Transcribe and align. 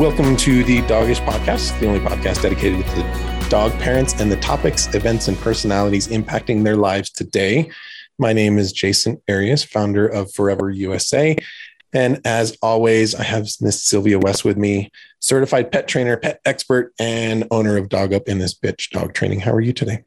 Welcome 0.00 0.34
to 0.38 0.64
the 0.64 0.80
Doggish 0.86 1.20
Podcast, 1.20 1.78
the 1.78 1.86
only 1.86 2.00
podcast 2.00 2.40
dedicated 2.40 2.86
to 2.86 3.46
dog 3.50 3.70
parents 3.72 4.18
and 4.18 4.32
the 4.32 4.38
topics, 4.38 4.86
events, 4.94 5.28
and 5.28 5.36
personalities 5.36 6.08
impacting 6.08 6.64
their 6.64 6.76
lives 6.76 7.10
today. 7.10 7.70
My 8.18 8.32
name 8.32 8.56
is 8.56 8.72
Jason 8.72 9.20
Arias, 9.28 9.62
founder 9.62 10.08
of 10.08 10.32
Forever 10.32 10.70
USA. 10.70 11.36
And 11.92 12.18
as 12.24 12.56
always, 12.62 13.14
I 13.14 13.24
have 13.24 13.46
Miss 13.60 13.84
Sylvia 13.84 14.18
West 14.18 14.42
with 14.42 14.56
me, 14.56 14.90
certified 15.18 15.70
pet 15.70 15.86
trainer, 15.86 16.16
pet 16.16 16.40
expert, 16.46 16.94
and 16.98 17.46
owner 17.50 17.76
of 17.76 17.90
Dog 17.90 18.14
Up 18.14 18.26
in 18.26 18.38
This 18.38 18.54
Bitch 18.54 18.88
Dog 18.88 19.12
Training. 19.12 19.40
How 19.40 19.52
are 19.52 19.60
you 19.60 19.74
today? 19.74 20.04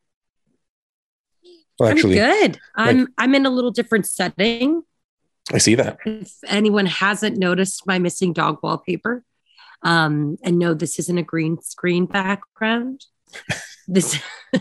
Well, 1.78 1.92
actually, 1.92 2.20
I'm 2.20 2.32
good. 2.32 2.60
I'm 2.74 3.00
like, 3.02 3.08
I'm 3.20 3.36
in 3.36 3.46
a 3.46 3.52
little 3.52 3.70
different 3.70 4.08
setting. 4.08 4.82
I 5.54 5.60
see 5.60 5.76
that. 5.76 6.00
If 6.04 6.34
anyone 6.48 6.88
hasn't 6.88 7.38
noticed 7.38 7.86
my 7.86 8.00
missing 8.00 8.34
dog 8.34 8.58
wallpaper, 8.64 9.24
um, 9.84 10.38
and 10.44 10.58
no, 10.58 10.74
this 10.74 11.00
isn't 11.00 11.18
a 11.18 11.24
green 11.24 11.62
screen 11.62 12.06
background. 12.06 13.06
this 13.88 14.20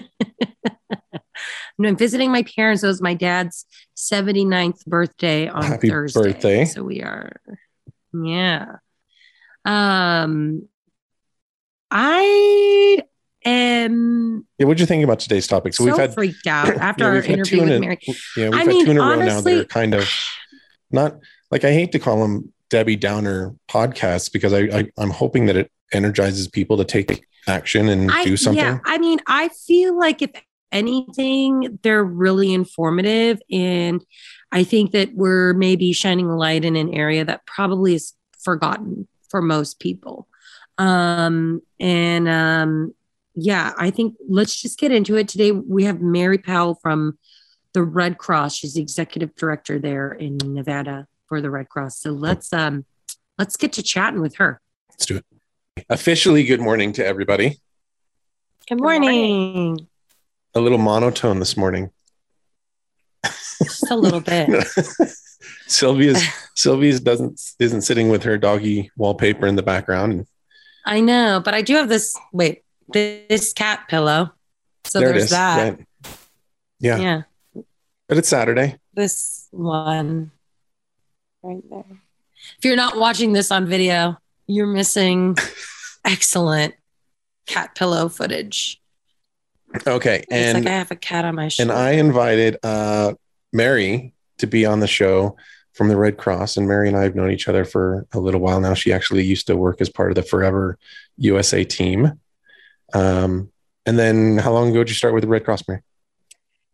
I'm 1.85 1.97
visiting 1.97 2.31
my 2.31 2.43
parents. 2.43 2.83
It 2.83 2.87
was 2.87 3.03
my 3.03 3.15
dad's 3.15 3.67
79th 3.97 4.85
birthday 4.87 5.49
on 5.49 5.65
Happy 5.65 5.89
Thursday. 5.89 6.21
birthday. 6.21 6.65
So 6.65 6.85
we 6.85 7.03
are, 7.03 7.33
yeah. 8.13 8.77
Um, 9.65 10.69
I 11.91 13.03
am. 13.45 14.47
Yeah, 14.59 14.67
what'd 14.67 14.81
you 14.81 14.87
think 14.87 15.05
about 15.05 15.21
today's 15.21 15.47
topic? 15.47 15.75
So, 15.75 15.85
so 15.85 15.91
we've 15.91 15.99
had 15.99 16.15
freaked 16.15 16.47
out 16.47 16.69
after 16.77 17.05
yeah, 17.05 17.11
our 17.11 17.17
interview 17.17 17.61
with 17.63 17.81
Mary. 17.81 17.99
Yeah, 18.37 18.49
we've 18.51 18.55
I 18.55 18.59
had 18.59 18.67
mean, 18.67 18.85
two 18.85 18.91
in 18.93 18.99
a 18.99 19.01
row 19.01 19.17
now 19.17 19.41
that 19.41 19.61
are 19.61 19.65
kind 19.65 19.95
of 19.95 20.09
not 20.91 21.19
like 21.51 21.65
I 21.65 21.73
hate 21.73 21.93
to 21.93 21.99
call 21.99 22.21
them 22.21 22.53
Debbie 22.73 22.97
Downer 22.97 23.55
podcast 23.69 24.33
because 24.33 24.55
I, 24.55 24.61
I 24.61 24.91
am 24.97 25.11
hoping 25.11 25.45
that 25.45 25.57
it 25.57 25.71
energizes 25.93 26.49
people 26.49 26.79
to 26.79 26.87
take 26.87 27.23
action 27.47 27.87
and 27.91 28.11
I, 28.11 28.25
do 28.25 28.35
something. 28.35 28.65
Yeah, 28.65 28.79
I 28.87 28.97
mean, 28.97 29.19
I 29.27 29.51
feel 29.51 29.97
like 29.97 30.23
if 30.23 30.31
anything, 30.73 31.79
they're 31.83 32.03
really 32.03 32.55
informative, 32.55 33.43
and 33.51 34.03
I 34.51 34.65
think 34.65 34.93
that 34.93 35.13
we're 35.13 35.53
maybe 35.53 35.93
shining 35.93 36.31
a 36.31 36.37
light 36.37 36.65
in 36.65 36.77
an 36.77 36.95
area 36.95 37.27
that 37.27 37.45
probably 37.45 37.95
is 37.95 38.15
forgotten 38.43 39.07
for 39.29 39.43
most 39.43 39.79
people. 39.79 40.27
Um, 40.79 41.61
and 41.79 42.27
um, 42.27 42.95
yeah, 43.35 43.73
I 43.77 43.91
think 43.91 44.15
let's 44.31 44.57
just 44.57 44.79
get 44.79 44.93
into 44.93 45.17
it 45.17 45.29
today. 45.29 45.51
We 45.51 45.85
have 45.85 46.01
Mary 46.01 46.39
Powell 46.39 46.77
from 46.77 47.19
the 47.75 47.83
Red 47.83 48.17
Cross. 48.17 48.55
She's 48.55 48.73
the 48.73 48.81
executive 48.81 49.35
director 49.35 49.79
there 49.79 50.13
in 50.13 50.39
Nevada 50.39 51.07
for 51.33 51.41
the 51.41 51.49
Red 51.49 51.71
Cross. 51.71 51.97
So 51.97 52.11
let's 52.11 52.53
um 52.53 52.85
let's 53.39 53.57
get 53.57 53.73
to 53.73 53.83
chatting 53.83 54.21
with 54.21 54.37
her. 54.37 54.61
Let's 54.91 55.07
do 55.07 55.17
it. 55.17 55.25
Officially, 55.89 56.45
good 56.45 56.61
morning 56.61 56.93
to 56.93 57.07
everybody. 57.07 57.59
Good 58.69 58.79
morning. 58.79 59.89
A 60.55 60.61
little 60.61 60.77
monotone 60.77 61.39
this 61.39 61.57
morning. 61.57 61.89
Just 63.25 63.91
a 63.91 63.97
little 63.97 64.21
bit. 64.21 64.51
Sylvia's 65.69 66.23
Sylvia's 66.55 67.01
doesn't 67.01 67.41
isn't 67.59 67.81
sitting 67.81 68.11
with 68.11 68.25
her 68.25 68.37
doggy 68.37 68.91
wallpaper 68.99 69.47
in 69.47 69.57
the 69.57 69.63
background. 69.63 70.27
I 70.85 71.01
know, 71.01 71.41
but 71.43 71.55
I 71.55 71.63
do 71.63 71.77
have 71.77 71.89
this. 71.89 72.15
Wait, 72.35 72.63
this 72.89 73.55
cat 73.55 73.89
pillow. 73.89 74.33
So 74.85 75.01
there 75.01 75.15
there's 75.15 75.31
that. 75.31 75.79
Right. 75.79 75.87
Yeah. 76.79 76.99
Yeah. 76.99 77.23
But 78.07 78.19
it's 78.19 78.29
Saturday. 78.29 78.77
This 78.93 79.49
one 79.51 80.31
right 81.43 81.63
there. 81.71 81.85
If 82.59 82.65
you're 82.65 82.77
not 82.77 82.97
watching 82.97 83.33
this 83.33 83.51
on 83.51 83.67
video, 83.67 84.17
you're 84.47 84.67
missing 84.67 85.37
excellent 86.05 86.75
cat 87.47 87.75
pillow 87.75 88.09
footage. 88.09 88.81
Okay. 89.87 90.19
It's 90.19 90.27
and 90.31 90.65
like 90.65 90.73
I 90.73 90.77
have 90.77 90.91
a 90.91 90.97
cat 90.97 91.25
on 91.25 91.35
my 91.35 91.49
shoulder. 91.49 91.73
And 91.73 91.81
I 91.81 91.93
invited 91.93 92.59
uh, 92.63 93.15
Mary 93.53 94.13
to 94.39 94.47
be 94.47 94.67
on 94.67 94.81
the 94.81 94.87
show 94.87 95.37
from 95.73 95.89
the 95.89 95.97
Red 95.97 96.19
Cross. 96.19 96.57
And 96.57 96.69
Mary 96.69 96.89
and 96.89 96.97
I 96.97 97.03
have 97.03 97.15
known 97.15 97.31
each 97.31 97.49
other 97.49 97.65
for 97.65 98.07
a 98.13 98.19
little 98.19 98.41
while 98.41 98.61
now. 98.61 98.75
She 98.75 98.93
actually 98.93 99.25
used 99.25 99.47
to 99.47 99.57
work 99.57 99.81
as 99.81 99.89
part 99.89 100.11
of 100.11 100.17
the 100.17 100.23
Forever 100.23 100.79
USA 101.17 101.65
team. 101.65 102.21
Um, 102.93 103.51
and 103.87 103.99
then 103.99 104.39
how 104.39 104.53
long 104.53 104.71
ago 104.71 104.81
did 104.81 104.91
you 104.91 104.95
start 104.95 105.15
with 105.15 105.23
the 105.23 105.29
Red 105.29 105.45
Cross, 105.45 105.67
Mary? 105.67 105.81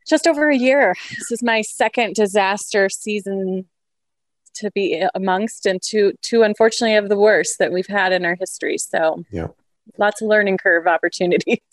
Just 0.08 0.26
over 0.26 0.48
a 0.50 0.56
year. 0.56 0.94
This 1.10 1.30
is 1.30 1.42
my 1.42 1.60
second 1.60 2.14
disaster 2.14 2.88
season 2.88 3.66
to 4.58 4.70
be 4.72 5.04
amongst 5.14 5.66
and 5.66 5.80
two 5.82 6.12
two 6.22 6.42
unfortunately 6.42 6.96
of 6.96 7.08
the 7.08 7.18
worst 7.18 7.58
that 7.58 7.72
we've 7.72 7.86
had 7.86 8.12
in 8.12 8.24
our 8.24 8.36
history. 8.38 8.78
So 8.78 9.24
yeah. 9.30 9.48
lots 9.98 10.22
of 10.22 10.28
learning 10.28 10.58
curve 10.58 10.86
opportunities. 10.86 11.58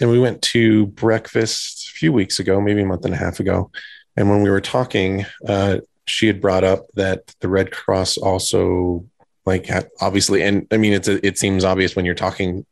And 0.00 0.08
we 0.08 0.20
went 0.20 0.40
to 0.42 0.86
breakfast 0.86 1.88
a 1.88 1.98
few 1.98 2.12
weeks 2.12 2.38
ago 2.38 2.60
maybe 2.60 2.82
a 2.82 2.86
month 2.86 3.04
and 3.04 3.12
a 3.12 3.16
half 3.16 3.40
ago. 3.40 3.72
And 4.16 4.30
when 4.30 4.40
we 4.40 4.48
were 4.48 4.60
talking 4.60 5.26
uh, 5.48 5.78
she 6.06 6.26
had 6.26 6.40
brought 6.40 6.64
up 6.64 6.86
that 6.94 7.34
the 7.40 7.48
red 7.48 7.70
cross 7.70 8.16
also 8.16 9.04
like 9.46 9.68
obviously 10.00 10.42
and 10.42 10.66
i 10.70 10.76
mean 10.76 10.92
it's 10.92 11.08
a, 11.08 11.24
it 11.26 11.38
seems 11.38 11.64
obvious 11.64 11.96
when 11.96 12.04
you're 12.04 12.14
talking 12.14 12.64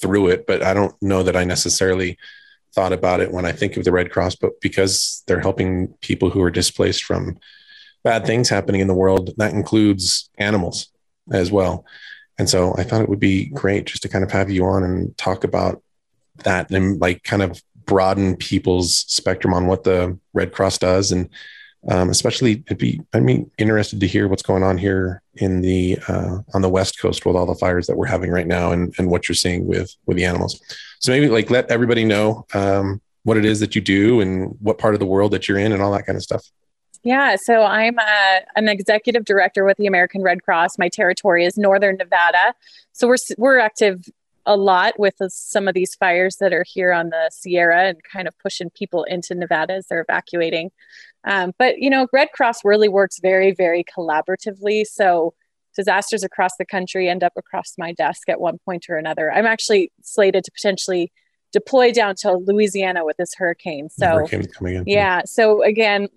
through 0.00 0.28
it 0.28 0.46
but 0.46 0.62
i 0.62 0.74
don't 0.74 0.94
know 1.00 1.22
that 1.22 1.36
i 1.36 1.44
necessarily 1.44 2.18
thought 2.74 2.92
about 2.92 3.20
it 3.20 3.32
when 3.32 3.44
i 3.44 3.52
think 3.52 3.76
of 3.76 3.84
the 3.84 3.92
red 3.92 4.10
cross 4.10 4.34
but 4.34 4.60
because 4.60 5.22
they're 5.26 5.40
helping 5.40 5.88
people 6.00 6.30
who 6.30 6.42
are 6.42 6.50
displaced 6.50 7.04
from 7.04 7.38
bad 8.04 8.26
things 8.26 8.48
happening 8.48 8.80
in 8.80 8.86
the 8.86 8.94
world. 8.94 9.30
That 9.38 9.52
includes 9.52 10.30
animals 10.38 10.92
as 11.32 11.50
well. 11.50 11.84
And 12.38 12.48
so 12.48 12.74
I 12.76 12.84
thought 12.84 13.02
it 13.02 13.08
would 13.08 13.20
be 13.20 13.46
great 13.46 13.86
just 13.86 14.02
to 14.02 14.08
kind 14.08 14.22
of 14.22 14.30
have 14.30 14.50
you 14.50 14.64
on 14.66 14.84
and 14.84 15.16
talk 15.16 15.44
about 15.44 15.82
that 16.44 16.70
and 16.70 17.00
like 17.00 17.22
kind 17.22 17.42
of 17.42 17.60
broaden 17.86 18.36
people's 18.36 18.98
spectrum 18.98 19.54
on 19.54 19.66
what 19.66 19.84
the 19.84 20.18
Red 20.32 20.52
Cross 20.52 20.78
does. 20.78 21.12
And 21.12 21.28
um, 21.88 22.10
especially 22.10 22.64
it'd 22.66 22.78
be, 22.78 23.00
I 23.12 23.20
mean, 23.20 23.50
interested 23.58 24.00
to 24.00 24.06
hear 24.06 24.26
what's 24.26 24.42
going 24.42 24.62
on 24.62 24.78
here 24.78 25.22
in 25.34 25.60
the, 25.60 25.98
uh, 26.08 26.38
on 26.54 26.62
the 26.62 26.68
West 26.68 26.98
coast 26.98 27.24
with 27.24 27.36
all 27.36 27.46
the 27.46 27.54
fires 27.54 27.86
that 27.86 27.96
we're 27.96 28.06
having 28.06 28.30
right 28.30 28.46
now 28.46 28.72
and, 28.72 28.94
and 28.98 29.10
what 29.10 29.28
you're 29.28 29.34
seeing 29.36 29.66
with, 29.66 29.94
with 30.06 30.16
the 30.16 30.24
animals. 30.24 30.60
So 30.98 31.12
maybe 31.12 31.28
like 31.28 31.50
let 31.50 31.70
everybody 31.70 32.04
know 32.04 32.46
um, 32.54 33.00
what 33.22 33.36
it 33.36 33.44
is 33.44 33.60
that 33.60 33.74
you 33.74 33.80
do 33.80 34.20
and 34.20 34.56
what 34.60 34.78
part 34.78 34.94
of 34.94 35.00
the 35.00 35.06
world 35.06 35.32
that 35.32 35.46
you're 35.46 35.58
in 35.58 35.72
and 35.72 35.82
all 35.82 35.92
that 35.92 36.06
kind 36.06 36.16
of 36.16 36.22
stuff. 36.22 36.44
Yeah, 37.04 37.36
so 37.36 37.62
I'm 37.62 37.98
a, 37.98 38.40
an 38.56 38.68
executive 38.68 39.24
director 39.24 39.64
with 39.64 39.76
the 39.76 39.86
American 39.86 40.22
Red 40.22 40.42
Cross. 40.42 40.78
My 40.78 40.88
territory 40.88 41.44
is 41.44 41.58
Northern 41.58 41.96
Nevada. 41.96 42.54
So 42.92 43.06
we're 43.06 43.16
we're 43.36 43.58
active 43.58 44.04
a 44.46 44.56
lot 44.56 44.98
with 44.98 45.14
some 45.28 45.68
of 45.68 45.74
these 45.74 45.94
fires 45.94 46.36
that 46.36 46.52
are 46.52 46.64
here 46.66 46.92
on 46.92 47.10
the 47.10 47.30
Sierra 47.32 47.88
and 47.88 47.98
kind 48.02 48.28
of 48.28 48.38
pushing 48.38 48.70
people 48.70 49.04
into 49.04 49.34
Nevada 49.34 49.74
as 49.74 49.86
they're 49.86 50.04
evacuating. 50.08 50.70
Um, 51.24 51.52
but 51.58 51.78
you 51.78 51.90
know, 51.90 52.06
Red 52.12 52.30
Cross 52.32 52.64
really 52.64 52.88
works 52.88 53.18
very, 53.20 53.52
very 53.52 53.84
collaboratively. 53.84 54.84
So 54.86 55.34
disasters 55.74 56.22
across 56.22 56.56
the 56.56 56.64
country 56.64 57.08
end 57.08 57.24
up 57.24 57.32
across 57.36 57.74
my 57.78 57.92
desk 57.92 58.28
at 58.28 58.40
one 58.40 58.58
point 58.64 58.86
or 58.88 58.96
another. 58.96 59.32
I'm 59.32 59.46
actually 59.46 59.92
slated 60.02 60.44
to 60.44 60.52
potentially 60.52 61.12
deploy 61.52 61.92
down 61.92 62.14
to 62.16 62.32
Louisiana 62.32 63.04
with 63.04 63.16
this 63.16 63.32
hurricane. 63.36 63.88
So 63.88 64.06
hurricane 64.06 64.46
coming 64.46 64.76
in. 64.76 64.84
Yeah. 64.86 65.22
So 65.24 65.62
again, 65.62 66.08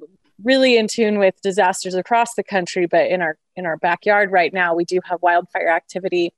really 0.44 0.78
in 0.78 0.88
tune 0.88 1.18
with 1.18 1.40
disasters 1.42 1.96
across 1.96 2.36
the 2.36 2.44
country 2.44 2.86
but 2.86 3.08
in 3.08 3.22
our 3.22 3.38
in 3.56 3.66
our 3.66 3.78
backyard 3.78 4.32
right 4.32 4.54
now 4.54 4.76
we 4.76 4.86
do 4.86 5.00
have 5.06 5.22
wildfire 5.22 5.70
activity. 5.70 6.34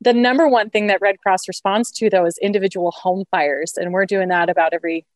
The 0.00 0.12
number 0.12 0.46
one 0.48 0.70
thing 0.70 0.88
that 0.88 1.00
red 1.00 1.18
cross 1.18 1.48
responds 1.48 1.90
to 1.92 2.10
though 2.10 2.26
is 2.26 2.38
individual 2.38 2.90
home 2.90 3.24
fires 3.30 3.74
and 3.76 3.92
we're 3.92 4.06
doing 4.06 4.28
that 4.28 4.48
about 4.48 4.72
every 4.72 5.06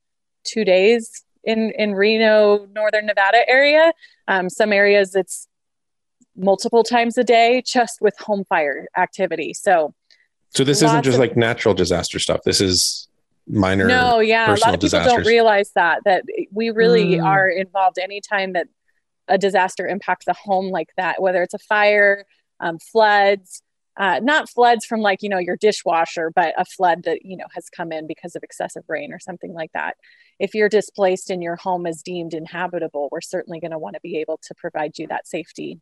two 0.45 0.65
days 0.65 1.25
in 1.45 1.73
in 1.73 1.95
reno 1.95 2.67
northern 2.75 3.07
nevada 3.07 3.49
area. 3.49 3.93
Um, 4.29 4.51
some 4.51 4.73
areas 4.73 5.15
it's 5.15 5.49
multiple 6.37 6.83
times 6.83 7.19
a 7.19 7.25
day 7.25 7.63
just 7.67 8.01
with 8.01 8.19
home 8.19 8.45
fire 8.49 8.87
activity. 8.97 9.53
So 9.55 9.95
so 10.51 10.65
this 10.65 10.83
isn't 10.83 11.05
just 11.05 11.15
of, 11.15 11.21
like 11.21 11.37
natural 11.37 11.75
disaster 11.75 12.19
stuff. 12.19 12.43
This 12.45 12.61
is 12.61 13.09
minor. 13.51 13.87
No, 13.87 14.21
yeah, 14.21 14.49
a 14.49 14.51
lot 14.51 14.59
of 14.59 14.65
people 14.67 14.77
disasters. 14.79 15.13
don't 15.13 15.27
realize 15.27 15.71
that 15.75 16.01
that 16.05 16.25
we 16.53 16.71
really 16.71 17.17
Mm. 17.17 17.25
are 17.25 17.49
involved 17.49 17.99
anytime 17.99 18.53
that 18.55 18.67
a 19.29 19.39
disaster 19.39 19.87
impacts 19.87 20.27
a 20.29 20.33
home 20.35 20.71
like 20.71 20.89
that, 20.97 21.21
whether 21.23 21.43
it's 21.43 21.55
a 21.55 21.59
fire, 21.59 22.25
um, 22.61 22.79
floods. 22.79 23.63
Uh, 23.97 24.19
not 24.23 24.49
floods 24.49 24.87
from 24.87 25.01
like 25.01 25.19
you 25.21 25.29
know 25.29 25.39
your 25.39 25.57
dishwasher, 25.57 26.31
but 26.35 26.55
a 26.57 26.65
flood 26.65 27.03
that 27.03 27.25
you 27.25 27.37
know 27.37 27.45
has 27.55 27.69
come 27.69 27.93
in 27.93 28.07
because 28.07 28.35
of 28.37 28.43
excessive 28.43 28.85
rain 28.89 29.13
or 29.13 29.19
something 29.19 29.53
like 29.53 29.71
that. 29.75 29.97
If 30.39 30.55
you're 30.55 30.69
displaced 30.71 31.29
and 31.29 31.43
your 31.43 31.57
home 31.57 31.87
is 31.87 32.01
deemed 32.01 32.33
inhabitable, 32.33 33.09
we're 33.13 33.21
certainly 33.21 33.61
going 33.61 33.73
to 33.73 33.79
want 33.79 33.95
to 33.95 34.01
be 34.01 34.19
able 34.19 34.39
to 34.45 34.55
provide 34.55 34.97
you 34.97 35.07
that 35.09 35.27
safety. 35.27 35.81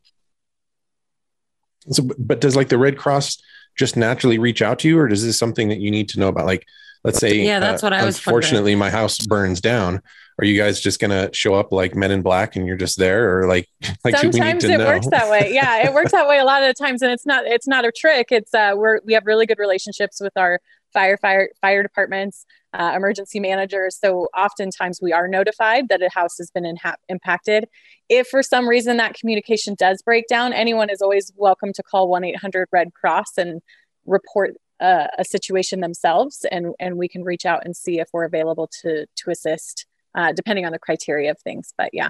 So, 1.89 2.03
but 2.17 2.41
does 2.41 2.55
like 2.55 2.69
the 2.69 2.77
Red 2.77 2.97
Cross 2.97 3.41
just 3.75 3.97
naturally 3.97 4.37
reach 4.37 4.61
out 4.61 4.79
to 4.79 4.87
you, 4.87 4.99
or 4.99 5.09
is 5.09 5.25
this 5.25 5.37
something 5.37 5.69
that 5.69 5.79
you 5.79 5.91
need 5.91 6.09
to 6.09 6.19
know 6.19 6.27
about? 6.27 6.45
Like, 6.45 6.65
let's 7.03 7.19
say, 7.19 7.41
uh, 7.41 7.43
Yeah, 7.43 7.59
that's 7.59 7.81
what 7.81 7.93
I 7.93 8.05
was 8.05 8.17
Unfortunately, 8.17 8.75
my 8.75 8.89
house 8.89 9.17
burns 9.19 9.61
down. 9.61 10.01
Are 10.39 10.45
you 10.45 10.57
guys 10.57 10.79
just 10.79 10.99
gonna 11.01 11.29
show 11.33 11.55
up 11.55 11.71
like 11.71 11.95
Men 11.95 12.11
in 12.11 12.21
Black, 12.21 12.55
and 12.55 12.65
you're 12.65 12.77
just 12.77 12.97
there, 12.97 13.39
or 13.39 13.47
like, 13.47 13.67
like 14.03 14.19
do 14.19 14.29
we 14.29 14.31
need 14.31 14.33
sometimes 14.33 14.63
to 14.63 14.71
it 14.71 14.77
know? 14.77 14.87
works 14.87 15.07
that 15.07 15.29
way 15.29 15.53
yeah 15.53 15.85
it 15.85 15.93
works 15.93 16.11
that 16.11 16.27
way 16.27 16.39
a 16.39 16.45
lot 16.45 16.63
of 16.63 16.67
the 16.69 16.73
times 16.73 17.01
and 17.01 17.11
it's 17.11 17.25
not 17.25 17.45
it's 17.45 17.67
not 17.67 17.83
a 17.83 17.91
trick 17.91 18.27
it's 18.31 18.53
uh 18.53 18.73
we're 18.75 18.99
we 19.05 19.13
have 19.13 19.25
really 19.25 19.45
good 19.45 19.59
relationships 19.59 20.21
with 20.21 20.31
our 20.37 20.59
fire 20.93 21.17
fire 21.17 21.49
fire 21.61 21.83
departments 21.83 22.45
uh, 22.73 22.93
emergency 22.95 23.39
managers. 23.39 23.97
So 23.99 24.27
oftentimes 24.37 24.99
we 25.01 25.11
are 25.11 25.27
notified 25.27 25.89
that 25.89 26.01
a 26.01 26.09
house 26.13 26.37
has 26.37 26.51
been 26.51 26.63
inha- 26.63 26.95
impacted. 27.07 27.65
If 28.09 28.27
for 28.27 28.43
some 28.43 28.67
reason 28.67 28.97
that 28.97 29.15
communication 29.15 29.75
does 29.75 30.01
break 30.01 30.27
down 30.27 30.53
anyone 30.53 30.89
is 30.89 31.01
always 31.01 31.31
welcome 31.35 31.73
to 31.73 31.83
call 31.83 32.09
1-800 32.09 32.65
red 32.71 32.93
cross 32.93 33.37
and 33.37 33.61
report 34.05 34.55
uh, 34.79 35.07
a 35.17 35.25
situation 35.25 35.81
themselves 35.81 36.45
and 36.51 36.73
and 36.79 36.97
we 36.97 37.07
can 37.07 37.23
reach 37.23 37.45
out 37.45 37.65
and 37.65 37.75
see 37.75 37.99
if 37.99 38.07
we're 38.13 38.23
available 38.23 38.69
to 38.81 39.05
to 39.17 39.29
assist 39.29 39.85
uh, 40.15 40.31
depending 40.31 40.65
on 40.65 40.71
the 40.71 40.79
criteria 40.79 41.29
of 41.31 41.37
things 41.39 41.73
but 41.77 41.89
yeah. 41.91 42.09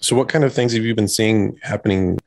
So, 0.00 0.16
what 0.16 0.28
kind 0.28 0.44
of 0.44 0.52
things 0.52 0.72
have 0.72 0.84
you 0.84 0.94
been 0.94 1.08
seeing 1.08 1.58
happening 1.62 2.18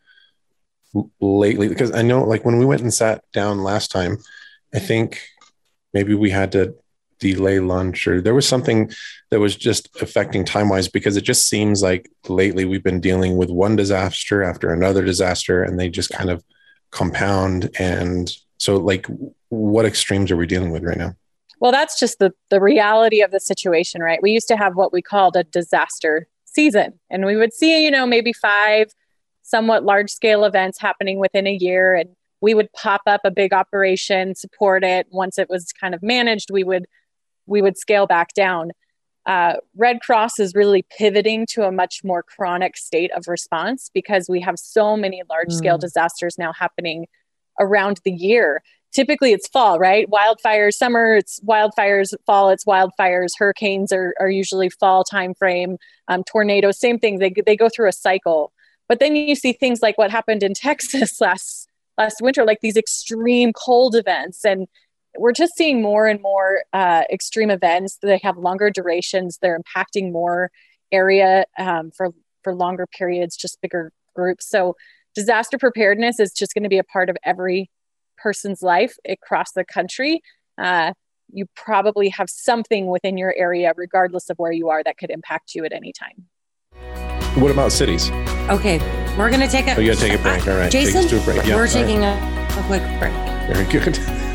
lately? 1.20 1.68
Because 1.68 1.94
I 1.94 2.02
know, 2.02 2.24
like, 2.24 2.44
when 2.46 2.58
we 2.58 2.66
went 2.66 2.82
and 2.82 2.94
sat 2.94 3.24
down 3.32 3.64
last 3.64 3.92
time, 3.92 4.18
I 4.74 4.80
think 4.80 5.22
maybe 5.94 6.13
we 6.13 6.30
had 6.30 6.51
to 6.53 6.75
delay 7.19 7.59
lunch, 7.59 8.07
or 8.07 8.21
there 8.21 8.33
was 8.33 8.47
something 8.47 8.91
that 9.30 9.39
was 9.39 9.56
just 9.56 9.89
affecting 10.01 10.45
time 10.45 10.69
wise 10.69 10.88
because 10.88 11.18
it 11.18 11.24
just 11.24 11.47
seems 11.47 11.83
like 11.83 12.09
lately 12.27 12.65
we've 12.65 12.83
been 12.83 13.01
dealing 13.01 13.38
with 13.38 13.50
one 13.50 13.75
disaster 13.75 14.44
after 14.44 14.71
another 14.71 15.03
disaster, 15.03 15.63
and 15.63 15.80
they 15.80 15.89
just 15.89 16.09
kind 16.09 16.30
of 16.30 16.44
compound. 16.91 17.69
And 17.77 18.31
so, 18.57 18.77
like, 18.77 19.06
what 19.50 19.86
extremes 19.86 20.31
are 20.31 20.38
we 20.38 20.47
dealing 20.47 20.71
with 20.71 20.83
right 20.83 20.97
now? 20.97 21.15
Well, 21.59 21.71
that's 21.71 22.00
just 22.00 22.19
the 22.19 22.33
the 22.50 22.62
reality 22.62 23.21
of 23.21 23.31
the 23.31 23.39
situation, 23.39 24.01
right? 24.01 24.21
We 24.21 24.31
used 24.31 24.47
to 24.47 24.57
have 24.57 24.75
what 24.75 24.94
we 24.94 25.01
called 25.01 25.36
a 25.36 25.44
disaster 25.44 26.27
season, 26.45 27.00
and 27.09 27.25
we 27.25 27.36
would 27.36 27.53
see, 27.53 27.83
you 27.83 27.91
know, 27.91 28.06
maybe 28.06 28.33
five 28.33 28.94
somewhat 29.44 29.83
large 29.83 30.12
scale 30.12 30.45
events 30.45 30.80
happening 30.80 31.19
within 31.19 31.47
a 31.47 31.53
year, 31.53 31.95
and 31.95 32.09
we 32.41 32.53
would 32.53 32.71
pop 32.74 33.01
up 33.07 33.21
a 33.24 33.31
big 33.31 33.53
operation, 33.53 34.36
support 34.36 34.83
it. 34.83 35.07
Once 35.12 35.38
it 35.38 35.50
was 35.50 35.71
kind 35.74 35.94
of 35.94 36.01
managed, 36.01 36.50
we 36.51 36.63
would 36.63 36.86
we 37.45 37.62
would 37.62 37.77
scale 37.77 38.06
back 38.06 38.33
down. 38.33 38.71
Uh, 39.25 39.56
Red 39.75 40.01
Cross 40.01 40.39
is 40.39 40.56
really 40.56 40.86
pivoting 40.97 41.45
to 41.47 41.63
a 41.63 41.71
much 41.71 42.03
more 42.03 42.24
chronic 42.24 42.77
state 42.77 43.12
of 43.15 43.27
response 43.27 43.89
because 43.94 44.27
we 44.30 44.39
have 44.41 44.57
so 44.57 44.95
many 44.95 45.21
large 45.30 45.51
scale 45.51 45.77
Mm. 45.77 45.81
disasters 45.81 46.38
now 46.38 46.53
happening 46.53 47.07
around 47.59 48.00
the 48.03 48.12
year 48.12 48.62
typically 48.91 49.31
it's 49.31 49.47
fall, 49.47 49.80
right? 49.80 50.09
Wildfires, 50.09 50.74
summer, 50.74 51.15
it's 51.15 51.39
wildfires, 51.41 52.13
fall, 52.25 52.50
it's 52.50 52.65
wildfires. 52.65 53.31
Hurricanes 53.38 53.91
are, 53.91 54.13
are 54.19 54.30
usually 54.30 54.69
fall 54.69 55.03
time 55.03 55.33
frame. 55.33 55.77
Um, 56.07 56.24
tornadoes, 56.24 56.80
same 56.80 57.00
thing. 57.00 57.19
They, 57.19 57.33
they 57.45 57.56
go 57.56 57.69
through 57.69 57.89
a 57.89 57.94
cycle. 57.94 58.51
But 58.88 59.00
then 59.00 59.15
you 59.15 59.36
see 59.36 59.53
things 59.53 59.81
like 59.81 59.97
what 59.97 60.12
happened 60.12 60.44
in 60.44 60.53
Texas 60.56 61.21
last 61.21 61.59
last 62.00 62.22
winter, 62.22 62.46
like 62.46 62.62
these 62.62 62.78
extreme 62.78 63.54
cold 63.54 63.96
events. 63.96 64.44
And 64.44 64.68
we're 65.18 65.34
just 65.34 65.56
seeing 65.56 65.81
more 65.81 66.07
and 66.07 66.22
more 66.22 66.63
uh, 66.74 67.04
extreme 67.12 67.51
events. 67.51 68.00
They 68.01 68.19
have 68.24 68.38
longer 68.38 68.72
durations. 68.72 69.38
They're 69.42 69.60
impacting 69.60 70.12
more 70.12 70.50
area 70.92 71.46
um, 71.60 71.92
for 71.96 72.10
for 72.44 72.56
longer 72.56 72.88
periods, 72.88 73.36
just 73.36 73.62
bigger 73.62 73.92
groups. 74.16 74.50
So 74.50 74.75
disaster 75.13 75.57
preparedness 75.57 76.19
is 76.19 76.31
just 76.31 76.54
going 76.54 76.63
to 76.63 76.69
be 76.69 76.78
a 76.78 76.84
part 76.84 77.10
of 77.10 77.18
every 77.24 77.69
person's 78.18 78.62
life 78.62 78.96
across 79.07 79.51
the 79.51 79.66
country, 79.66 80.22
uh, 80.57 80.94
you 81.31 81.46
probably 81.56 82.10
have 82.10 82.30
something 82.30 82.88
within 82.88 83.18
your 83.18 83.34
area, 83.38 83.72
regardless 83.75 84.30
of 84.30 84.38
where 84.38 84.51
you 84.51 84.69
are, 84.69 84.84
that 84.84 84.98
could 84.98 85.12
impact 85.12 85.54
you 85.54 85.63
at 85.66 85.74
any 85.74 85.94
time. 85.94 86.25
What 87.36 87.52
about 87.52 87.72
cities? 87.72 88.12
Okay, 88.50 88.80
we're 89.18 89.30
gonna 89.30 89.48
take 89.48 89.68
a. 89.68 89.76
Oh, 89.76 89.80
you 89.80 89.94
gotta 89.94 90.08
take 90.08 90.20
a 90.20 90.22
break. 90.22 90.48
All 90.48 90.56
right, 90.58 90.72
take 90.72 90.86
Jason, 90.86 91.06
us 91.06 91.10
to 91.12 91.20
a 91.20 91.24
break. 91.24 91.46
Yeah, 91.46 91.56
we're 91.56 91.62
all 91.62 91.62
right. 91.62 91.72
taking 91.72 92.04
a, 92.04 92.14
a 92.58 92.64
quick 92.68 92.84
break. 93.00 93.14
Very 93.48 93.66
good. 93.72 94.00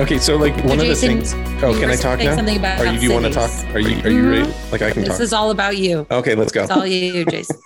Okay, 0.00 0.18
so 0.18 0.36
like 0.36 0.54
one 0.64 0.80
of 0.80 0.86
the 0.86 0.94
things. 0.94 1.34
Oh, 1.62 1.72
can 1.78 1.88
I 1.88 1.94
talk 1.94 2.18
now? 2.18 2.34
Something 2.34 2.56
about 2.58 2.80
Are 2.80 2.92
you? 2.92 2.98
Do 2.98 3.06
you 3.06 3.12
want 3.12 3.26
to 3.26 3.30
talk? 3.30 3.50
Are 3.74 3.78
you? 3.78 4.02
Are 4.02 4.10
you 4.10 4.28
ready? 4.28 4.42
Mm-hmm. 4.42 4.72
Like 4.72 4.82
I 4.82 4.90
can 4.90 5.02
This 5.02 5.12
talk. 5.12 5.20
is 5.20 5.32
all 5.32 5.50
about 5.52 5.78
you. 5.78 6.04
Okay, 6.10 6.34
let's 6.34 6.50
go. 6.50 6.62
It's 6.62 6.70
all 6.72 6.84
you, 6.84 7.24
Jason. 7.24 7.56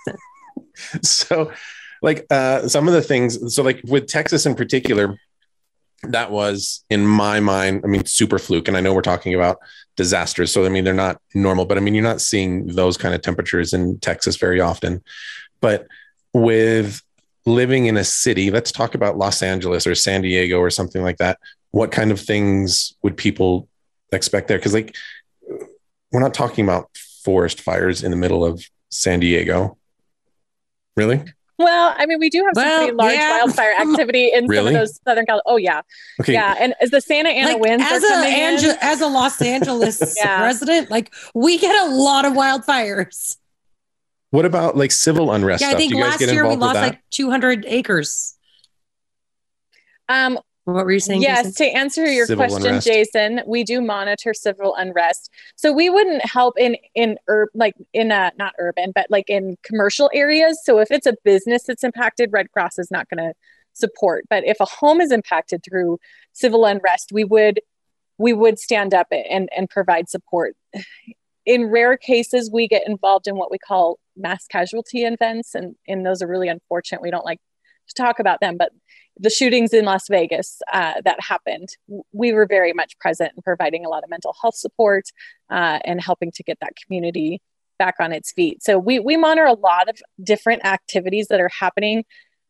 so 1.01 1.51
like 2.01 2.25
uh 2.29 2.67
some 2.67 2.87
of 2.87 2.93
the 2.93 3.01
things 3.01 3.53
so 3.53 3.63
like 3.63 3.81
with 3.85 4.07
texas 4.07 4.45
in 4.45 4.55
particular 4.55 5.17
that 6.03 6.31
was 6.31 6.85
in 6.89 7.05
my 7.05 7.39
mind 7.39 7.81
i 7.83 7.87
mean 7.87 8.05
super 8.05 8.39
fluke 8.39 8.67
and 8.67 8.77
i 8.77 8.81
know 8.81 8.93
we're 8.93 9.01
talking 9.01 9.33
about 9.33 9.57
disasters 9.97 10.51
so 10.51 10.65
i 10.65 10.69
mean 10.69 10.83
they're 10.85 10.93
not 10.93 11.19
normal 11.35 11.65
but 11.65 11.77
i 11.77 11.81
mean 11.81 11.93
you're 11.93 12.03
not 12.03 12.21
seeing 12.21 12.67
those 12.67 12.95
kind 12.95 13.13
of 13.13 13.21
temperatures 13.21 13.73
in 13.73 13.99
texas 13.99 14.37
very 14.37 14.61
often. 14.61 15.03
But 15.61 15.87
with 16.33 17.01
living 17.45 17.87
in 17.87 17.97
a 17.97 18.03
city 18.03 18.51
let's 18.51 18.71
talk 18.71 18.95
about 18.95 19.17
los 19.17 19.41
angeles 19.41 19.87
or 19.87 19.95
san 19.95 20.21
diego 20.21 20.59
or 20.59 20.69
something 20.69 21.01
like 21.01 21.17
that. 21.17 21.39
What 21.71 21.91
kind 21.91 22.11
of 22.11 22.19
things 22.19 22.93
would 23.03 23.17
people 23.17 23.67
expect 24.11 24.47
there? 24.47 24.57
Because 24.57 24.73
like 24.73 24.95
we're 26.11 26.19
not 26.19 26.33
talking 26.33 26.63
about 26.63 26.89
forest 27.23 27.61
fires 27.61 28.03
in 28.03 28.11
the 28.11 28.17
middle 28.17 28.45
of 28.45 28.63
san 28.89 29.19
diego. 29.19 29.77
Really 30.95 31.23
Well, 31.59 31.93
I 31.97 32.05
mean, 32.05 32.19
we 32.19 32.29
do 32.29 32.39
have 32.45 32.53
some 32.55 32.63
Well, 32.63 32.77
pretty 32.79 32.93
large 32.93 33.13
yeah. 33.15 33.37
wildfire 33.43 33.73
activity 33.79 34.31
in 34.33 34.47
Really? 34.47 34.67
some 34.73 34.75
of 34.75 34.81
those 34.87 34.99
southern 35.05 35.25
Cal. 35.25 35.41
Oh 35.45 35.57
yeah, 35.57 35.81
okay 36.21 36.31
yeah. 36.33 36.55
And 36.57 36.73
as 36.81 36.89
the 36.89 37.01
Santa 37.01 37.29
Ana 37.29 37.51
Like, 37.53 37.61
winds 37.61 37.83
as 37.85 38.01
are 38.01 38.07
a 38.07 38.09
coming 38.09 38.31
in, 38.33 38.39
Ange- 38.39 38.77
as 38.81 39.01
a 39.01 39.07
Los 39.07 39.41
Angeles 39.55 40.15
Yeah. 40.17 40.43
resident, 40.43 40.89
like 40.89 41.13
we 41.35 41.57
get 41.59 41.75
a 41.85 41.89
lot 41.93 42.23
of 42.25 42.31
wildfires. 42.33 43.35
What 44.31 44.45
about 44.45 44.77
like 44.77 44.91
civil 44.91 45.31
unrest 45.33 45.61
Yeah, 45.61 45.71
I 45.71 45.73
think 45.75 45.91
Do 45.91 45.97
you 45.97 46.03
guys 46.03 46.11
last 46.11 46.19
get 46.19 46.31
year 46.33 46.47
we 46.47 46.55
lost 46.55 46.75
like 46.75 47.01
200 47.11 47.65
acres. 47.67 48.35
um, 50.07 50.39
What 50.73 50.85
were 50.85 50.91
you 50.91 50.99
saying? 50.99 51.21
yes, 51.21 51.45
Jason? 51.45 51.65
to 51.65 51.77
answer 51.77 52.11
your 52.11 52.25
Civil 52.25 52.45
question, 52.45 52.67
unrest. 52.67 52.87
Jason, 52.87 53.41
we 53.45 53.63
do 53.63 53.81
monitor 53.81 54.33
civil 54.33 54.75
unrest. 54.75 55.31
So 55.55 55.71
we 55.71 55.89
wouldn't 55.89 56.25
help 56.25 56.59
in 56.59 56.77
in 56.95 57.17
ur- 57.27 57.49
like 57.53 57.75
in 57.93 58.11
a 58.11 58.31
not 58.37 58.53
urban, 58.59 58.91
but 58.93 59.07
like 59.09 59.29
in 59.29 59.57
commercial 59.63 60.09
areas. 60.13 60.59
So 60.63 60.79
if 60.79 60.91
it's 60.91 61.05
a 61.05 61.15
business 61.23 61.63
that's 61.63 61.83
impacted, 61.83 62.29
Red 62.31 62.51
Cross 62.51 62.79
is 62.79 62.89
not 62.91 63.07
going 63.09 63.25
to 63.29 63.33
support. 63.73 64.25
But 64.29 64.45
if 64.45 64.59
a 64.59 64.65
home 64.65 65.01
is 65.01 65.11
impacted 65.11 65.63
through 65.63 65.99
civil 66.33 66.65
unrest, 66.65 67.11
we 67.11 67.23
would 67.23 67.59
we 68.17 68.33
would 68.33 68.59
stand 68.59 68.93
up 68.93 69.07
and 69.11 69.49
and 69.55 69.69
provide 69.69 70.09
support. 70.09 70.55
In 71.45 71.65
rare 71.71 71.97
cases, 71.97 72.51
we 72.53 72.67
get 72.67 72.87
involved 72.87 73.27
in 73.27 73.35
what 73.35 73.49
we 73.49 73.57
call 73.57 73.97
mass 74.15 74.45
casualty 74.45 75.03
events, 75.03 75.55
and 75.55 75.75
and 75.87 76.05
those 76.05 76.21
are 76.21 76.27
really 76.27 76.47
unfortunate. 76.47 77.01
We 77.01 77.11
don't 77.11 77.25
like 77.25 77.39
to 77.89 77.95
talk 77.95 78.19
about 78.19 78.39
them, 78.39 78.57
but 78.57 78.71
the 79.19 79.29
shootings 79.29 79.73
in 79.73 79.85
Las 79.85 80.07
Vegas 80.09 80.61
uh, 80.71 80.93
that 81.03 81.21
happened, 81.21 81.69
we 82.13 82.31
were 82.31 82.45
very 82.45 82.73
much 82.73 82.97
present 82.99 83.33
in 83.35 83.41
providing 83.43 83.85
a 83.85 83.89
lot 83.89 84.03
of 84.03 84.09
mental 84.09 84.33
health 84.41 84.55
support 84.55 85.05
uh, 85.49 85.79
and 85.83 86.01
helping 86.01 86.31
to 86.31 86.43
get 86.43 86.57
that 86.61 86.73
community 86.81 87.41
back 87.77 87.95
on 87.99 88.13
its 88.13 88.31
feet. 88.31 88.63
So 88.63 88.77
we 88.77 88.99
we 88.99 89.17
monitor 89.17 89.45
a 89.45 89.53
lot 89.53 89.89
of 89.89 89.97
different 90.23 90.65
activities 90.65 91.27
that 91.27 91.41
are 91.41 91.49
happening. 91.49 92.05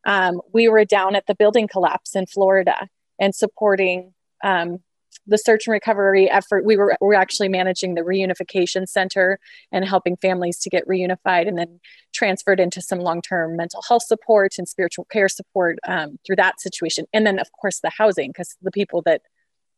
Um, 0.05 0.41
we 0.53 0.67
were 0.69 0.86
down 0.86 1.15
at 1.15 1.25
the 1.27 1.36
building 1.36 1.67
collapse 1.67 2.15
in 2.15 2.25
Florida 2.25 2.88
and 3.19 3.34
supporting 3.34 4.13
um, 4.43 4.79
the 5.28 5.38
search 5.38 5.68
and 5.68 5.74
recovery 5.74 6.30
effort. 6.30 6.66
We 6.66 6.78
were 6.78 6.96
we're 7.00 7.13
actually 7.13 7.50
managing 7.50 7.96
the 7.96 8.01
reunification 8.01 8.88
center 8.88 9.39
and 9.72 9.86
helping 9.86 10.18
families 10.18 10.60
to 10.60 10.70
get 10.70 10.88
reunified 10.88 11.48
and 11.48 11.58
then 11.58 11.80
transferred 12.13 12.60
into 12.60 12.82
some 12.82 13.00
long-term 13.00 13.56
mental 13.56 13.82
health 13.88 14.04
support 14.04 14.56
and 14.58 14.68
spiritual 14.68 15.06
care 15.06 15.30
support 15.30 15.78
um, 15.88 16.18
through 16.25 16.38
that 16.38 16.60
situation 16.60 17.06
and 17.13 17.25
then 17.25 17.39
of 17.39 17.48
course 17.60 17.80
the 17.82 17.92
housing 17.96 18.30
because 18.32 18.56
the 18.62 18.72
people 18.72 19.01
that 19.04 19.22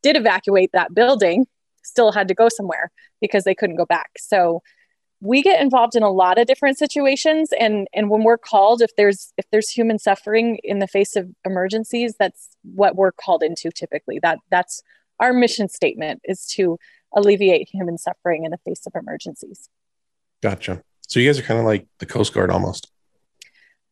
did 0.01 0.15
evacuate 0.15 0.71
that 0.73 0.93
building 0.93 1.45
still 1.83 2.11
had 2.11 2.27
to 2.27 2.33
go 2.33 2.47
somewhere 2.47 2.91
because 3.19 3.43
they 3.43 3.55
couldn't 3.55 3.75
go 3.75 3.85
back 3.85 4.11
so 4.17 4.61
we 5.19 5.43
get 5.43 5.61
involved 5.61 5.95
in 5.95 6.01
a 6.01 6.09
lot 6.09 6.39
of 6.39 6.47
different 6.47 6.77
situations 6.77 7.49
and 7.59 7.87
and 7.93 8.09
when 8.09 8.23
we're 8.23 8.37
called 8.37 8.81
if 8.81 8.89
there's 8.95 9.33
if 9.37 9.45
there's 9.51 9.69
human 9.69 9.99
suffering 9.99 10.57
in 10.63 10.79
the 10.79 10.87
face 10.87 11.15
of 11.15 11.29
emergencies 11.45 12.15
that's 12.17 12.49
what 12.63 12.95
we're 12.95 13.11
called 13.11 13.43
into 13.43 13.69
typically 13.69 14.19
that 14.19 14.39
that's 14.49 14.81
our 15.21 15.31
mission 15.31 15.69
statement 15.69 16.19
is 16.25 16.45
to 16.47 16.77
alleviate 17.15 17.69
human 17.69 17.97
suffering 17.97 18.43
in 18.43 18.51
the 18.51 18.57
face 18.65 18.85
of 18.85 18.93
emergencies 18.95 19.69
Gotcha. 20.43 20.81
So 21.07 21.19
you 21.19 21.27
guys 21.29 21.37
are 21.37 21.43
kind 21.43 21.59
of 21.59 21.65
like 21.67 21.85
the 21.99 22.05
Coast 22.07 22.33
Guard 22.33 22.49
almost. 22.49 22.89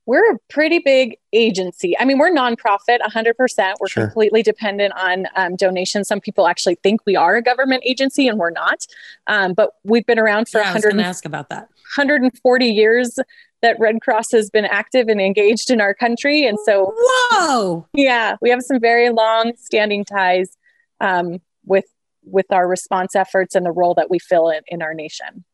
we're 0.08 0.34
a 0.34 0.38
pretty 0.50 0.80
big 0.80 1.18
agency. 1.34 1.96
I 2.00 2.06
mean, 2.06 2.18
we're 2.18 2.32
nonprofit, 2.32 3.00
100%. 3.02 3.74
We're 3.80 3.88
Sure. 3.88 4.06
completely 4.06 4.42
dependent 4.42 4.94
on 4.94 5.28
um, 5.36 5.56
donations. 5.56 6.08
Some 6.08 6.20
people 6.20 6.48
actually 6.48 6.76
think 6.82 7.02
we 7.06 7.16
are 7.16 7.36
a 7.36 7.44
government 7.44 7.84
agency, 7.86 8.28
and 8.28 8.40
we're 8.40 8.50
not. 8.50 8.80
Um, 9.28 9.54
but 9.54 9.74
we've 9.84 10.06
been 10.08 10.18
around 10.18 10.50
for 10.50 10.58
Yeah, 10.60 10.74
100, 10.74 11.00
ask 11.00 11.26
about 11.26 11.50
that. 11.50 11.68
140 11.96 12.66
years 12.66 13.20
that 13.62 13.80
Red 13.80 14.02
Cross 14.02 14.32
has 14.32 14.50
been 14.50 14.66
active 14.66 15.08
and 15.10 15.22
engaged 15.22 15.70
in 15.70 15.80
our 15.82 15.94
country. 15.94 16.48
And 16.48 16.58
so, 16.66 16.96
Whoa. 16.98 17.86
yeah, 17.94 18.38
we 18.42 18.50
have 18.50 18.62
some 18.64 18.80
very 18.80 19.10
long 19.12 19.54
standing 19.58 20.04
ties 20.06 20.58
um, 21.00 21.40
with 21.66 21.86
with 22.24 22.52
our 22.52 22.68
response 22.68 23.16
efforts 23.16 23.56
and 23.56 23.66
the 23.66 23.72
role 23.72 23.94
that 23.96 24.10
we 24.10 24.20
fill 24.20 24.50
in, 24.50 24.62
in 24.68 24.82
our 24.82 24.94
nation. 24.94 25.46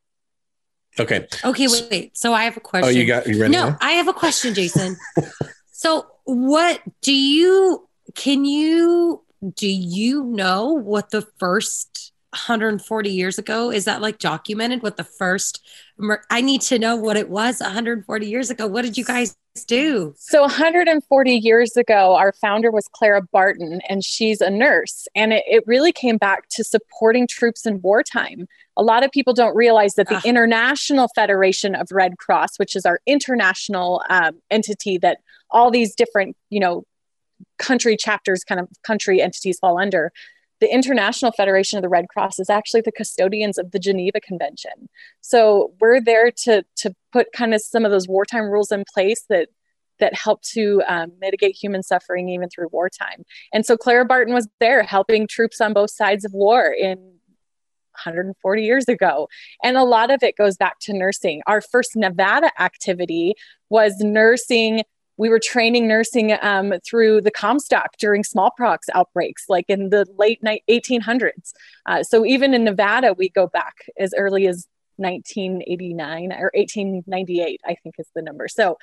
Okay. 0.99 1.27
Okay, 1.43 1.67
wait, 1.67 1.87
wait. 1.91 2.17
So 2.17 2.33
I 2.33 2.45
have 2.45 2.57
a 2.57 2.61
question. 2.61 2.87
Oh, 2.87 2.91
you 2.91 3.05
got 3.05 3.27
you 3.27 3.39
ready? 3.39 3.53
no, 3.53 3.69
now? 3.69 3.77
I 3.81 3.93
have 3.93 4.07
a 4.07 4.13
question, 4.13 4.53
Jason. 4.53 4.95
so 5.71 6.07
what 6.23 6.81
do 7.01 7.13
you 7.13 7.87
can 8.15 8.45
you 8.45 9.23
do 9.53 9.67
you 9.67 10.23
know 10.23 10.71
what 10.71 11.11
the 11.11 11.21
first 11.37 12.13
140 12.35 13.09
years 13.09 13.37
ago 13.37 13.71
is 13.71 13.85
that 13.85 14.01
like 14.01 14.19
documented 14.19 14.83
what 14.83 14.97
the 14.97 15.03
first 15.03 15.65
I 16.29 16.41
need 16.41 16.61
to 16.63 16.77
know 16.77 16.97
what 16.97 17.15
it 17.15 17.29
was 17.29 17.61
140 17.61 18.27
years 18.27 18.49
ago. 18.49 18.67
What 18.67 18.81
did 18.81 18.97
you 18.97 19.05
guys 19.05 19.37
do? 19.67 20.13
So 20.17 20.41
140 20.41 21.31
years 21.33 21.77
ago, 21.77 22.15
our 22.15 22.33
founder 22.33 22.69
was 22.69 22.89
Clara 22.91 23.21
Barton, 23.21 23.79
and 23.87 24.03
she's 24.03 24.41
a 24.41 24.49
nurse. 24.49 25.07
And 25.15 25.31
it, 25.31 25.43
it 25.47 25.63
really 25.65 25.93
came 25.93 26.17
back 26.17 26.49
to 26.49 26.65
supporting 26.65 27.27
troops 27.27 27.65
in 27.65 27.81
wartime. 27.81 28.47
A 28.75 28.83
lot 28.83 29.05
of 29.05 29.11
people 29.11 29.33
don't 29.33 29.55
realize 29.55 29.93
that 29.95 30.09
the 30.09 30.15
Ah. 30.17 30.21
International 30.25 31.07
Federation 31.15 31.75
of 31.75 31.87
Red 31.91 32.17
Cross, 32.17 32.59
which 32.59 32.75
is 32.75 32.85
our 32.85 32.99
international 33.05 34.03
um, 34.09 34.41
entity 34.51 34.97
that 34.97 35.19
all 35.49 35.71
these 35.71 35.95
different, 35.95 36.35
you 36.49 36.59
know, 36.59 36.83
country 37.57 37.95
chapters, 37.95 38.43
kind 38.43 38.59
of 38.59 38.67
country 38.83 39.21
entities 39.21 39.59
fall 39.59 39.77
under. 39.77 40.11
The 40.61 40.73
International 40.73 41.31
Federation 41.31 41.77
of 41.77 41.83
the 41.83 41.89
Red 41.89 42.07
Cross 42.09 42.39
is 42.39 42.49
actually 42.49 42.81
the 42.81 42.91
custodians 42.91 43.57
of 43.57 43.71
the 43.71 43.79
Geneva 43.79 44.21
Convention. 44.21 44.89
So 45.21 45.73
we're 45.79 46.01
there 46.01 46.31
to 46.43 46.63
to 46.77 46.95
put 47.11 47.31
kind 47.33 47.53
of 47.53 47.61
some 47.61 47.85
of 47.85 47.91
those 47.91 48.07
wartime 48.07 48.45
rules 48.45 48.71
in 48.71 48.83
place 48.93 49.25
that 49.29 49.49
that 49.99 50.13
help 50.13 50.41
to 50.41 50.81
um, 50.87 51.11
mitigate 51.19 51.55
human 51.55 51.83
suffering 51.83 52.29
even 52.29 52.49
through 52.49 52.67
wartime. 52.71 53.23
And 53.53 53.65
so 53.65 53.77
Clara 53.77 54.05
Barton 54.05 54.33
was 54.33 54.47
there 54.59 54.83
helping 54.83 55.27
troops 55.27 55.61
on 55.61 55.73
both 55.73 55.91
sides 55.91 56.25
of 56.25 56.33
war 56.33 56.65
in 56.65 56.97
140 57.95 58.63
years 58.63 58.87
ago. 58.87 59.27
And 59.63 59.77
a 59.77 59.83
lot 59.83 60.11
of 60.11 60.21
it 60.21 60.37
goes 60.37 60.57
back 60.57 60.79
to 60.81 60.93
nursing. 60.93 61.41
Our 61.47 61.61
first 61.61 61.95
Nevada 61.95 62.51
activity 62.59 63.33
was 63.69 63.95
nursing. 63.99 64.81
We 65.17 65.29
were 65.29 65.39
training 65.39 65.87
nursing 65.87 66.37
um, 66.41 66.73
through 66.87 67.21
the 67.21 67.31
Comstock 67.31 67.97
during 67.99 68.23
smallpox 68.23 68.87
outbreaks, 68.93 69.45
like 69.47 69.65
in 69.69 69.89
the 69.89 70.05
late 70.17 70.43
ni- 70.43 70.63
1800s. 70.69 71.53
Uh, 71.85 72.03
so 72.03 72.25
even 72.25 72.53
in 72.53 72.63
Nevada, 72.63 73.13
we 73.17 73.29
go 73.29 73.47
back 73.47 73.75
as 73.97 74.13
early 74.17 74.47
as 74.47 74.67
1989 74.97 76.31
or 76.33 76.51
1898, 76.53 77.61
I 77.65 77.75
think 77.75 77.95
is 77.97 78.09
the 78.15 78.21
number. 78.21 78.47
So 78.47 78.77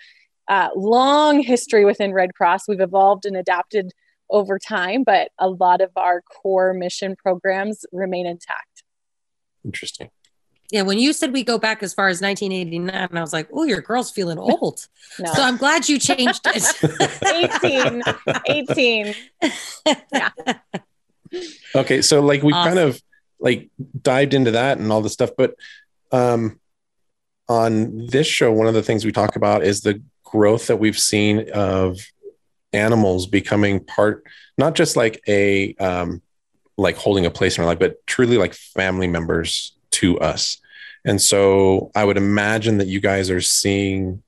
uh, 0.49 0.69
long 0.75 1.43
history 1.43 1.85
within 1.85 2.13
Red 2.13 2.35
Cross. 2.35 2.69
We've 2.69 2.81
evolved 2.81 3.27
and 3.27 3.37
adapted 3.37 3.93
over 4.31 4.59
time, 4.59 5.05
but 5.05 5.31
a 5.39 5.49
lot 5.49 5.81
of 5.81 5.91
our 5.97 6.23
core 6.23 6.73
mission 6.73 7.17
programs 7.17 7.85
remain 7.93 8.27
intact. 8.27 8.83
Interesting. 9.65 10.11
Yeah, 10.73 10.83
when 10.83 10.99
you 10.99 11.13
said 11.13 11.35
we 11.35 11.45
go 11.45 11.59
back 11.59 11.83
as 11.83 11.93
far 11.93 12.09
as 12.09 12.23
1989, 12.23 13.09
I 13.13 13.21
was 13.21 13.35
like, 13.35 13.47
"Oh, 13.53 13.65
your 13.65 13.83
girl's 13.83 14.11
feeling 14.11 14.39
old." 14.39 14.89
No. 15.19 15.33
So 15.35 15.43
I'm 15.43 15.59
glad 15.59 15.87
you 15.87 15.99
changed 15.99 16.41
it. 16.47 16.65
18, 17.63 18.03
18. 18.47 19.15
Yeah. 20.13 20.31
Okay, 21.75 22.01
so 22.03 22.21
like 22.21 22.43
we 22.43 22.53
kind 22.53 22.79
of 22.79 23.01
like 23.39 23.69
dived 24.01 24.33
into 24.33 24.53
that 24.53 24.79
and 24.79 24.91
all 24.91 25.03
this 25.03 25.13
stuff, 25.13 25.31
but 25.37 25.55
um 26.11 26.59
on 27.49 28.07
this 28.07 28.27
show, 28.27 28.51
one 28.51 28.67
of 28.67 28.75
the 28.75 28.83
things 28.83 29.05
we 29.05 29.13
talk 29.13 29.37
about 29.37 29.65
is 29.65 29.83
the 29.83 30.03
growth 30.25 30.69
that 30.69 30.79
we've 30.79 30.99
seen 30.99 31.51
of 31.53 31.99
animals 32.73 33.27
becoming 33.27 33.85
part, 33.85 34.25
not 34.57 34.75
just 34.75 34.97
like 34.97 35.23
a 35.29 35.75
um 35.75 36.23
like 36.79 36.97
holding 36.97 37.27
a 37.27 37.31
place 37.31 37.59
in 37.59 37.63
our 37.63 37.69
life, 37.69 37.79
but 37.79 38.07
truly 38.07 38.39
like 38.39 38.55
family 38.55 39.07
members 39.07 39.77
to 39.91 40.19
us. 40.19 40.57
And 41.05 41.21
so 41.21 41.91
I 41.95 42.05
would 42.05 42.17
imagine 42.17 42.79
that 42.79 42.87
you 42.87 43.01
guys 43.01 43.31
are 43.31 43.41
seeing 43.41 44.23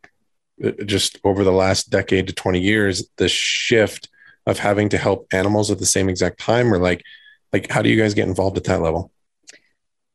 uh, 0.64 0.72
just 0.84 1.18
over 1.24 1.44
the 1.44 1.52
last 1.52 1.90
decade 1.90 2.26
to 2.28 2.32
20 2.32 2.60
years 2.60 3.08
the 3.16 3.28
shift 3.28 4.08
of 4.46 4.58
having 4.58 4.88
to 4.90 4.98
help 4.98 5.26
animals 5.32 5.70
at 5.70 5.78
the 5.78 5.86
same 5.86 6.08
exact 6.08 6.38
time 6.38 6.72
or 6.72 6.78
like 6.78 7.02
like 7.52 7.70
how 7.70 7.82
do 7.82 7.88
you 7.88 8.00
guys 8.00 8.14
get 8.14 8.28
involved 8.28 8.56
at 8.56 8.64
that 8.64 8.82
level 8.82 9.10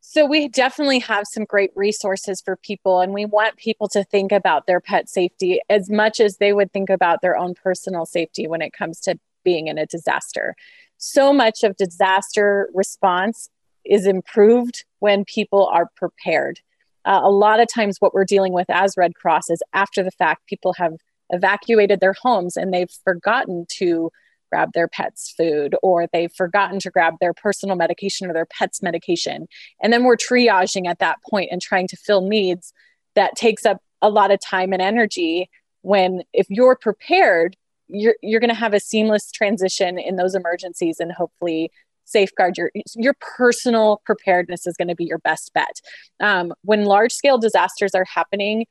So 0.02 0.26
we 0.26 0.48
definitely 0.48 1.00
have 1.00 1.26
some 1.32 1.46
great 1.46 1.72
resources 1.76 2.42
for 2.42 2.56
people, 2.56 3.00
and 3.00 3.14
we 3.14 3.26
want 3.26 3.58
people 3.58 3.88
to 3.90 4.04
think 4.04 4.32
about 4.32 4.66
their 4.66 4.80
pet 4.80 5.08
safety 5.08 5.60
as 5.70 5.90
much 5.90 6.20
as 6.20 6.38
they 6.38 6.52
would 6.52 6.72
think 6.74 6.90
about 6.90 7.22
their 7.22 7.38
own 7.38 7.54
personal 7.54 8.06
safety 8.06 8.48
when 8.48 8.62
it 8.62 8.74
comes 8.74 9.00
to 9.02 9.20
being 9.44 9.68
in 9.68 9.78
a 9.78 9.86
disaster. 9.86 10.56
So 10.98 11.32
much 11.32 11.64
of 11.64 11.78
disaster 11.78 12.70
response 12.74 13.50
is 13.86 14.08
improved 14.08 14.84
when 15.00 15.26
people 15.26 15.68
are 15.68 15.90
prepared. 15.96 16.60
Uh, 17.06 17.22
a 17.24 17.32
lot 17.32 17.60
of 17.60 17.68
times, 17.74 17.98
what 18.00 18.14
we're 18.14 18.26
dealing 18.26 18.54
with 18.54 18.70
as 18.70 18.96
Red 18.98 19.16
Cross 19.16 19.50
is 19.50 19.64
after 19.74 20.04
the 20.04 20.12
fact, 20.12 20.48
people 20.48 20.74
have 20.74 20.94
evacuated 21.30 22.00
their 22.00 22.16
homes 22.22 22.58
and 22.58 22.74
they've 22.74 22.92
forgotten 23.04 23.66
to 23.78 24.12
grab 24.52 24.72
their 24.74 24.88
pet's 24.88 25.32
food 25.38 25.76
or 25.84 26.08
they've 26.12 26.34
forgotten 26.34 26.80
to 26.80 26.90
grab 26.90 27.16
their 27.22 27.34
personal 27.34 27.76
medication 27.76 28.30
or 28.30 28.34
their 28.34 28.48
pet's 28.48 28.82
medication. 28.82 29.48
And 29.82 29.94
then 29.94 30.04
we're 30.04 30.18
triaging 30.18 30.88
at 30.88 31.00
that 31.00 31.18
point 31.30 31.50
and 31.52 31.62
trying 31.62 31.88
to 31.88 31.98
fill 31.98 32.28
needs 32.28 32.74
that 33.16 33.36
takes 33.36 33.66
up 33.66 33.82
a 34.02 34.10
lot 34.10 34.32
of 34.32 34.40
time 34.40 34.74
and 34.74 34.82
energy 34.82 35.50
when 35.82 36.24
if 36.34 36.48
you're 36.50 36.76
prepared 36.76 37.56
you're 37.88 38.16
you're 38.22 38.40
going 38.40 38.50
to 38.50 38.56
have 38.56 38.74
a 38.74 38.80
seamless 38.80 39.32
transition 39.32 39.98
in 39.98 40.16
those 40.16 40.36
emergencies 40.36 41.00
and 41.00 41.12
hopefully 41.12 41.72
safeguard 42.10 42.58
your 42.58 42.72
your 42.96 43.16
personal 43.38 44.02
preparedness 44.06 44.66
is 44.68 44.76
going 44.76 44.88
to 44.88 44.96
be 44.96 45.06
your 45.06 45.20
best 45.20 45.52
bet. 45.54 45.82
Um, 46.20 46.54
when 46.64 46.86
large 46.86 47.14
scale 47.14 47.38
disasters 47.38 47.94
are 47.96 48.06
happening 48.06 48.66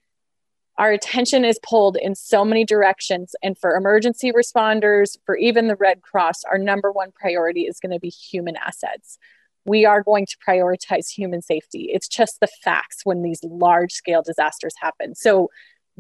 our 0.79 0.93
attention 0.93 1.45
is 1.45 1.59
pulled 1.63 1.97
in 1.97 2.15
so 2.15 2.45
many 2.45 2.65
directions 2.65 3.35
and 3.43 3.59
for 3.59 3.75
emergency 3.75 4.33
responders 4.33 5.17
for 5.27 5.37
even 5.37 5.67
the 5.67 5.77
red 5.77 6.03
cross 6.03 6.45
our 6.45 6.57
number 6.57 6.93
one 6.93 7.11
priority 7.13 7.63
is 7.63 7.81
going 7.81 7.93
to 7.93 7.99
be 7.99 8.09
human 8.09 8.57
assets. 8.57 9.19
We 9.65 9.85
are 9.85 10.03
going 10.03 10.27
to 10.27 10.37
prioritize 10.47 11.11
human 11.11 11.43
safety. 11.43 11.91
It's 11.93 12.09
just 12.09 12.39
the 12.41 12.49
facts 12.65 13.01
when 13.05 13.23
these 13.23 13.41
large 13.43 13.93
scale 13.93 14.23
disasters 14.23 14.75
happen. 14.81 15.15
So 15.15 15.51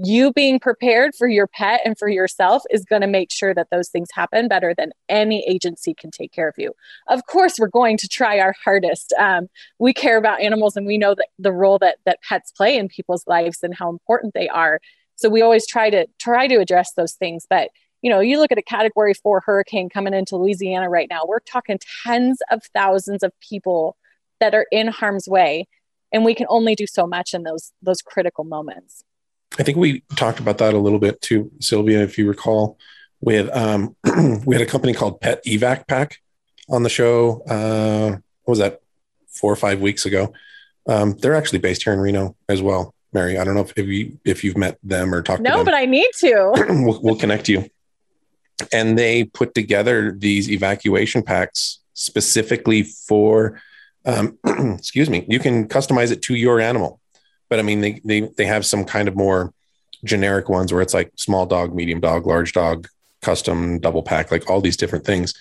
you 0.01 0.33
being 0.33 0.61
prepared 0.61 1.15
for 1.17 1.27
your 1.27 1.49
pet 1.49 1.81
and 1.85 1.99
for 1.99 2.09
yourself 2.09 2.63
is 2.71 2.85
going 2.85 3.03
to 3.03 3.09
make 3.09 3.33
sure 3.33 3.53
that 3.53 3.69
those 3.71 3.89
things 3.89 4.09
happen 4.13 4.47
better 4.47 4.73
than 4.77 4.93
any 5.09 5.45
agency 5.49 5.93
can 5.93 6.11
take 6.13 6.33
care 6.33 6.49
of 6.49 6.55
you. 6.57 6.73
Of 7.09 7.27
course, 7.27 7.59
we're 7.59 7.67
going 7.67 7.97
to 7.99 8.09
try 8.09 8.39
our 8.39 8.55
hardest. 8.65 9.13
Um, 9.19 9.49
we 9.81 9.93
care 9.93 10.17
about 10.17 10.41
animals 10.41 10.77
and 10.77 10.87
we 10.87 10.99
know 10.99 11.15
that 11.17 11.29
the 11.39 11.53
role 11.53 11.79
that 11.81 11.97
that 12.07 12.23
pets 12.23 12.53
play 12.53 12.77
in 12.77 12.89
people's 12.89 13.27
lives 13.27 13.59
and 13.63 13.75
how 13.75 13.91
important 13.91 14.35
they 14.35 14.49
are. 14.49 14.81
So 15.17 15.29
we 15.29 15.43
always 15.43 15.67
try 15.67 15.91
to 15.91 16.07
try 16.21 16.47
to 16.47 16.61
address 16.61 16.93
those 16.93 17.15
things. 17.15 17.45
But 17.51 17.71
you 18.01 18.11
know, 18.11 18.21
you 18.21 18.39
look 18.39 18.53
at 18.53 18.59
a 18.59 18.63
Category 18.63 19.15
Four 19.15 19.43
hurricane 19.45 19.89
coming 19.89 20.15
into 20.15 20.37
Louisiana 20.37 20.89
right 20.89 21.09
now. 21.11 21.23
We're 21.27 21.41
talking 21.41 21.81
tens 22.05 22.39
of 22.53 22.63
thousands 22.73 23.25
of 23.25 23.33
people 23.41 23.97
that 24.39 24.55
are 24.55 24.67
in 24.71 24.87
harm's 24.87 25.27
way, 25.27 25.67
and 26.13 26.25
we 26.25 26.37
can 26.37 26.47
only 26.49 26.77
do 26.77 26.87
so 26.87 27.05
much 27.05 27.35
in 27.35 27.43
those 27.43 27.73
those 27.83 28.01
critical 28.01 28.45
moments. 28.45 29.03
I 29.59 29.63
think 29.63 29.79
we 29.79 30.01
talked 30.17 30.41
about 30.41 30.59
that 30.59 30.75
a 30.75 30.79
little 30.79 30.99
bit 30.99 31.21
too 31.21 31.51
sylvia 31.61 32.03
if 32.03 32.19
you 32.19 32.29
recall 32.29 32.79
with 33.21 33.49
um 33.57 33.97
we 34.47 34.55
had 34.55 34.63
a 34.63 34.67
company 34.67 34.95
called 34.95 35.21
Pet 35.21 35.45
Evac 35.45 35.87
Pak 35.87 36.19
on 36.69 36.83
the 36.83 36.89
show 36.91 37.43
uh 37.49 38.11
what 38.45 38.53
was 38.53 38.59
that 38.59 38.81
four 39.29 39.53
or 39.53 39.57
five 39.57 39.81
weeks 39.81 40.07
ago 40.07 40.33
um 40.89 41.15
they're 41.19 41.35
actually 41.35 41.59
based 41.59 41.83
here 41.85 41.93
in 41.93 42.01
reno 42.01 42.37
as 42.49 42.61
well 42.63 42.95
mary 43.13 43.39
i 43.39 43.45
don't 43.45 43.55
know 43.55 43.61
if, 43.61 43.73
if 43.77 43.87
you 43.87 44.19
if 44.25 44.45
you've 44.45 44.57
met 44.57 44.79
them 44.83 45.15
or 45.15 45.23
talked 45.23 45.39
to 45.39 45.51
No, 45.51 45.65
but 45.65 45.75
I 45.75 45.85
need 45.85 46.11
to. 46.19 46.53
we'll, 46.69 47.01
we'll 47.03 47.17
connect 47.17 47.49
you. 47.49 47.69
And 48.73 48.99
they 48.99 49.25
put 49.25 49.55
together 49.55 50.13
these 50.13 50.51
evacuation 50.51 51.23
packs 51.23 51.79
specifically 51.95 52.83
for, 52.83 53.61
um, 54.05 54.39
excuse 54.47 55.09
me, 55.09 55.25
you 55.29 55.39
can 55.39 55.69
customize 55.69 56.11
it 56.11 56.23
to 56.23 56.35
your 56.35 56.61
animal. 56.61 57.01
But 57.49 57.59
I 57.59 57.63
mean, 57.63 57.81
they, 57.81 58.01
they, 58.05 58.21
they 58.21 58.47
have 58.47 58.67
some 58.67 58.85
kind 58.85 59.09
of 59.09 59.17
more 59.17 59.53
generic 60.05 60.49
ones 60.49 60.73
where 60.73 60.83
it's 60.83 60.95
like 60.95 61.11
small 61.17 61.47
dog, 61.47 61.75
medium 61.75 62.01
dog, 62.01 62.27
large 62.27 62.53
dog, 62.53 62.89
custom, 63.23 63.79
double 63.79 64.03
pack, 64.03 64.31
like 64.31 64.49
all 64.49 64.61
these 64.61 64.77
different 64.77 65.05
things. 65.05 65.35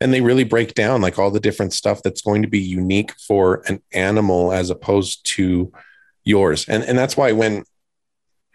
And 0.00 0.14
they 0.14 0.20
really 0.20 0.44
break 0.44 0.74
down 0.74 1.00
like 1.00 1.18
all 1.18 1.30
the 1.30 1.40
different 1.40 1.72
stuff 1.72 2.02
that's 2.02 2.22
going 2.22 2.42
to 2.42 2.48
be 2.48 2.60
unique 2.60 3.12
for 3.18 3.62
an 3.66 3.82
animal 3.92 4.52
as 4.52 4.70
opposed 4.70 5.26
to 5.34 5.72
yours. 6.24 6.68
And, 6.68 6.84
and 6.84 6.96
that's 6.96 7.16
why 7.16 7.32
when 7.32 7.64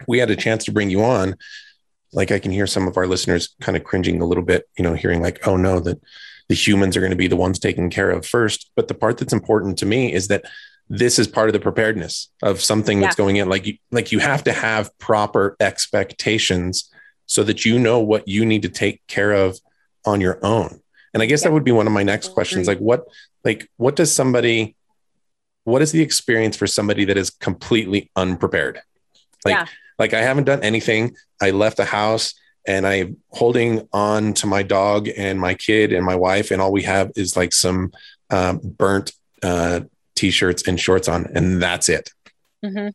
we 0.08 0.20
had 0.20 0.32
a 0.32 0.36
chance 0.36 0.66
to 0.66 0.72
bring 0.72 0.90
you 0.90 1.04
on, 1.04 1.36
like 2.14 2.32
I 2.32 2.40
can 2.40 2.52
hear 2.52 2.68
some 2.68 2.88
of 2.88 2.98
our 2.98 3.08
listeners 3.08 3.56
kind 3.60 3.76
of 3.76 3.84
cringing 3.84 4.22
a 4.22 4.26
little 4.26 4.44
bit, 4.44 4.70
you 4.78 4.84
know, 4.84 4.94
hearing 4.94 5.22
like, 5.22 5.46
oh 5.48 5.58
no, 5.58 5.80
that 5.82 6.02
the 6.48 6.56
humans 6.56 6.96
are 6.96 7.00
going 7.00 7.12
to 7.12 7.18
be 7.18 7.28
the 7.28 7.36
ones 7.36 7.60
taken 7.60 7.90
care 7.90 8.12
of 8.12 8.26
first. 8.26 8.72
But 8.76 8.88
the 8.88 8.94
part 8.94 9.18
that's 9.18 9.34
important 9.34 9.78
to 9.80 9.86
me 9.86 10.14
is 10.14 10.28
that 10.28 10.46
this 10.90 11.18
is 11.18 11.28
part 11.28 11.50
of 11.50 11.54
the 11.54 11.60
preparedness 11.60 12.30
of 12.42 12.62
something 12.62 13.00
that's 13.00 13.18
yeah. 13.18 13.24
going 13.24 13.36
in. 13.38 13.50
Like 13.50 13.66
you, 13.66 13.78
like 13.92 14.12
you 14.12 14.20
have 14.20 14.44
to 14.44 14.54
have 14.54 14.96
proper 15.00 15.56
expectations 15.60 16.90
so 17.26 17.44
that 17.44 17.66
you 17.66 17.80
know 17.80 18.00
what 18.00 18.28
you 18.28 18.46
need 18.46 18.62
to 18.64 18.70
take 18.70 19.02
care 19.08 19.32
of 19.32 19.60
on 20.06 20.22
your 20.22 20.40
own. 20.44 20.82
And 21.14 21.24
I 21.24 21.26
guess 21.26 21.42
yeah. 21.42 21.50
that 21.50 21.54
would 21.54 21.64
be 21.64 21.72
one 21.72 21.88
of 21.88 21.94
my 21.94 22.04
next 22.04 22.34
questions. 22.34 22.68
Like 22.68 22.80
what, 22.80 23.06
like 23.44 23.70
what 23.78 23.96
does 23.96 24.14
somebody, 24.14 24.76
what 25.64 25.82
is 25.82 25.92
the 25.92 26.02
experience 26.02 26.58
for 26.58 26.68
somebody 26.68 27.06
that 27.06 27.18
is 27.18 27.30
completely 27.30 28.12
unprepared? 28.16 28.82
Like, 29.46 29.56
yeah. 29.56 29.66
like 29.98 30.14
I 30.14 30.22
haven't 30.22 30.46
done 30.46 30.64
anything. 30.64 31.16
I 31.42 31.52
left 31.52 31.78
the 31.78 31.86
house 31.86 32.34
and 32.66 32.88
I'm 32.88 33.18
holding 33.30 33.88
on 33.92 34.34
to 34.36 34.48
my 34.48 34.64
dog 34.64 35.10
and 35.18 35.40
my 35.40 35.54
kid 35.54 35.92
and 35.92 36.06
my 36.06 36.16
wife, 36.16 36.52
and 36.52 36.62
all 36.62 36.72
we 36.72 36.84
have 36.84 37.12
is 37.16 37.36
like 37.36 37.54
some 37.54 37.92
um, 38.30 38.60
burnt 38.64 39.12
uh, 39.42 39.82
t-shirts 40.16 40.68
and 40.68 40.80
shorts 40.80 41.08
on, 41.08 41.28
and 41.36 41.62
that's 41.62 41.90
it. 41.90 42.12
Mm-hmm. 42.64 42.90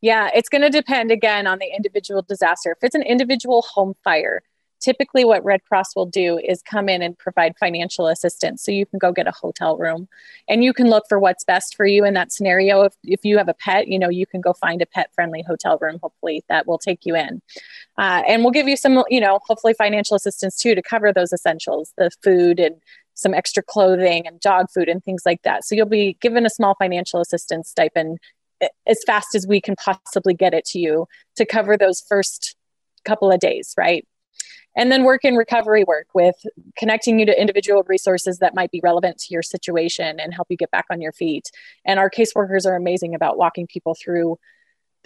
Yeah, 0.00 0.30
it's 0.34 0.48
going 0.48 0.62
to 0.62 0.70
depend 0.70 1.10
again 1.10 1.46
on 1.46 1.58
the 1.58 1.66
individual 1.74 2.22
disaster. 2.22 2.72
If 2.72 2.78
it's 2.82 2.94
an 2.94 3.02
individual 3.02 3.62
home 3.62 3.94
fire, 4.04 4.42
typically 4.80 5.24
what 5.24 5.44
red 5.44 5.64
cross 5.64 5.96
will 5.96 6.06
do 6.06 6.38
is 6.38 6.62
come 6.62 6.88
in 6.88 7.02
and 7.02 7.18
provide 7.18 7.56
financial 7.58 8.06
assistance 8.06 8.62
so 8.62 8.70
you 8.70 8.86
can 8.86 8.98
go 8.98 9.12
get 9.12 9.26
a 9.26 9.32
hotel 9.32 9.76
room 9.76 10.08
and 10.48 10.62
you 10.62 10.72
can 10.72 10.88
look 10.88 11.04
for 11.08 11.18
what's 11.18 11.44
best 11.44 11.74
for 11.76 11.86
you 11.86 12.04
in 12.04 12.14
that 12.14 12.32
scenario 12.32 12.82
if, 12.82 12.94
if 13.04 13.24
you 13.24 13.38
have 13.38 13.48
a 13.48 13.54
pet 13.54 13.88
you 13.88 13.98
know 13.98 14.08
you 14.08 14.26
can 14.26 14.40
go 14.40 14.52
find 14.52 14.82
a 14.82 14.86
pet 14.86 15.10
friendly 15.14 15.42
hotel 15.46 15.78
room 15.80 15.98
hopefully 16.02 16.44
that 16.48 16.66
will 16.66 16.78
take 16.78 17.06
you 17.06 17.16
in 17.16 17.40
uh, 17.98 18.22
and 18.28 18.42
we'll 18.42 18.52
give 18.52 18.68
you 18.68 18.76
some 18.76 19.02
you 19.08 19.20
know 19.20 19.38
hopefully 19.46 19.74
financial 19.74 20.14
assistance 20.14 20.56
too 20.56 20.74
to 20.74 20.82
cover 20.82 21.12
those 21.12 21.32
essentials 21.32 21.92
the 21.96 22.10
food 22.22 22.60
and 22.60 22.76
some 23.16 23.34
extra 23.34 23.62
clothing 23.62 24.26
and 24.26 24.38
dog 24.40 24.66
food 24.72 24.88
and 24.88 25.02
things 25.02 25.22
like 25.26 25.42
that. 25.42 25.64
So 25.64 25.74
you'll 25.74 25.86
be 25.86 26.16
given 26.20 26.46
a 26.46 26.50
small 26.50 26.76
financial 26.78 27.20
assistance 27.20 27.68
stipend 27.68 28.18
eh, 28.60 28.68
as 28.86 29.02
fast 29.06 29.34
as 29.34 29.46
we 29.46 29.60
can 29.60 29.74
possibly 29.74 30.34
get 30.34 30.54
it 30.54 30.64
to 30.66 30.78
you 30.78 31.06
to 31.36 31.44
cover 31.44 31.76
those 31.76 32.04
first 32.08 32.54
couple 33.04 33.32
of 33.32 33.40
days 33.40 33.74
right? 33.76 34.06
And 34.78 34.92
then 34.92 35.04
work 35.04 35.24
in 35.24 35.36
recovery 35.36 35.84
work 35.84 36.08
with 36.14 36.36
connecting 36.76 37.18
you 37.18 37.24
to 37.26 37.40
individual 37.40 37.82
resources 37.86 38.38
that 38.38 38.54
might 38.54 38.70
be 38.70 38.80
relevant 38.82 39.16
to 39.18 39.32
your 39.32 39.42
situation 39.42 40.20
and 40.20 40.34
help 40.34 40.48
you 40.50 40.56
get 40.56 40.70
back 40.70 40.84
on 40.90 41.00
your 41.00 41.12
feet. 41.12 41.50
And 41.86 41.98
our 41.98 42.10
caseworkers 42.10 42.66
are 42.66 42.76
amazing 42.76 43.14
about 43.14 43.38
walking 43.38 43.66
people 43.66 43.94
through 43.94 44.38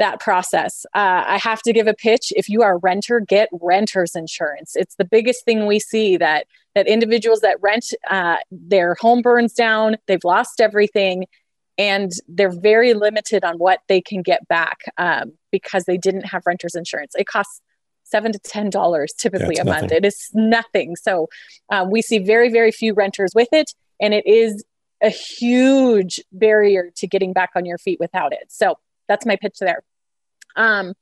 that 0.01 0.21
process 0.21 0.85
uh, 0.95 1.23
i 1.27 1.39
have 1.39 1.63
to 1.63 1.73
give 1.73 1.87
a 1.87 1.95
pitch 1.95 2.33
if 2.37 2.49
you 2.49 2.63
are 2.63 2.75
a 2.75 2.79
renter 2.79 3.21
get 3.21 3.49
renters 3.61 4.17
insurance 4.17 4.75
it's 4.75 4.97
the 4.97 5.05
biggest 5.05 5.45
thing 5.45 5.67
we 5.67 5.79
see 5.79 6.17
that 6.17 6.47
that 6.75 6.87
individuals 6.87 7.41
that 7.41 7.57
rent 7.61 7.87
uh, 8.11 8.37
their 8.51 8.97
home 9.01 9.23
burns 9.23 9.53
down 9.53 9.97
they've 10.09 10.25
lost 10.25 10.61
everything 10.61 11.25
and 11.79 12.11
they're 12.29 12.51
very 12.61 12.93
limited 12.93 13.45
on 13.45 13.57
what 13.57 13.81
they 13.89 14.01
can 14.01 14.21
get 14.21 14.47
back 14.49 14.81
um, 14.99 15.33
because 15.53 15.85
they 15.85 15.97
didn't 15.97 16.27
have 16.27 16.43
renters 16.45 16.75
insurance 16.75 17.13
it 17.17 17.27
costs 17.27 17.61
seven 18.11 18.33
to 18.33 18.39
ten 18.41 18.71
dollars 18.71 19.13
typically 19.13 19.55
yeah, 19.57 19.63
a 19.63 19.65
nothing. 19.65 19.81
month. 19.83 19.93
It 19.93 20.05
is 20.05 20.31
nothing. 20.35 20.97
So 20.97 21.29
um, 21.71 21.91
we 21.91 22.03
see 22.03 22.19
very 22.19 22.51
very 22.51 22.73
few 22.73 22.93
renters 22.93 23.33
with 23.35 23.49
it, 23.53 23.73
and 24.01 24.13
it 24.13 24.27
is 24.27 24.65
a 25.03 25.11
huge 25.11 26.21
barrier 26.33 26.91
to 26.97 27.07
getting 27.07 27.33
back 27.33 27.51
on 27.55 27.65
your 27.65 27.79
feet 27.79 27.99
without 28.01 28.33
it. 28.33 28.47
So 28.49 28.77
that's 29.09 29.25
my 29.25 29.37
pitch 29.37 29.59
there. 29.61 29.83
Um, 30.57 30.95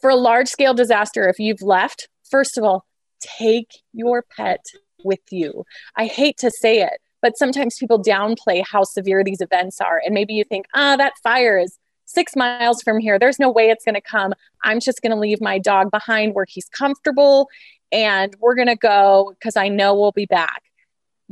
for 0.00 0.10
a 0.10 0.16
large 0.16 0.48
scale 0.48 0.74
disaster, 0.74 1.28
if 1.28 1.38
you've 1.38 1.62
left, 1.62 2.08
first 2.30 2.58
of 2.58 2.64
all, 2.64 2.84
take 3.20 3.70
your 3.92 4.22
pet 4.36 4.64
with 5.02 5.20
you. 5.30 5.64
I 5.96 6.06
hate 6.06 6.36
to 6.38 6.50
say 6.50 6.82
it, 6.82 7.00
but 7.22 7.38
sometimes 7.38 7.76
people 7.78 8.02
downplay 8.02 8.62
how 8.70 8.84
severe 8.84 9.24
these 9.24 9.40
events 9.40 9.80
are. 9.80 10.00
And 10.04 10.14
maybe 10.14 10.34
you 10.34 10.44
think, 10.44 10.66
ah, 10.74 10.96
that 10.96 11.14
fire 11.22 11.58
is 11.58 11.78
six 12.04 12.36
miles 12.36 12.82
from 12.82 12.98
here. 12.98 13.18
There's 13.18 13.38
no 13.38 13.50
way 13.50 13.70
it's 13.70 13.84
going 13.84 13.94
to 13.94 14.00
come. 14.00 14.34
I'm 14.62 14.80
just 14.80 15.00
going 15.00 15.12
to 15.12 15.18
leave 15.18 15.40
my 15.40 15.58
dog 15.58 15.90
behind 15.90 16.34
where 16.34 16.46
he's 16.46 16.68
comfortable 16.68 17.48
and 17.90 18.34
we're 18.40 18.56
going 18.56 18.68
to 18.68 18.76
go 18.76 19.32
because 19.38 19.56
I 19.56 19.68
know 19.68 19.94
we'll 19.94 20.12
be 20.12 20.26
back. 20.26 20.63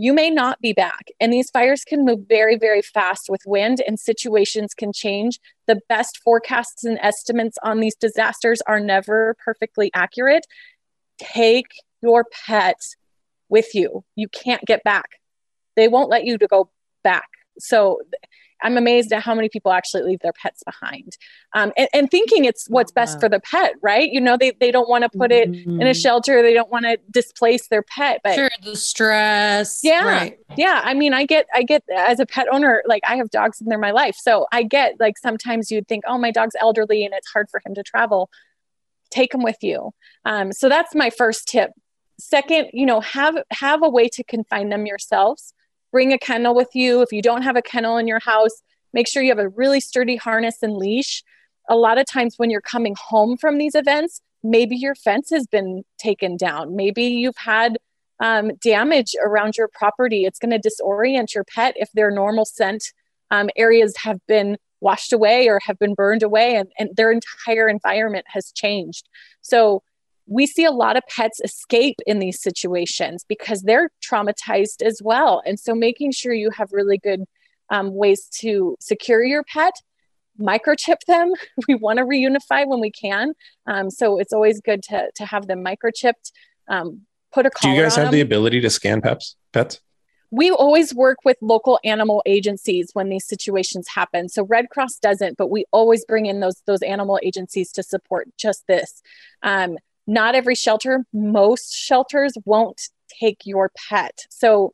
You 0.03 0.13
may 0.13 0.31
not 0.31 0.61
be 0.61 0.73
back. 0.73 1.13
And 1.21 1.33
these 1.33 1.49
fires 1.49 1.85
can 1.85 2.05
move 2.05 2.27
very, 2.29 2.59
very 2.59 2.83
fast 2.83 3.31
with 3.31 3.43
wind, 3.47 3.81
and 3.87 4.01
situations 4.01 4.75
can 4.75 4.93
change. 4.93 5.39
The 5.69 5.79
best 5.89 6.19
forecasts 6.25 6.83
and 6.83 6.99
estimates 7.01 7.57
on 7.63 7.79
these 7.79 7.95
disasters 7.95 8.61
are 8.67 8.81
never 8.81 9.37
perfectly 9.45 9.93
accurate. 9.95 10.45
Take 11.19 11.69
your 12.03 12.25
pet 12.47 12.81
with 13.49 13.77
you. 13.77 14.03
You 14.17 14.27
can't 14.27 14.65
get 14.65 14.83
back. 14.83 15.21
They 15.77 15.87
won't 15.87 16.11
let 16.11 16.25
you 16.25 16.37
to 16.37 16.49
go 16.49 16.73
back. 17.05 17.29
So 17.61 18.01
I'm 18.63 18.77
amazed 18.77 19.13
at 19.13 19.23
how 19.23 19.35
many 19.35 19.49
people 19.49 19.73
actually 19.73 20.03
leave 20.03 20.21
their 20.21 20.33
pets 20.33 20.63
behind 20.63 21.17
um, 21.55 21.73
and, 21.77 21.89
and, 21.93 22.11
thinking 22.11 22.45
it's 22.45 22.69
what's 22.69 22.93
best 22.93 23.21
for 23.21 23.29
the 23.29 23.41
pet, 23.41 23.75
right? 23.83 24.11
You 24.11 24.21
know, 24.21 24.37
they, 24.37 24.53
they 24.59 24.71
don't 24.71 24.89
want 24.89 25.03
to 25.03 25.19
put 25.19 25.33
it 25.33 25.51
mm-hmm. 25.51 25.81
in 25.81 25.87
a 25.87 25.91
mm-hmm. 25.91 26.01
shelter. 26.01 26.43
They 26.43 26.55
don't 26.55 26.71
want 26.71 26.85
to 26.85 26.99
displace 27.11 27.69
their 27.69 27.83
pet, 27.83 28.21
but 28.23 28.35
sure, 28.35 28.51
the 28.63 28.77
stress. 28.77 29.81
Yeah. 29.83 30.05
Right. 30.05 30.39
Yeah. 30.57 30.81
I 30.85 30.95
mean, 30.95 31.15
I 31.15 31.25
get, 31.27 31.47
I 31.55 31.63
get 31.63 31.83
as 31.95 32.21
a 32.21 32.27
pet 32.27 32.47
owner, 32.51 32.83
like 32.87 33.03
I 33.07 33.17
have 33.17 33.31
dogs 33.31 33.61
in 33.61 33.69
their 33.69 33.79
my 33.79 33.91
life. 33.91 34.17
So 34.19 34.47
I 34.53 34.63
get 34.63 34.95
like, 35.01 35.19
sometimes 35.19 35.71
you'd 35.71 35.89
think, 35.89 36.05
oh, 36.07 36.19
my 36.19 36.31
dog's 36.31 36.57
elderly 36.61 37.05
and 37.05 37.15
it's 37.15 37.31
hard 37.31 37.49
for 37.51 37.61
him 37.65 37.75
to 37.75 37.83
travel. 37.83 38.31
Take 39.11 39.35
him 39.35 39.43
with 39.43 39.63
you. 39.63 39.93
Um, 40.25 40.53
so 40.53 40.69
that's 40.69 40.95
my 40.95 41.11
first 41.11 41.49
tip. 41.49 41.71
Second, 42.19 42.69
you 42.73 42.87
know, 42.87 43.01
have, 43.01 43.37
have 43.51 43.83
a 43.83 43.89
way 43.89 44.09
to 44.09 44.23
confine 44.25 44.69
them 44.69 44.87
yourselves 44.87 45.55
bring 45.93 46.13
a 46.13 46.19
kennel 46.19 46.55
with 46.55 46.75
you. 46.75 47.03
If 47.03 47.13
you 47.13 47.23
don't 47.23 47.43
have 47.43 47.57
a 47.57 47.63
kennel 47.63 47.99
in 47.99 48.09
your 48.09 48.21
house, 48.21 48.63
make 48.93 49.07
sure 49.07 49.23
you 49.23 49.31
have 49.31 49.39
a 49.39 49.51
really 49.51 49.79
sturdy 49.79 50.17
harness 50.17 50.63
and 50.63 50.77
leash. 50.77 51.23
A 51.69 51.77
lot 51.77 51.99
of 51.99 52.07
times 52.07 52.35
when 52.39 52.51
you're 52.51 52.61
coming 52.61 52.97
home 52.99 53.37
from 53.37 53.59
these 53.59 53.75
events, 53.75 54.21
maybe 54.43 54.75
your 54.75 54.95
fence 54.95 55.31
has 55.31 55.47
been 55.47 55.85
taken 55.99 56.37
down. 56.37 56.75
Maybe 56.75 57.05
you've 57.05 57.37
had 57.37 57.79
um, 58.21 58.53
damage 58.63 59.15
around 59.23 59.57
your 59.57 59.69
property. 59.69 60.25
It's 60.25 60.39
going 60.39 60.59
to 60.59 60.69
disorient 60.69 61.35
your 61.35 61.45
pet 61.45 61.75
if 61.77 61.91
their 61.93 62.11
normal 62.11 62.45
scent 62.45 62.85
um, 63.31 63.51
areas 63.57 63.95
have 63.99 64.19
been 64.27 64.57
washed 64.81 65.13
away 65.13 65.49
or 65.49 65.61
have 65.65 65.79
been 65.79 65.95
burned 65.95 66.23
away 66.23 66.57
and, 66.57 66.71
and 66.79 66.91
their 66.97 67.13
entire 67.13 67.69
environment 67.69 68.27
has 68.29 68.51
changed. 68.53 69.09
So 69.41 69.83
we 70.33 70.47
see 70.47 70.65
a 70.65 70.71
lot 70.71 70.97
of 70.97 71.03
pets 71.09 71.41
escape 71.45 71.97
in 72.07 72.19
these 72.19 72.41
situations 72.41 73.25
because 73.29 73.63
they're 73.63 73.91
traumatized 74.03 74.83
as 74.83 75.01
well. 75.03 75.43
And 75.45 75.61
so 75.61 75.75
making 75.75 76.13
sure 76.13 76.33
you 76.33 76.51
have 76.51 76.73
really 76.73 76.99
good 76.99 77.25
um, 77.71 77.95
ways 77.95 78.29
to 78.41 78.77
secure 78.81 79.23
your 79.23 79.45
pet, 79.45 79.75
microchip 80.41 81.01
them. 81.07 81.33
We 81.69 81.75
want 81.75 81.99
to 81.99 82.05
reunify 82.05 82.67
when 82.67 82.81
we 82.81 82.91
can. 82.91 83.35
Um, 83.67 83.91
so 83.91 84.19
it's 84.19 84.33
always 84.33 84.61
good 84.61 84.83
to, 84.85 85.11
to 85.17 85.27
have 85.27 85.47
them 85.47 85.65
microchipped. 85.65 86.33
Um, 86.69 87.03
put 87.33 87.47
a 87.47 87.51
Do 87.61 87.69
you 87.69 87.83
guys 87.83 87.97
have 87.97 88.07
them. 88.07 88.13
the 88.13 88.21
ability 88.23 88.61
to 88.63 88.71
scan 88.71 89.01
pets? 89.01 89.37
Pets? 89.53 89.81
we 90.33 90.51
always 90.51 90.95
work 90.95 91.19
with 91.27 91.37
local 91.43 91.79
animal 91.85 92.23
agencies 92.25 92.89
when 92.95 93.11
these 93.11 93.27
situations 93.29 93.87
happen 93.87 94.31
so 94.31 94.45
red 94.47 94.71
cross 94.71 94.99
doesn't 94.99 95.37
but 95.37 95.51
we 95.51 95.67
always 95.73 96.07
bring 96.07 96.25
in 96.25 96.41
those 96.41 96.63
those 96.67 96.81
animal 96.83 97.21
agencies 97.23 97.71
to 97.71 97.83
support 97.83 98.27
just 98.39 98.67
this 98.67 99.03
um, 99.43 99.77
not 100.07 100.35
every 100.35 100.55
shelter, 100.55 101.05
most 101.13 101.75
shelters 101.75 102.35
won't 102.45 102.81
take 103.21 103.39
your 103.45 103.71
pet. 103.89 104.27
So 104.31 104.73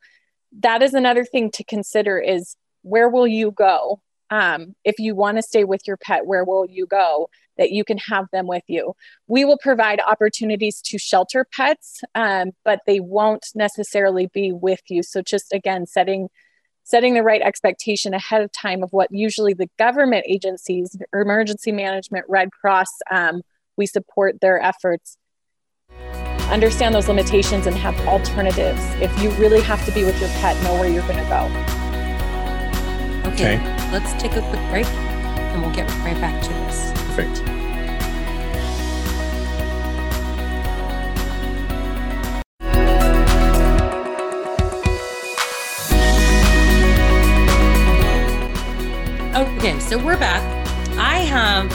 that 0.60 0.82
is 0.82 0.94
another 0.94 1.24
thing 1.24 1.50
to 1.52 1.64
consider 1.64 2.18
is 2.18 2.56
where 2.82 3.08
will 3.08 3.26
you 3.26 3.50
go? 3.50 4.00
Um, 4.30 4.74
if 4.84 4.98
you 4.98 5.14
want 5.14 5.38
to 5.38 5.42
stay 5.42 5.64
with 5.64 5.82
your 5.86 5.96
pet, 5.96 6.26
where 6.26 6.44
will 6.44 6.66
you 6.66 6.86
go 6.86 7.30
that 7.56 7.70
you 7.70 7.82
can 7.84 7.98
have 7.98 8.26
them 8.32 8.46
with 8.46 8.62
you? 8.66 8.94
We 9.26 9.44
will 9.44 9.58
provide 9.58 10.00
opportunities 10.06 10.80
to 10.82 10.98
shelter 10.98 11.46
pets, 11.50 12.02
um, 12.14 12.52
but 12.64 12.80
they 12.86 13.00
won't 13.00 13.46
necessarily 13.54 14.26
be 14.26 14.52
with 14.52 14.82
you. 14.88 15.02
So 15.02 15.22
just 15.22 15.52
again, 15.52 15.86
setting 15.86 16.28
setting 16.84 17.12
the 17.12 17.22
right 17.22 17.42
expectation 17.42 18.14
ahead 18.14 18.40
of 18.40 18.50
time 18.50 18.82
of 18.82 18.90
what 18.94 19.08
usually 19.10 19.52
the 19.52 19.68
government 19.78 20.24
agencies, 20.26 20.96
emergency 21.12 21.70
management, 21.70 22.24
Red 22.30 22.50
Cross, 22.50 22.88
um, 23.10 23.42
we 23.78 23.86
support 23.86 24.40
their 24.40 24.60
efforts. 24.62 25.16
Understand 26.50 26.94
those 26.94 27.08
limitations 27.08 27.66
and 27.66 27.76
have 27.76 27.98
alternatives. 28.06 28.80
If 29.00 29.22
you 29.22 29.30
really 29.32 29.62
have 29.62 29.84
to 29.86 29.92
be 29.92 30.04
with 30.04 30.18
your 30.20 30.30
pet, 30.40 30.60
know 30.62 30.74
where 30.74 30.88
you're 30.88 31.06
going 31.06 31.22
to 31.22 31.30
go. 31.30 31.44
Okay, 33.30 33.58
okay. 33.58 33.92
Let's 33.92 34.12
take 34.20 34.36
a 34.36 34.40
quick 34.40 34.70
break. 34.70 34.86
And 34.86 35.58
and 35.58 35.66
we'll 35.66 35.74
get 35.74 35.88
right 36.04 36.20
back 36.20 36.40
to 36.42 36.48
this. 36.50 36.92
Perfect. 37.16 37.42
Okay, 49.58 49.80
so 49.80 49.98
we're 49.98 50.16
back. 50.18 50.42
I 50.96 51.18
have 51.18 51.68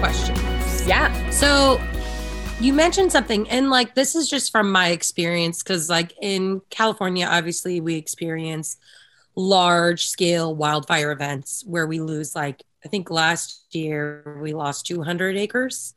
questions. 0.00 0.45
Yeah. 0.86 1.30
So 1.30 1.80
you 2.60 2.72
mentioned 2.72 3.10
something, 3.10 3.48
and 3.50 3.70
like 3.70 3.94
this 3.94 4.14
is 4.14 4.28
just 4.28 4.52
from 4.52 4.70
my 4.70 4.88
experience, 4.88 5.62
because 5.62 5.90
like 5.90 6.14
in 6.22 6.62
California, 6.70 7.26
obviously 7.26 7.80
we 7.80 7.96
experience 7.96 8.76
large 9.34 10.06
scale 10.06 10.54
wildfire 10.54 11.10
events 11.12 11.62
where 11.66 11.86
we 11.86 12.00
lose 12.00 12.34
like 12.34 12.62
I 12.84 12.88
think 12.88 13.10
last 13.10 13.74
year 13.74 14.38
we 14.40 14.54
lost 14.54 14.86
200 14.86 15.36
acres 15.36 15.94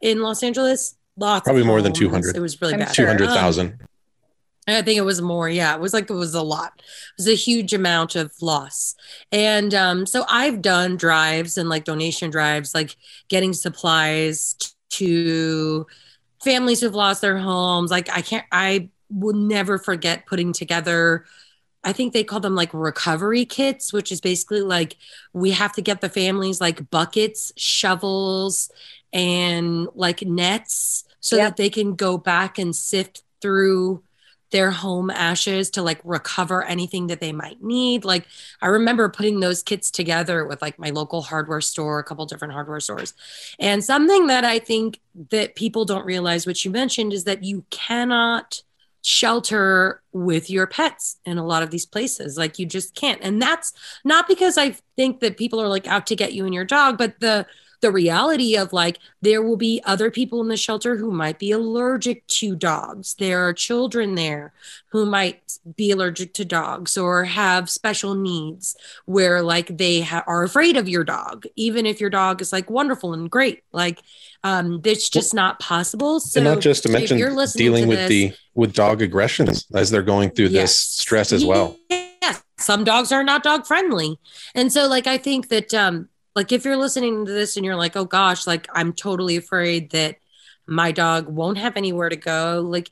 in 0.00 0.20
Los 0.20 0.42
Angeles. 0.42 0.94
Lots 1.16 1.44
Probably 1.44 1.62
of 1.62 1.66
more 1.66 1.82
than 1.82 1.90
homes. 1.90 1.98
200. 1.98 2.36
It 2.36 2.40
was 2.40 2.60
really 2.60 2.74
I'm 2.74 2.80
bad. 2.80 2.94
sure. 2.94 3.06
200,000. 3.06 3.66
Um, 3.66 3.78
I 4.76 4.82
think 4.82 4.98
it 4.98 5.02
was 5.02 5.22
more. 5.22 5.48
Yeah, 5.48 5.74
it 5.74 5.80
was 5.80 5.94
like 5.94 6.10
it 6.10 6.14
was 6.14 6.34
a 6.34 6.42
lot. 6.42 6.72
It 6.76 6.84
was 7.18 7.28
a 7.28 7.34
huge 7.34 7.72
amount 7.72 8.16
of 8.16 8.32
loss. 8.42 8.94
And 9.32 9.72
um, 9.74 10.06
so 10.06 10.24
I've 10.28 10.60
done 10.62 10.96
drives 10.96 11.56
and 11.56 11.68
like 11.68 11.84
donation 11.84 12.30
drives, 12.30 12.74
like 12.74 12.96
getting 13.28 13.52
supplies 13.54 14.56
to 14.90 15.86
families 16.42 16.80
who've 16.80 16.94
lost 16.94 17.20
their 17.22 17.38
homes. 17.38 17.90
Like 17.90 18.10
I 18.10 18.22
can't, 18.22 18.46
I 18.52 18.90
will 19.10 19.34
never 19.34 19.78
forget 19.78 20.26
putting 20.26 20.52
together. 20.52 21.24
I 21.84 21.92
think 21.92 22.12
they 22.12 22.24
call 22.24 22.40
them 22.40 22.54
like 22.54 22.74
recovery 22.74 23.44
kits, 23.44 23.92
which 23.92 24.12
is 24.12 24.20
basically 24.20 24.60
like 24.62 24.96
we 25.32 25.52
have 25.52 25.72
to 25.74 25.82
get 25.82 26.00
the 26.00 26.08
families 26.08 26.60
like 26.60 26.90
buckets, 26.90 27.52
shovels, 27.56 28.70
and 29.12 29.88
like 29.94 30.22
nets 30.22 31.04
so 31.20 31.36
Yep. 31.36 31.48
that 31.48 31.56
they 31.56 31.70
can 31.70 31.94
go 31.94 32.18
back 32.18 32.58
and 32.58 32.74
sift 32.74 33.22
through 33.40 34.02
their 34.50 34.70
home 34.70 35.10
ashes 35.10 35.70
to 35.70 35.82
like 35.82 36.00
recover 36.04 36.64
anything 36.64 37.08
that 37.08 37.20
they 37.20 37.32
might 37.32 37.62
need. 37.62 38.04
Like 38.04 38.26
I 38.62 38.68
remember 38.68 39.08
putting 39.08 39.40
those 39.40 39.62
kits 39.62 39.90
together 39.90 40.46
with 40.46 40.62
like 40.62 40.78
my 40.78 40.90
local 40.90 41.22
hardware 41.22 41.60
store, 41.60 41.98
a 41.98 42.04
couple 42.04 42.24
different 42.26 42.54
hardware 42.54 42.80
stores. 42.80 43.14
And 43.58 43.84
something 43.84 44.26
that 44.28 44.44
I 44.44 44.58
think 44.58 45.00
that 45.30 45.54
people 45.54 45.84
don't 45.84 46.06
realize, 46.06 46.46
which 46.46 46.64
you 46.64 46.70
mentioned, 46.70 47.12
is 47.12 47.24
that 47.24 47.44
you 47.44 47.64
cannot 47.70 48.62
shelter 49.02 50.02
with 50.12 50.50
your 50.50 50.66
pets 50.66 51.18
in 51.24 51.38
a 51.38 51.46
lot 51.46 51.62
of 51.62 51.70
these 51.70 51.86
places. 51.86 52.36
Like 52.36 52.58
you 52.58 52.66
just 52.66 52.94
can't. 52.94 53.20
And 53.22 53.40
that's 53.40 53.72
not 54.04 54.28
because 54.28 54.58
I 54.58 54.76
think 54.96 55.20
that 55.20 55.36
people 55.36 55.60
are 55.60 55.68
like 55.68 55.86
out 55.86 56.06
to 56.08 56.16
get 56.16 56.32
you 56.32 56.44
and 56.44 56.54
your 56.54 56.64
dog, 56.64 56.98
but 56.98 57.20
the 57.20 57.46
the 57.80 57.92
reality 57.92 58.56
of 58.56 58.72
like 58.72 58.98
there 59.22 59.42
will 59.42 59.56
be 59.56 59.80
other 59.84 60.10
people 60.10 60.40
in 60.40 60.48
the 60.48 60.56
shelter 60.56 60.96
who 60.96 61.10
might 61.10 61.38
be 61.38 61.52
allergic 61.52 62.26
to 62.26 62.56
dogs. 62.56 63.14
There 63.14 63.46
are 63.46 63.52
children 63.52 64.14
there 64.14 64.52
who 64.90 65.06
might 65.06 65.58
be 65.76 65.90
allergic 65.90 66.34
to 66.34 66.44
dogs 66.44 66.96
or 66.96 67.24
have 67.24 67.70
special 67.70 68.14
needs 68.14 68.76
where 69.04 69.42
like 69.42 69.76
they 69.76 70.00
ha- 70.00 70.24
are 70.26 70.42
afraid 70.42 70.76
of 70.76 70.88
your 70.88 71.04
dog, 71.04 71.46
even 71.56 71.86
if 71.86 72.00
your 72.00 72.10
dog 72.10 72.40
is 72.40 72.52
like 72.52 72.68
wonderful 72.70 73.12
and 73.14 73.30
great. 73.30 73.62
Like 73.72 74.00
um, 74.44 74.80
it's 74.84 75.08
just 75.08 75.34
not 75.34 75.60
possible. 75.60 76.20
So 76.20 76.40
and 76.40 76.44
not 76.44 76.60
just 76.60 76.82
to 76.84 76.88
mention 76.88 77.18
you're 77.18 77.32
listening 77.32 77.64
dealing 77.64 77.82
to 77.84 77.88
with 77.90 77.98
this- 77.98 78.08
the 78.08 78.32
with 78.54 78.72
dog 78.72 79.02
aggressions 79.02 79.66
as 79.72 79.90
they're 79.90 80.02
going 80.02 80.30
through 80.30 80.48
this 80.48 80.76
stress 80.76 81.32
as 81.32 81.44
well. 81.44 81.76
Yes. 81.90 82.42
Some 82.58 82.82
dogs 82.82 83.12
are 83.12 83.22
not 83.22 83.44
dog 83.44 83.66
friendly. 83.66 84.18
And 84.54 84.72
so 84.72 84.88
like 84.88 85.06
I 85.06 85.16
think 85.16 85.48
that 85.48 85.72
um 85.74 86.08
like 86.34 86.52
if 86.52 86.64
you're 86.64 86.76
listening 86.76 87.26
to 87.26 87.32
this 87.32 87.56
and 87.56 87.64
you're 87.66 87.76
like, 87.76 87.96
"Oh 87.96 88.04
gosh, 88.04 88.46
like 88.46 88.66
I'm 88.74 88.92
totally 88.92 89.36
afraid 89.36 89.90
that 89.90 90.16
my 90.66 90.92
dog 90.92 91.28
won't 91.28 91.58
have 91.58 91.76
anywhere 91.76 92.08
to 92.08 92.16
go." 92.16 92.62
Like 92.66 92.90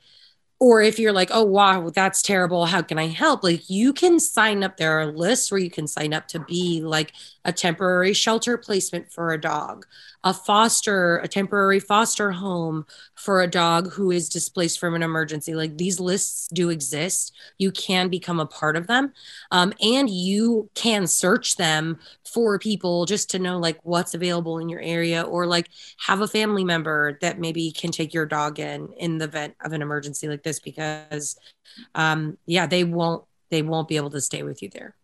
or 0.59 0.81
if 0.81 0.97
you're 0.99 1.13
like, 1.13 1.29
"Oh 1.31 1.43
wow, 1.43 1.89
that's 1.89 2.21
terrible. 2.21 2.65
How 2.65 2.81
can 2.81 2.97
I 2.97 3.07
help?" 3.07 3.43
Like 3.43 3.69
you 3.69 3.93
can 3.93 4.19
sign 4.19 4.63
up 4.63 4.77
there 4.77 4.99
are 4.99 5.05
lists 5.05 5.51
where 5.51 5.59
you 5.59 5.69
can 5.69 5.87
sign 5.87 6.13
up 6.13 6.27
to 6.29 6.39
be 6.39 6.81
like 6.81 7.13
a 7.45 7.51
temporary 7.53 8.13
shelter 8.13 8.57
placement 8.57 9.11
for 9.11 9.31
a 9.31 9.39
dog, 9.39 9.85
a 10.23 10.33
foster, 10.33 11.17
a 11.19 11.27
temporary 11.27 11.79
foster 11.79 12.31
home 12.31 12.85
for 13.15 13.41
a 13.41 13.47
dog 13.47 13.91
who 13.93 14.11
is 14.11 14.29
displaced 14.29 14.79
from 14.79 14.95
an 14.95 15.03
emergency. 15.03 15.53
Like 15.55 15.77
these 15.77 15.99
lists 15.99 16.49
do 16.53 16.69
exist. 16.69 17.33
You 17.57 17.71
can 17.71 18.09
become 18.09 18.39
a 18.39 18.45
part 18.45 18.75
of 18.75 18.87
them. 18.87 19.13
Um, 19.51 19.73
and 19.81 20.09
you 20.09 20.69
can 20.75 21.07
search 21.07 21.55
them 21.55 21.99
for 22.25 22.59
people 22.59 23.05
just 23.05 23.29
to 23.31 23.39
know 23.39 23.57
like 23.57 23.79
what's 23.83 24.13
available 24.13 24.57
in 24.59 24.69
your 24.69 24.81
area 24.81 25.21
or 25.21 25.45
like 25.45 25.69
have 26.05 26.21
a 26.21 26.27
family 26.27 26.63
member 26.63 27.17
that 27.21 27.39
maybe 27.39 27.71
can 27.71 27.91
take 27.91 28.13
your 28.13 28.25
dog 28.25 28.59
in 28.59 28.89
in 28.97 29.17
the 29.17 29.25
event 29.25 29.55
of 29.63 29.73
an 29.73 29.81
emergency 29.81 30.27
like 30.27 30.43
this 30.47 30.59
because 30.59 31.37
um, 31.95 32.37
yeah, 32.45 32.67
they 32.67 32.83
won't 32.83 33.23
they 33.49 33.61
won't 33.61 33.87
be 33.87 33.97
able 33.97 34.09
to 34.11 34.21
stay 34.21 34.43
with 34.43 34.61
you 34.61 34.69
there. 34.69 34.95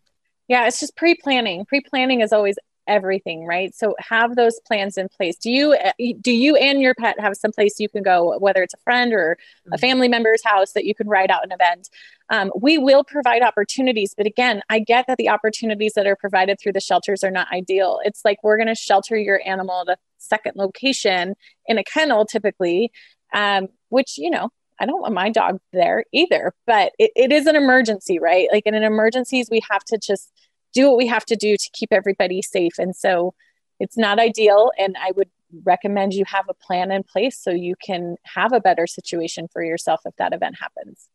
Yeah, 0.47 0.67
it's 0.67 0.79
just 0.79 0.95
pre-planning. 0.95 1.65
Pre-planning 1.65 2.21
is 2.21 2.34
always 2.34 2.58
everything, 2.86 3.45
right? 3.45 3.73
So 3.73 3.95
have 3.99 4.36
those 4.36 4.60
plans 4.67 4.97
in 4.97 5.08
place. 5.08 5.38
Do 5.38 5.49
you 5.49 5.75
do 6.19 6.32
you 6.34 6.58
and 6.58 6.82
your 6.82 6.93
pet 6.95 7.17
have 7.19 7.36
some 7.38 7.53
place 7.53 7.79
you 7.79 7.88
can 7.88 8.03
go, 8.03 8.38
whether 8.39 8.62
it's 8.62 8.73
a 8.73 8.84
friend 8.84 9.13
or 9.13 9.38
a 9.71 9.77
Mhm. 9.77 9.79
family 9.79 10.08
member's 10.10 10.43
house 10.43 10.73
that 10.73 10.84
you 10.84 10.93
can 10.93 11.08
ride 11.08 11.32
out 11.32 11.45
an 11.45 11.53
event? 11.53 11.89
Um, 12.29 12.51
we 12.60 12.77
will 12.77 13.03
provide 13.06 13.41
opportunities, 13.41 14.13
but 14.15 14.25
again, 14.25 14.62
I 14.69 14.79
get 14.79 15.08
that 15.08 15.17
the 15.17 15.29
opportunities 15.29 15.93
that 15.93 16.08
are 16.08 16.15
provided 16.17 16.60
through 16.60 16.73
the 16.73 16.82
shelters 16.82 17.23
are 17.23 17.32
not 17.32 17.47
ideal. 17.53 17.99
It's 18.03 18.25
like 18.25 18.43
we're 18.43 18.58
going 18.58 18.67
to 18.67 18.75
shelter 18.75 19.17
your 19.17 19.41
animal 19.45 19.86
at 19.88 19.95
a 19.95 19.97
second 20.17 20.53
location 20.56 21.36
in 21.65 21.77
a 21.77 21.84
kennel, 21.84 22.25
typically, 22.25 22.91
um, 23.34 23.69
which 23.89 24.17
you 24.17 24.29
know 24.29 24.49
I 24.79 24.86
don't 24.86 25.01
want 25.01 25.13
my 25.13 25.29
dog 25.29 25.59
there 25.71 26.05
either, 26.12 26.53
but 26.65 26.93
it, 26.99 27.12
it 27.15 27.31
is 27.31 27.45
an 27.45 27.55
emergency, 27.55 28.19
right? 28.19 28.47
Like 28.51 28.65
in 28.65 28.73
an 28.73 28.83
emergencies, 28.83 29.47
we 29.49 29.62
have 29.69 29.83
to 29.86 29.97
just 29.97 30.31
do 30.73 30.89
what 30.89 30.97
we 30.97 31.07
have 31.07 31.25
to 31.25 31.36
do 31.36 31.55
to 31.55 31.69
keep 31.73 31.93
everybody 31.93 32.41
safe. 32.41 32.73
And 32.77 32.95
so 32.95 33.33
it's 33.79 33.97
not 33.97 34.19
ideal. 34.19 34.71
And 34.77 34.95
I 34.99 35.12
would 35.15 35.29
recommend 35.63 36.13
you 36.13 36.25
have 36.25 36.45
a 36.49 36.53
plan 36.53 36.91
in 36.91 37.03
place 37.03 37.38
so 37.39 37.51
you 37.51 37.75
can 37.83 38.15
have 38.23 38.53
a 38.53 38.59
better 38.59 38.88
situation 38.88 39.47
for 39.51 39.63
yourself 39.63 40.01
if 40.05 40.15
that 40.17 40.33
event 40.33 40.55
happens. 40.59 41.07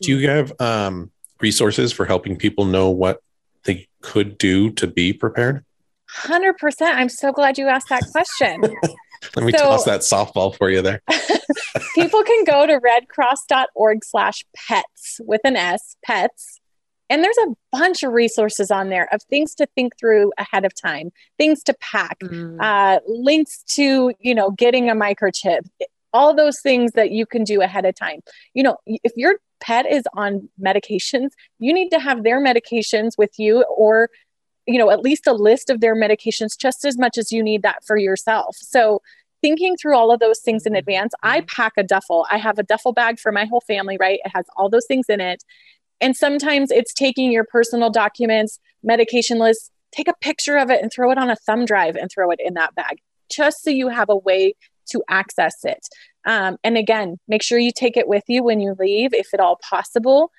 Do 0.00 0.16
you 0.16 0.28
have 0.28 0.52
um, 0.60 1.10
resources 1.40 1.92
for 1.92 2.06
helping 2.06 2.36
people 2.36 2.64
know 2.64 2.88
what 2.88 3.22
they 3.64 3.88
could 4.00 4.38
do 4.38 4.70
to 4.72 4.86
be 4.86 5.12
prepared? 5.12 5.64
100%. 6.18 6.54
I'm 6.82 7.08
so 7.08 7.32
glad 7.32 7.58
you 7.58 7.68
asked 7.68 7.88
that 7.88 8.02
question. 8.10 8.60
Let 9.36 9.44
me 9.44 9.52
So- 9.52 9.64
toss 9.64 9.84
that 9.84 10.00
softball 10.00 10.56
for 10.56 10.70
you 10.70 10.82
there. 10.82 11.02
people 11.94 12.22
can 12.22 12.44
go 12.44 12.66
to 12.66 12.80
redcross.org 12.80 14.04
slash 14.04 14.44
pets 14.56 15.20
with 15.24 15.40
an 15.44 15.56
S, 15.56 15.96
pets. 16.04 16.58
And 17.10 17.24
there's 17.24 17.36
a 17.38 17.54
bunch 17.72 18.02
of 18.04 18.12
resources 18.12 18.70
on 18.70 18.88
there 18.88 19.12
of 19.12 19.20
things 19.24 19.54
to 19.56 19.66
think 19.74 19.98
through 19.98 20.32
ahead 20.38 20.64
of 20.64 20.72
time, 20.80 21.10
things 21.38 21.62
to 21.64 21.74
pack, 21.80 22.18
Mm. 22.20 22.56
uh, 22.60 23.00
links 23.06 23.62
to, 23.74 24.12
you 24.20 24.34
know, 24.34 24.52
getting 24.52 24.88
a 24.88 24.94
microchip, 24.94 25.62
all 26.12 26.34
those 26.34 26.60
things 26.60 26.92
that 26.92 27.10
you 27.10 27.26
can 27.26 27.42
do 27.44 27.62
ahead 27.62 27.84
of 27.84 27.94
time. 27.96 28.20
You 28.54 28.62
know, 28.62 28.76
if 28.86 29.12
your 29.16 29.34
pet 29.60 29.86
is 29.90 30.04
on 30.14 30.48
medications, 30.64 31.30
you 31.58 31.74
need 31.74 31.90
to 31.90 31.98
have 31.98 32.22
their 32.22 32.40
medications 32.42 33.18
with 33.18 33.32
you 33.38 33.64
or, 33.64 34.08
you 34.66 34.78
know, 34.78 34.90
at 34.90 35.00
least 35.00 35.26
a 35.26 35.32
list 35.32 35.70
of 35.70 35.80
their 35.80 35.96
medications 35.96 36.58
just 36.58 36.84
as 36.84 36.98
much 36.98 37.18
as 37.18 37.32
you 37.32 37.42
need 37.42 37.62
that 37.62 37.84
for 37.84 37.96
yourself. 37.96 38.56
So, 38.60 39.02
thinking 39.42 39.76
through 39.76 39.96
all 39.96 40.12
of 40.12 40.20
those 40.20 40.40
things 40.40 40.66
in 40.66 40.76
advance, 40.76 41.14
I 41.22 41.42
pack 41.42 41.72
a 41.78 41.82
duffel. 41.82 42.26
I 42.30 42.36
have 42.36 42.58
a 42.58 42.62
duffel 42.62 42.92
bag 42.92 43.18
for 43.18 43.32
my 43.32 43.46
whole 43.46 43.62
family, 43.62 43.96
right? 43.98 44.20
It 44.24 44.32
has 44.34 44.44
all 44.56 44.68
those 44.68 44.86
things 44.86 45.06
in 45.08 45.20
it. 45.20 45.42
And 46.00 46.16
sometimes 46.16 46.70
it's 46.70 46.92
taking 46.92 47.32
your 47.32 47.44
personal 47.44 47.90
documents, 47.90 48.58
medication 48.82 49.38
list, 49.38 49.70
take 49.92 50.08
a 50.08 50.14
picture 50.20 50.56
of 50.56 50.70
it 50.70 50.82
and 50.82 50.92
throw 50.92 51.10
it 51.10 51.18
on 51.18 51.30
a 51.30 51.36
thumb 51.36 51.64
drive 51.64 51.96
and 51.96 52.10
throw 52.10 52.30
it 52.30 52.40
in 52.42 52.54
that 52.54 52.74
bag, 52.74 52.98
just 53.30 53.62
so 53.62 53.70
you 53.70 53.88
have 53.88 54.08
a 54.08 54.16
way 54.16 54.54
to 54.90 55.02
access 55.08 55.64
it. 55.64 55.86
Um, 56.26 56.58
and 56.64 56.76
again, 56.76 57.18
make 57.28 57.42
sure 57.42 57.58
you 57.58 57.72
take 57.72 57.96
it 57.96 58.08
with 58.08 58.24
you 58.28 58.42
when 58.42 58.60
you 58.60 58.74
leave, 58.78 59.14
if 59.14 59.32
at 59.32 59.40
all 59.40 59.58
possible. 59.68 60.30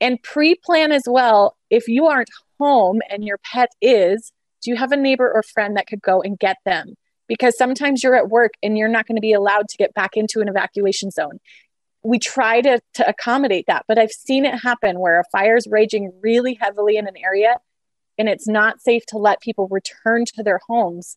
And 0.00 0.22
pre 0.22 0.54
plan 0.54 0.92
as 0.92 1.04
well. 1.06 1.56
If 1.70 1.88
you 1.88 2.06
aren't 2.06 2.28
home 2.58 3.00
and 3.08 3.24
your 3.24 3.38
pet 3.38 3.70
is, 3.80 4.32
do 4.62 4.70
you 4.70 4.76
have 4.76 4.92
a 4.92 4.96
neighbor 4.96 5.30
or 5.32 5.42
friend 5.42 5.76
that 5.76 5.86
could 5.86 6.02
go 6.02 6.22
and 6.22 6.38
get 6.38 6.56
them? 6.64 6.94
Because 7.28 7.56
sometimes 7.56 8.02
you're 8.02 8.16
at 8.16 8.28
work 8.28 8.52
and 8.62 8.78
you're 8.78 8.88
not 8.88 9.06
going 9.06 9.16
to 9.16 9.20
be 9.20 9.32
allowed 9.32 9.68
to 9.68 9.76
get 9.76 9.94
back 9.94 10.16
into 10.16 10.40
an 10.40 10.48
evacuation 10.48 11.10
zone. 11.10 11.38
We 12.02 12.18
try 12.18 12.60
to, 12.60 12.80
to 12.94 13.08
accommodate 13.08 13.66
that, 13.66 13.84
but 13.88 13.98
I've 13.98 14.12
seen 14.12 14.44
it 14.44 14.60
happen 14.60 15.00
where 15.00 15.18
a 15.18 15.24
fire 15.32 15.56
is 15.56 15.66
raging 15.68 16.12
really 16.20 16.56
heavily 16.60 16.96
in 16.96 17.08
an 17.08 17.16
area 17.16 17.56
and 18.18 18.28
it's 18.28 18.48
not 18.48 18.80
safe 18.80 19.04
to 19.06 19.18
let 19.18 19.40
people 19.40 19.68
return 19.70 20.24
to 20.36 20.42
their 20.42 20.60
homes. 20.68 21.16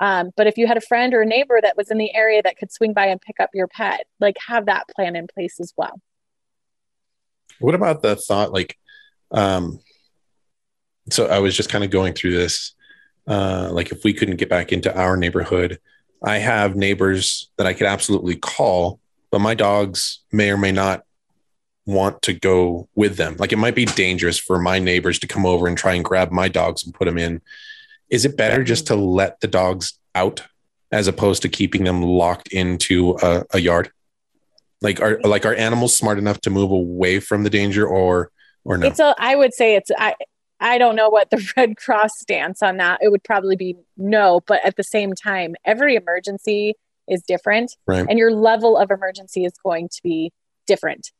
Um, 0.00 0.30
but 0.36 0.46
if 0.46 0.58
you 0.58 0.66
had 0.66 0.76
a 0.76 0.80
friend 0.80 1.14
or 1.14 1.22
a 1.22 1.26
neighbor 1.26 1.60
that 1.62 1.76
was 1.76 1.90
in 1.90 1.98
the 1.98 2.14
area 2.14 2.42
that 2.42 2.56
could 2.56 2.72
swing 2.72 2.92
by 2.92 3.06
and 3.06 3.20
pick 3.20 3.38
up 3.38 3.50
your 3.54 3.68
pet, 3.68 4.06
like 4.18 4.36
have 4.48 4.66
that 4.66 4.88
plan 4.88 5.14
in 5.14 5.28
place 5.32 5.60
as 5.60 5.72
well. 5.76 6.00
What 7.60 7.74
about 7.74 8.02
the 8.02 8.16
thought 8.16 8.52
like 8.52 8.76
um 9.30 9.78
so 11.10 11.26
I 11.26 11.38
was 11.40 11.56
just 11.56 11.70
kind 11.70 11.84
of 11.84 11.90
going 11.90 12.14
through 12.14 12.32
this 12.32 12.74
uh, 13.26 13.68
like 13.72 13.92
if 13.92 14.04
we 14.04 14.12
couldn't 14.12 14.36
get 14.36 14.48
back 14.48 14.72
into 14.72 14.94
our 14.96 15.16
neighborhood, 15.16 15.78
I 16.22 16.38
have 16.38 16.76
neighbors 16.76 17.50
that 17.56 17.66
I 17.66 17.72
could 17.72 17.86
absolutely 17.86 18.36
call, 18.36 19.00
but 19.30 19.40
my 19.40 19.54
dogs 19.54 20.20
may 20.32 20.50
or 20.50 20.56
may 20.56 20.72
not 20.72 21.04
want 21.84 22.22
to 22.22 22.32
go 22.32 22.88
with 22.94 23.16
them. 23.16 23.36
Like 23.38 23.52
it 23.52 23.58
might 23.58 23.74
be 23.74 23.84
dangerous 23.84 24.38
for 24.38 24.58
my 24.58 24.78
neighbors 24.78 25.18
to 25.20 25.26
come 25.26 25.46
over 25.46 25.66
and 25.66 25.76
try 25.76 25.94
and 25.94 26.04
grab 26.04 26.30
my 26.30 26.48
dogs 26.48 26.84
and 26.84 26.94
put 26.94 27.06
them 27.06 27.18
in. 27.18 27.40
Is 28.08 28.24
it 28.24 28.36
better 28.36 28.62
just 28.62 28.86
to 28.88 28.94
let 28.94 29.40
the 29.40 29.48
dogs 29.48 29.98
out 30.14 30.42
as 30.92 31.08
opposed 31.08 31.42
to 31.42 31.48
keeping 31.48 31.84
them 31.84 32.02
locked 32.02 32.48
into 32.48 33.16
a, 33.22 33.44
a 33.52 33.58
yard? 33.58 33.90
Like 34.80 35.00
are 35.00 35.20
like 35.22 35.46
are 35.46 35.54
animals 35.54 35.96
smart 35.96 36.18
enough 36.18 36.40
to 36.42 36.50
move 36.50 36.70
away 36.70 37.20
from 37.20 37.44
the 37.44 37.50
danger 37.50 37.86
or 37.86 38.30
or 38.64 38.76
no? 38.76 38.88
It's 38.88 39.00
a 39.00 39.14
I 39.18 39.36
would 39.36 39.54
say 39.54 39.76
it's 39.76 39.90
I 39.96 40.14
I 40.62 40.78
don't 40.78 40.96
know 40.96 41.10
what 41.10 41.30
the 41.30 41.52
Red 41.56 41.76
Cross 41.76 42.12
stance 42.18 42.62
on 42.62 42.78
that. 42.78 43.00
It 43.02 43.10
would 43.10 43.24
probably 43.24 43.56
be 43.56 43.76
no, 43.96 44.40
but 44.46 44.64
at 44.64 44.76
the 44.76 44.84
same 44.84 45.12
time, 45.12 45.54
every 45.64 45.96
emergency 45.96 46.74
is 47.08 47.22
different 47.22 47.76
right. 47.86 48.06
and 48.08 48.16
your 48.16 48.32
level 48.32 48.78
of 48.78 48.90
emergency 48.90 49.44
is 49.44 49.52
going 49.62 49.88
to 49.88 50.00
be 50.02 50.32
different. 50.66 51.10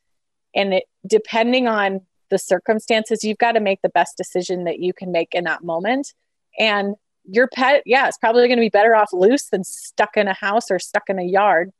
And 0.55 0.74
it 0.74 0.85
depending 1.07 1.66
on 1.66 2.02
the 2.31 2.38
circumstances, 2.38 3.24
you've 3.24 3.38
got 3.38 3.52
to 3.52 3.61
make 3.61 3.83
the 3.83 3.88
best 3.88 4.16
decision 4.16 4.64
that 4.64 4.78
you 4.78 4.92
can 4.92 5.12
make 5.12 5.35
in 5.35 5.44
that 5.44 5.64
moment. 5.64 6.14
And 6.59 6.94
your 7.24 7.48
pet, 7.48 7.83
yeah, 7.85 8.09
it's 8.09 8.18
probably 8.18 8.46
going 8.46 8.59
to 8.59 8.62
be 8.62 8.70
better 8.70 8.94
off 8.94 9.12
loose 9.12 9.48
than 9.50 9.64
stuck 9.64 10.16
in 10.16 10.28
a 10.28 10.35
house 10.35 10.70
or 10.70 10.78
stuck 10.78 11.09
in 11.09 11.18
a 11.18 11.24
yard. 11.24 11.70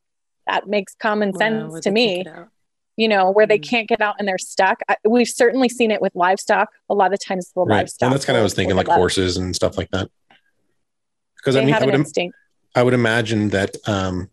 That 0.47 0.67
makes 0.67 0.95
common 0.95 1.33
sense 1.35 1.81
to 1.81 1.91
me. 1.91 2.25
You 3.03 3.09
know, 3.09 3.33
where 3.33 3.49
they 3.49 3.59
mm. 3.59 3.69
can't 3.69 3.89
get 3.89 4.01
out 4.01 4.15
and 4.21 4.29
they're 4.29 4.39
stuck. 4.55 4.79
I, 4.89 4.95
we've 5.05 5.33
certainly 5.43 5.69
seen 5.69 5.91
it 5.91 6.01
with 6.01 6.15
livestock. 6.15 6.69
A 6.89 6.95
lot 6.95 7.13
of 7.13 7.19
times, 7.19 7.51
the 7.53 7.63
right. 7.63 7.79
livestock. 7.79 8.07
And 8.07 8.15
that's 8.15 8.25
kind 8.25 8.37
of 8.37 8.43
I 8.43 8.45
was 8.45 8.55
thinking, 8.55 8.77
like 8.77 8.87
horses 8.87 9.37
and 9.39 9.57
stuff 9.57 9.77
like 9.77 9.91
that. 9.91 10.09
Because 11.37 11.57
I 11.57 11.65
mean, 11.65 11.75
I 11.75 11.85
would, 11.85 11.95
instinct. 11.95 12.37
I 12.77 12.85
would 12.85 12.95
imagine 12.95 13.49
that 13.49 13.77
um, 13.89 14.31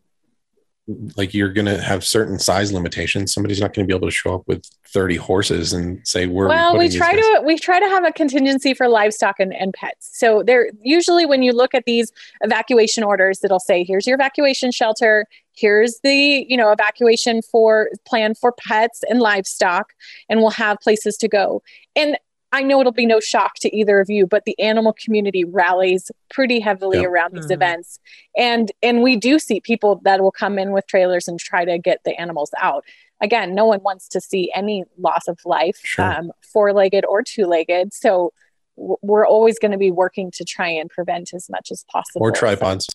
like 1.18 1.34
you're 1.34 1.54
going 1.54 1.66
to 1.66 1.82
have 1.82 2.04
certain 2.04 2.40
size 2.40 2.72
limitations. 2.72 3.34
Somebody's 3.34 3.62
not 3.62 3.74
going 3.74 3.86
to 3.86 3.92
be 3.92 3.96
able 3.96 4.08
to 4.08 4.12
show 4.12 4.36
up 4.36 4.48
with 4.48 4.64
30 4.88 5.18
horses 5.18 5.74
and 5.74 6.06
say 6.08 6.26
we're 6.26 6.48
well. 6.48 6.78
We 6.78 6.90
try 6.90 7.14
to 7.14 7.42
we 7.46 7.58
try 7.58 7.80
to 7.80 7.88
have 7.88 8.06
a 8.06 8.12
contingency 8.12 8.74
for 8.74 8.88
livestock 8.88 9.40
and, 9.40 9.54
and 9.54 9.74
pets. 9.74 10.10
So 10.14 10.42
there 10.42 10.70
usually 10.82 11.26
when 11.26 11.44
you 11.44 11.54
look 11.54 11.76
at 11.76 11.86
these 11.86 12.12
evacuation 12.42 13.04
orders, 13.04 13.44
it'll 13.44 13.60
say 13.60 13.84
here's 13.84 14.08
your 14.08 14.16
evacuation 14.16 14.72
shelter. 14.72 15.28
Here's 15.54 16.00
the 16.04 16.46
you 16.48 16.58
know 16.58 16.72
evacuation 16.72 17.42
for 17.42 17.90
plan 18.06 18.34
for 18.34 18.52
pets 18.52 19.04
and 19.10 19.20
livestock, 19.20 19.94
and 20.28 20.40
we'll 20.40 20.52
have 20.52 20.80
places 20.80 21.18
to 21.18 21.28
go. 21.28 21.62
And 21.96 22.18
I 22.52 22.64
know 22.64 22.80
it'll 22.80 22.92
be 22.92 23.06
no 23.06 23.20
shock 23.20 23.56
to 23.62 23.76
either 23.76 24.00
of 24.00 24.10
you, 24.10 24.26
but 24.26 24.46
the 24.46 24.60
animal 24.60 24.94
community 24.94 25.44
rallies 25.44 26.12
pretty 26.32 26.60
heavily 26.60 27.00
yep. 27.00 27.08
around 27.08 27.34
these 27.34 27.46
mm-hmm. 27.46 27.54
events. 27.54 28.00
And 28.36 28.72
and 28.82 29.02
we 29.04 29.16
do 29.16 29.40
see 29.40 29.60
people 29.62 30.02
that 30.04 30.22
will 30.22 30.32
come 30.32 30.58
in 30.58 30.72
with 30.72 30.88
trailers 30.88 31.28
and 31.28 31.40
try 31.40 31.66
to 31.66 31.78
get 31.78 32.00
the 32.06 32.20
animals 32.20 32.52
out. 32.60 32.84
Again, 33.22 33.54
no 33.54 33.66
one 33.66 33.82
wants 33.84 34.08
to 34.10 34.22
see 34.22 34.52
any 34.56 34.86
loss 34.98 35.28
of 35.28 35.40
life, 35.46 35.80
sure. 35.84 36.06
um, 36.06 36.32
four-legged 36.42 37.06
or 37.06 37.22
two-legged. 37.22 37.94
So 37.94 38.32
we're 38.78 39.28
always 39.28 39.60
going 39.60 39.74
to 39.74 39.78
be 39.78 39.92
working 39.92 40.32
to 40.32 40.46
try 40.46 40.70
and 40.70 40.90
prevent 40.90 41.34
as 41.34 41.50
much 41.50 41.70
as 41.70 41.84
possible. 41.92 42.26
Or 42.26 42.32
tripods. 42.32 42.88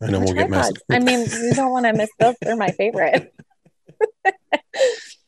I 0.00 0.10
know 0.10 0.20
we'll 0.20 0.32
tripods. 0.32 0.78
get 0.78 1.00
messy. 1.00 1.02
I 1.12 1.16
mean, 1.16 1.28
you 1.48 1.54
don't 1.54 1.72
want 1.72 1.86
to 1.86 1.92
miss 1.92 2.10
those. 2.20 2.36
They're 2.40 2.56
my 2.56 2.70
favorite. 2.70 3.34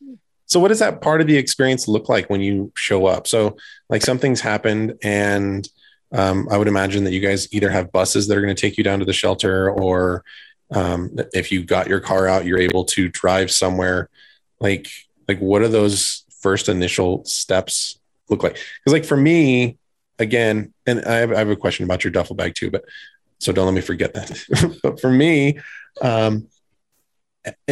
So 0.46 0.61
what 0.61 0.68
does 0.68 0.78
that 0.78 1.00
part 1.00 1.20
of 1.20 1.26
the 1.26 1.37
experience 1.37 1.88
look 1.88 2.09
like 2.09 2.30
when 2.30 2.40
you 2.40 2.72
show 2.76 3.06
up? 3.06 3.26
So 3.26 3.56
like 3.88 4.02
something's 4.02 4.40
happened 4.40 4.94
and 5.02 5.68
um, 6.12 6.48
I 6.50 6.56
would 6.56 6.68
imagine 6.68 7.04
that 7.04 7.12
you 7.12 7.20
guys 7.20 7.52
either 7.52 7.68
have 7.68 7.92
buses 7.92 8.28
that 8.28 8.38
are 8.38 8.40
going 8.40 8.54
to 8.54 8.61
take 8.61 8.78
you 8.78 8.85
down 8.85 9.00
to 9.00 9.04
the 9.04 9.12
shelter 9.12 9.70
or 9.70 10.24
um, 10.70 11.16
if 11.32 11.50
you 11.52 11.64
got 11.64 11.88
your 11.88 12.00
car 12.00 12.28
out, 12.28 12.44
you're 12.44 12.61
able 12.61 12.85
to 12.87 13.09
drive 13.09 13.50
somewhere. 13.50 14.09
Like, 14.61 14.88
like 15.28 15.38
what 15.38 15.62
are 15.62 15.68
those 15.68 16.24
first 16.40 16.68
initial 16.68 17.24
steps 17.24 17.98
look 18.28 18.42
like? 18.42 18.54
Because 18.54 18.92
like 18.92 19.04
for 19.04 19.16
me, 19.16 19.78
again, 20.18 20.72
and 20.87 21.04
I 21.04 21.16
have, 21.16 21.32
I 21.32 21.38
have 21.38 21.50
a 21.50 21.56
question 21.56 21.85
about 21.85 22.04
your 22.04 22.11
duffel 22.11 22.37
bag 22.37 22.54
too, 22.54 22.70
but 22.70 22.85
so 23.38 23.52
don't 23.52 23.66
let 23.66 23.74
me 23.74 23.80
forget 23.80 24.14
that. 24.14 24.78
but 24.82 25.00
for 25.00 25.11
me, 25.11 25.59
um, 26.00 26.48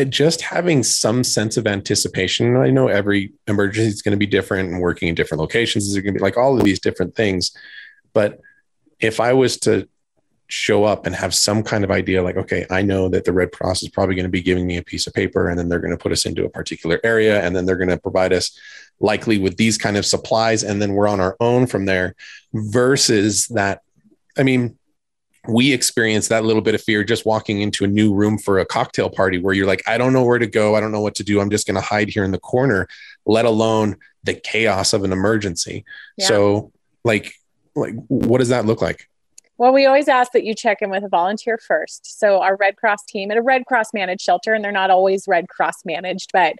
just 0.08 0.40
having 0.40 0.82
some 0.82 1.24
sense 1.24 1.56
of 1.56 1.66
anticipation. 1.66 2.56
I 2.56 2.70
know 2.70 2.88
every 2.88 3.32
emergency 3.48 3.88
is 3.88 4.02
going 4.02 4.12
to 4.12 4.18
be 4.18 4.26
different 4.26 4.70
and 4.70 4.80
working 4.80 5.08
in 5.08 5.14
different 5.14 5.40
locations 5.40 5.86
is 5.86 5.94
going 5.94 6.14
to 6.14 6.18
be 6.18 6.22
like 6.22 6.36
all 6.36 6.56
of 6.56 6.64
these 6.64 6.80
different 6.80 7.14
things. 7.14 7.52
But 8.12 8.40
if 9.00 9.20
I 9.20 9.32
was 9.32 9.58
to 9.60 9.88
show 10.48 10.84
up 10.84 11.06
and 11.06 11.14
have 11.14 11.34
some 11.34 11.62
kind 11.62 11.84
of 11.84 11.90
idea 11.90 12.22
like, 12.22 12.36
okay, 12.36 12.66
I 12.70 12.82
know 12.82 13.08
that 13.08 13.24
the 13.24 13.32
Red 13.32 13.52
Cross 13.52 13.82
is 13.82 13.88
probably 13.88 14.14
going 14.14 14.24
to 14.24 14.30
be 14.30 14.42
giving 14.42 14.66
me 14.66 14.76
a 14.76 14.82
piece 14.82 15.06
of 15.06 15.14
paper 15.14 15.48
and 15.48 15.58
then 15.58 15.68
they're 15.68 15.80
going 15.80 15.90
to 15.90 16.02
put 16.02 16.12
us 16.12 16.26
into 16.26 16.44
a 16.44 16.50
particular 16.50 17.00
area 17.02 17.42
and 17.42 17.56
then 17.56 17.66
they're 17.66 17.76
going 17.76 17.88
to 17.88 17.98
provide 17.98 18.32
us 18.32 18.58
likely 19.00 19.38
with 19.38 19.56
these 19.56 19.76
kind 19.76 19.96
of 19.96 20.06
supplies 20.06 20.62
and 20.62 20.80
then 20.80 20.92
we're 20.92 21.08
on 21.08 21.20
our 21.20 21.36
own 21.40 21.66
from 21.66 21.86
there 21.86 22.14
versus 22.52 23.48
that. 23.48 23.82
I 24.36 24.42
mean, 24.42 24.78
we 25.46 25.72
experienced 25.72 26.28
that 26.30 26.44
little 26.44 26.62
bit 26.62 26.74
of 26.74 26.82
fear 26.82 27.04
just 27.04 27.26
walking 27.26 27.60
into 27.60 27.84
a 27.84 27.88
new 27.88 28.14
room 28.14 28.38
for 28.38 28.58
a 28.58 28.64
cocktail 28.64 29.10
party 29.10 29.38
where 29.38 29.54
you're 29.54 29.66
like, 29.66 29.82
I 29.86 29.98
don't 29.98 30.12
know 30.12 30.24
where 30.24 30.38
to 30.38 30.46
go. 30.46 30.74
I 30.74 30.80
don't 30.80 30.92
know 30.92 31.00
what 31.00 31.14
to 31.16 31.24
do. 31.24 31.40
I'm 31.40 31.50
just 31.50 31.66
going 31.66 31.74
to 31.74 31.80
hide 31.80 32.08
here 32.08 32.24
in 32.24 32.30
the 32.30 32.38
corner, 32.38 32.88
let 33.26 33.44
alone 33.44 33.96
the 34.22 34.34
chaos 34.34 34.92
of 34.92 35.04
an 35.04 35.12
emergency. 35.12 35.84
Yeah. 36.16 36.26
So, 36.26 36.72
like, 37.04 37.34
like, 37.74 37.94
what 38.08 38.38
does 38.38 38.48
that 38.48 38.64
look 38.64 38.80
like? 38.80 39.08
Well, 39.56 39.72
we 39.72 39.86
always 39.86 40.08
ask 40.08 40.32
that 40.32 40.44
you 40.44 40.54
check 40.54 40.78
in 40.80 40.90
with 40.90 41.04
a 41.04 41.08
volunteer 41.08 41.58
first. 41.58 42.18
So, 42.18 42.40
our 42.40 42.56
Red 42.56 42.76
Cross 42.76 43.04
team 43.04 43.30
at 43.30 43.36
a 43.36 43.42
Red 43.42 43.66
Cross 43.66 43.92
managed 43.92 44.22
shelter, 44.22 44.54
and 44.54 44.64
they're 44.64 44.72
not 44.72 44.90
always 44.90 45.28
Red 45.28 45.48
Cross 45.48 45.84
managed, 45.84 46.32
but 46.32 46.54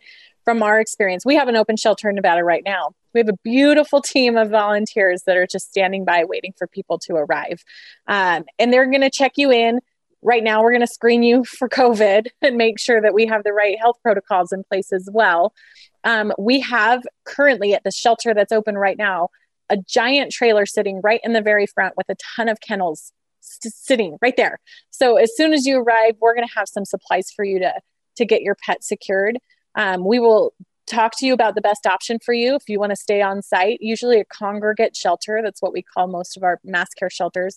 from 0.44 0.62
our 0.62 0.78
experience, 0.78 1.24
we 1.24 1.36
have 1.36 1.48
an 1.48 1.56
open 1.56 1.76
shelter 1.76 2.08
in 2.08 2.16
Nevada 2.16 2.44
right 2.44 2.62
now. 2.64 2.94
We 3.14 3.20
have 3.20 3.28
a 3.28 3.38
beautiful 3.42 4.02
team 4.02 4.36
of 4.36 4.50
volunteers 4.50 5.22
that 5.26 5.36
are 5.36 5.46
just 5.46 5.68
standing 5.68 6.04
by 6.04 6.24
waiting 6.24 6.52
for 6.58 6.66
people 6.66 6.98
to 7.00 7.14
arrive. 7.14 7.62
Um, 8.06 8.44
and 8.58 8.72
they're 8.72 8.90
going 8.90 9.00
to 9.02 9.10
check 9.10 9.32
you 9.36 9.50
in. 9.50 9.80
Right 10.20 10.42
now, 10.42 10.62
we're 10.62 10.72
going 10.72 10.80
to 10.80 10.86
screen 10.86 11.22
you 11.22 11.44
for 11.44 11.68
COVID 11.68 12.28
and 12.42 12.56
make 12.56 12.78
sure 12.78 13.00
that 13.00 13.14
we 13.14 13.26
have 13.26 13.44
the 13.44 13.52
right 13.52 13.78
health 13.78 13.96
protocols 14.02 14.52
in 14.52 14.64
place 14.64 14.92
as 14.92 15.08
well. 15.12 15.54
Um, 16.02 16.32
we 16.38 16.60
have 16.60 17.02
currently 17.24 17.72
at 17.72 17.84
the 17.84 17.90
shelter 17.90 18.34
that's 18.34 18.52
open 18.52 18.76
right 18.76 18.98
now 18.98 19.30
a 19.70 19.76
giant 19.76 20.30
trailer 20.30 20.66
sitting 20.66 21.00
right 21.02 21.20
in 21.24 21.32
the 21.32 21.40
very 21.40 21.66
front 21.66 21.94
with 21.96 22.08
a 22.10 22.14
ton 22.36 22.48
of 22.48 22.60
kennels 22.60 23.12
sitting 23.40 24.18
right 24.20 24.36
there. 24.36 24.60
So 24.90 25.16
as 25.16 25.36
soon 25.36 25.52
as 25.52 25.66
you 25.66 25.78
arrive, 25.78 26.16
we're 26.20 26.34
going 26.34 26.46
to 26.46 26.54
have 26.54 26.68
some 26.68 26.84
supplies 26.84 27.30
for 27.34 27.44
you 27.44 27.58
to 27.60 27.72
to 28.16 28.24
get 28.24 28.42
your 28.42 28.56
pet 28.64 28.84
secured. 28.84 29.38
Um, 29.74 30.04
we 30.04 30.20
will 30.20 30.54
talk 30.86 31.12
to 31.18 31.26
you 31.26 31.32
about 31.32 31.54
the 31.54 31.60
best 31.60 31.86
option 31.86 32.18
for 32.24 32.34
you 32.34 32.54
if 32.54 32.68
you 32.68 32.78
want 32.78 32.90
to 32.90 32.96
stay 32.96 33.22
on 33.22 33.42
site. 33.42 33.78
Usually, 33.80 34.20
a 34.20 34.24
congregate 34.24 34.96
shelter, 34.96 35.40
that's 35.42 35.62
what 35.62 35.72
we 35.72 35.82
call 35.82 36.06
most 36.06 36.36
of 36.36 36.42
our 36.42 36.60
mass 36.64 36.88
care 36.94 37.10
shelters. 37.10 37.56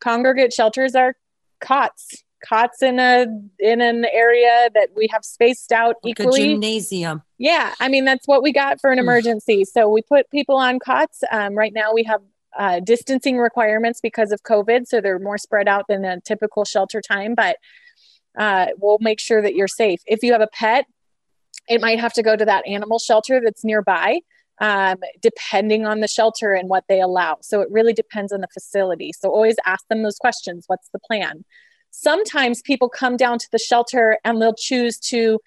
Congregate 0.00 0.52
shelters 0.52 0.94
are 0.94 1.14
cots, 1.60 2.24
cots 2.44 2.82
in 2.82 2.98
a 2.98 3.26
in 3.58 3.80
an 3.80 4.04
area 4.12 4.68
that 4.74 4.90
we 4.96 5.08
have 5.12 5.24
spaced 5.24 5.72
out 5.72 5.96
like 6.02 6.18
equally. 6.18 6.48
gymnasium. 6.48 7.22
Yeah, 7.38 7.74
I 7.80 7.88
mean 7.88 8.04
that's 8.04 8.26
what 8.26 8.42
we 8.42 8.52
got 8.52 8.80
for 8.80 8.90
an 8.90 8.98
emergency. 8.98 9.64
so 9.64 9.88
we 9.88 10.02
put 10.02 10.30
people 10.30 10.56
on 10.56 10.78
cots. 10.78 11.22
Um, 11.30 11.54
right 11.54 11.72
now, 11.72 11.92
we 11.92 12.04
have 12.04 12.20
uh, 12.58 12.80
distancing 12.80 13.38
requirements 13.38 14.00
because 14.00 14.30
of 14.30 14.42
COVID, 14.42 14.86
so 14.86 15.00
they're 15.00 15.18
more 15.18 15.38
spread 15.38 15.68
out 15.68 15.86
than 15.88 16.04
a 16.04 16.20
typical 16.20 16.64
shelter 16.64 17.00
time, 17.00 17.34
but. 17.34 17.56
Uh, 18.34 18.68
we'll 18.78 18.96
make 19.02 19.20
sure 19.20 19.42
that 19.42 19.54
you're 19.54 19.68
safe. 19.68 20.00
If 20.06 20.22
you 20.22 20.32
have 20.32 20.40
a 20.40 20.46
pet, 20.46 20.86
it 21.68 21.80
might 21.80 22.00
have 22.00 22.12
to 22.14 22.22
go 22.22 22.36
to 22.36 22.44
that 22.44 22.66
animal 22.66 22.98
shelter 22.98 23.40
that's 23.42 23.64
nearby, 23.64 24.20
um, 24.60 24.98
depending 25.20 25.86
on 25.86 26.00
the 26.00 26.08
shelter 26.08 26.52
and 26.52 26.68
what 26.68 26.84
they 26.88 27.00
allow. 27.00 27.38
So 27.40 27.60
it 27.60 27.68
really 27.70 27.92
depends 27.92 28.32
on 28.32 28.40
the 28.40 28.48
facility. 28.52 29.12
So 29.12 29.30
always 29.30 29.56
ask 29.66 29.86
them 29.88 30.02
those 30.02 30.18
questions 30.18 30.64
What's 30.66 30.88
the 30.92 30.98
plan? 30.98 31.44
Sometimes 31.90 32.62
people 32.62 32.88
come 32.88 33.16
down 33.16 33.38
to 33.38 33.48
the 33.52 33.58
shelter 33.58 34.18
and 34.24 34.40
they'll 34.40 34.54
choose 34.54 34.98
to 34.98 35.40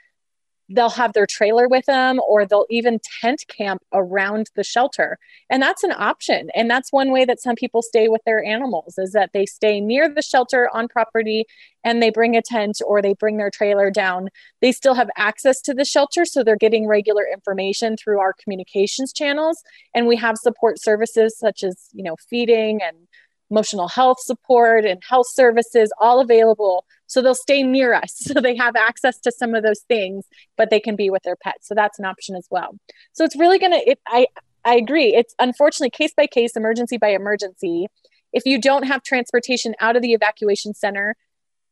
they'll 0.69 0.89
have 0.89 1.13
their 1.13 1.27
trailer 1.27 1.67
with 1.67 1.85
them 1.85 2.19
or 2.27 2.45
they'll 2.45 2.65
even 2.69 2.99
tent 3.21 3.43
camp 3.47 3.83
around 3.93 4.49
the 4.55 4.63
shelter. 4.63 5.17
And 5.49 5.61
that's 5.61 5.83
an 5.83 5.91
option. 5.91 6.49
And 6.55 6.69
that's 6.69 6.91
one 6.91 7.11
way 7.11 7.25
that 7.25 7.41
some 7.41 7.55
people 7.55 7.81
stay 7.81 8.07
with 8.07 8.21
their 8.25 8.43
animals 8.43 8.95
is 8.97 9.11
that 9.11 9.31
they 9.33 9.45
stay 9.45 9.79
near 9.79 10.09
the 10.09 10.21
shelter 10.21 10.69
on 10.73 10.87
property 10.87 11.45
and 11.83 12.01
they 12.01 12.09
bring 12.09 12.35
a 12.35 12.41
tent 12.41 12.77
or 12.85 13.01
they 13.01 13.13
bring 13.13 13.37
their 13.37 13.51
trailer 13.51 13.91
down. 13.91 14.29
They 14.61 14.71
still 14.71 14.95
have 14.95 15.09
access 15.17 15.61
to 15.61 15.73
the 15.73 15.85
shelter 15.85 16.25
so 16.25 16.43
they're 16.43 16.55
getting 16.55 16.87
regular 16.87 17.25
information 17.31 17.95
through 17.95 18.19
our 18.19 18.33
communications 18.33 19.13
channels. 19.13 19.61
And 19.93 20.07
we 20.07 20.15
have 20.17 20.37
support 20.37 20.81
services 20.81 21.37
such 21.37 21.63
as 21.63 21.89
you 21.93 22.03
know 22.03 22.15
feeding 22.27 22.81
and 22.81 23.07
emotional 23.51 23.87
health 23.87 24.19
support 24.19 24.85
and 24.85 25.01
health 25.07 25.27
services 25.29 25.91
all 25.99 26.19
available 26.19 26.85
so 27.07 27.21
they'll 27.21 27.35
stay 27.35 27.61
near 27.61 27.93
us 27.93 28.13
so 28.15 28.41
they 28.41 28.55
have 28.55 28.75
access 28.75 29.19
to 29.19 29.31
some 29.31 29.53
of 29.53 29.63
those 29.63 29.81
things 29.81 30.25
but 30.57 30.69
they 30.69 30.79
can 30.79 30.95
be 30.95 31.09
with 31.09 31.23
their 31.23 31.35
pets 31.35 31.67
so 31.67 31.75
that's 31.75 31.99
an 31.99 32.05
option 32.05 32.35
as 32.35 32.47
well 32.49 32.77
so 33.13 33.23
it's 33.23 33.35
really 33.35 33.59
going 33.59 33.71
to 33.71 33.89
it 33.89 33.99
i 34.07 34.25
i 34.63 34.75
agree 34.75 35.13
it's 35.13 35.35
unfortunately 35.39 35.89
case 35.89 36.13
by 36.15 36.25
case 36.25 36.55
emergency 36.55 36.97
by 36.97 37.09
emergency 37.09 37.87
if 38.35 38.45
you 38.45 38.59
don't 38.59 38.83
have 38.83 39.01
transportation 39.01 39.75
out 39.79 39.95
of 39.95 40.01
the 40.01 40.11
evacuation 40.11 40.73
center, 40.73 41.15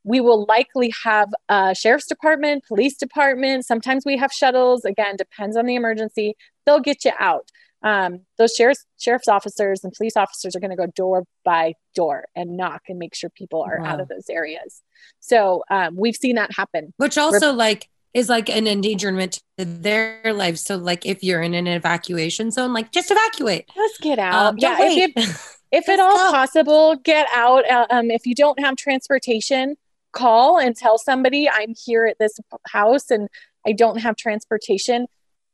we 0.06 0.22
will 0.22 0.46
likely 0.46 0.94
have 1.04 1.30
a 1.50 1.76
sheriff's 1.76 2.08
department, 2.08 2.64
police 2.66 2.96
department. 2.96 3.66
Sometimes 3.66 4.06
we 4.06 4.18
have 4.18 4.32
shuttles. 4.32 4.86
Again, 4.86 5.18
depends 5.18 5.58
on 5.58 5.66
the 5.66 5.76
emergency. 5.76 6.36
They'll 6.66 6.80
get 6.80 7.04
you 7.04 7.12
out. 7.20 7.50
Um, 7.84 8.22
those 8.38 8.54
sheriff's 8.54 8.86
sheriff's 9.00 9.28
officers 9.28 9.84
and 9.84 9.92
police 9.94 10.16
officers 10.16 10.56
are 10.56 10.60
going 10.60 10.72
to 10.72 10.78
go 10.78 10.88
door 10.88 11.26
by 11.44 11.74
door 11.96 12.26
and 12.36 12.56
knock 12.56 12.84
and 12.88 12.98
make 12.98 13.14
sure 13.14 13.30
people 13.30 13.62
are 13.62 13.80
wow. 13.82 13.88
out 13.88 14.00
of 14.00 14.08
those 14.08 14.30
areas. 14.30 14.82
So 15.20 15.64
um, 15.70 15.96
we've 15.98 16.16
seen 16.16 16.36
that 16.36 16.56
happen. 16.56 16.94
Which 16.98 17.18
also 17.18 17.52
We're, 17.52 17.58
like 17.58 17.90
is 18.14 18.30
like 18.30 18.50
an 18.50 18.68
endangerment 18.68 19.42
to 19.58 19.66
their 19.66 20.22
lives. 20.34 20.62
So 20.62 20.78
like 20.78 21.06
if 21.06 21.24
you're 21.24 21.42
in 21.42 21.54
an 21.54 21.68
evacuation 21.68 22.52
zone, 22.52 22.74
like 22.74 22.92
just 22.92 23.12
evacuate. 23.12 23.70
Just 23.76 24.02
get 24.02 24.20
out. 24.20 24.46
Um, 24.46 24.56
yeah. 24.60 24.78
If, 24.80 25.12
if, 25.16 25.58
if 25.72 25.90
at 25.90 26.00
all 26.00 26.16
go. 26.16 26.32
possible, 26.32 26.96
get 26.98 27.28
out. 27.34 27.70
Uh, 27.70 27.88
um, 27.90 28.12
if 28.12 28.26
you 28.26 28.36
don't 28.36 28.60
have 28.60 28.76
transportation, 28.76 29.76
call 30.14 30.60
and 30.60 30.76
tell 30.76 30.98
somebody 30.98 31.50
I'm 31.50 31.74
here 31.86 32.06
at 32.06 32.18
this 32.20 32.40
house 32.68 33.10
and 33.10 33.28
I 33.66 33.74
don't 33.74 33.98
have 33.98 34.16
transportation. 34.16 35.08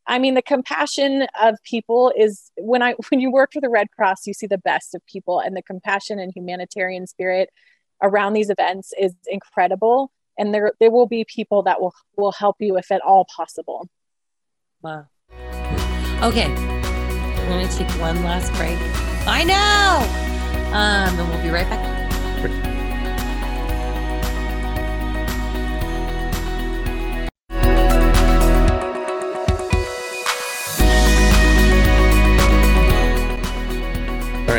I 0.09 0.17
mean, 0.17 0.33
the 0.33 0.41
compassion 0.41 1.27
of 1.39 1.57
people 1.63 2.11
is 2.17 2.51
when 2.57 2.81
I 2.81 2.95
when 3.09 3.19
you 3.19 3.31
work 3.31 3.51
for 3.53 3.61
the 3.61 3.69
Red 3.69 3.91
Cross, 3.91 4.25
you 4.25 4.33
see 4.33 4.47
the 4.47 4.57
best 4.57 4.95
of 4.95 5.05
people, 5.05 5.39
and 5.39 5.55
the 5.55 5.61
compassion 5.61 6.17
and 6.17 6.33
humanitarian 6.35 7.05
spirit 7.05 7.49
around 8.01 8.33
these 8.33 8.49
events 8.49 8.91
is 8.99 9.13
incredible. 9.27 10.11
And 10.37 10.51
there 10.51 10.73
there 10.79 10.89
will 10.89 11.05
be 11.05 11.25
people 11.25 11.61
that 11.63 11.79
will 11.79 11.93
will 12.17 12.31
help 12.31 12.55
you 12.59 12.75
if 12.75 12.91
at 12.91 13.01
all 13.01 13.27
possible. 13.35 13.87
Wow. 14.81 15.05
Okay, 16.23 16.49
we're 16.49 17.47
gonna 17.47 17.67
take 17.71 17.89
one 18.01 18.23
last 18.23 18.51
break. 18.53 18.79
I 19.27 19.43
know. 19.43 20.29
Um, 20.73 21.19
and 21.19 21.29
we'll 21.29 21.43
be 21.43 21.49
right 21.49 21.69
back. 21.69 21.88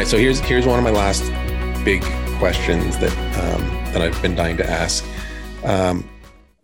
Right, 0.01 0.09
so 0.09 0.17
here's 0.17 0.41
here's 0.41 0.67
one 0.67 0.79
of 0.79 0.83
my 0.83 0.91
last 0.91 1.23
big 1.85 2.01
questions 2.39 2.97
that 2.97 3.13
um, 3.39 3.61
that 3.93 4.01
I've 4.01 4.23
been 4.23 4.35
dying 4.35 4.57
to 4.57 4.67
ask. 4.67 5.05
Um, 5.63 6.09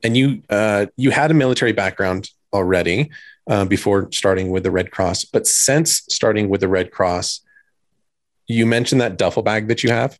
and 0.02 0.16
you 0.16 0.42
uh, 0.48 0.86
you 0.96 1.10
had 1.10 1.30
a 1.30 1.34
military 1.34 1.72
background 1.72 2.30
already 2.54 3.10
uh, 3.46 3.66
before 3.66 4.10
starting 4.10 4.48
with 4.48 4.62
the 4.62 4.70
Red 4.70 4.90
Cross, 4.90 5.26
but 5.26 5.46
since 5.46 6.02
starting 6.08 6.48
with 6.48 6.62
the 6.62 6.68
Red 6.68 6.92
Cross, 6.92 7.42
you 8.46 8.64
mentioned 8.64 9.02
that 9.02 9.18
duffel 9.18 9.42
bag 9.42 9.68
that 9.68 9.84
you 9.84 9.90
have. 9.90 10.18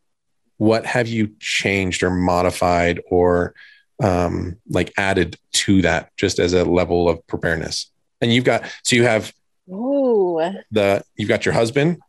What 0.58 0.84
have 0.84 1.08
you 1.08 1.30
changed 1.40 2.02
or 2.02 2.10
modified 2.10 3.00
or 3.08 3.54
um, 3.98 4.58
like 4.68 4.92
added 4.98 5.38
to 5.52 5.80
that 5.80 6.14
just 6.18 6.38
as 6.38 6.52
a 6.52 6.66
level 6.66 7.08
of 7.08 7.26
preparedness? 7.26 7.90
And 8.20 8.30
you've 8.30 8.44
got 8.44 8.70
so 8.82 8.94
you 8.94 9.04
have 9.04 9.32
Ooh. 9.70 10.38
the 10.70 11.02
you've 11.16 11.30
got 11.30 11.46
your 11.46 11.54
husband, 11.54 12.02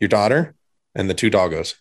your 0.00 0.08
daughter, 0.08 0.54
and 0.94 1.08
the 1.08 1.14
two 1.14 1.30
doggos. 1.30 1.74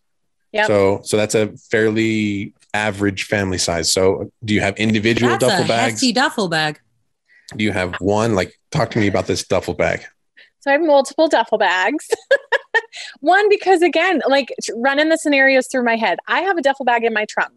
Yeah. 0.52 0.68
So 0.68 1.02
so 1.04 1.18
that's 1.18 1.36
a 1.36 1.56
fairly 1.72 2.54
average 2.74 3.24
family 3.24 3.58
size. 3.58 3.92
So 3.92 4.32
do 4.44 4.54
you 4.54 4.62
have 4.62 4.78
individual 4.78 5.32
that's 5.32 5.46
duffel 5.46 5.66
a 5.66 5.68
bags? 5.68 5.94
Hefty 5.94 6.12
duffel 6.12 6.50
bag. 6.50 6.80
Do 7.56 7.64
you 7.64 7.72
have 7.72 7.96
one? 8.00 8.36
Like 8.36 8.60
talk 8.72 8.92
to 8.92 9.00
me 9.00 9.08
about 9.08 9.28
this 9.28 9.46
duffel 9.46 9.74
bag. 9.74 10.06
So 10.62 10.72
I 10.72 10.74
have 10.74 10.82
multiple 10.82 11.28
duffel 11.28 11.58
bags. 11.58 12.10
one 13.20 13.48
because 13.50 13.82
again, 13.82 14.22
like 14.28 14.54
running 14.76 15.10
the 15.10 15.18
scenarios 15.18 15.68
through 15.68 15.84
my 15.84 15.96
head. 15.96 16.20
I 16.28 16.42
have 16.42 16.58
a 16.58 16.62
duffel 16.62 16.86
bag 16.86 17.04
in 17.04 17.14
my 17.14 17.26
trunk 17.26 17.54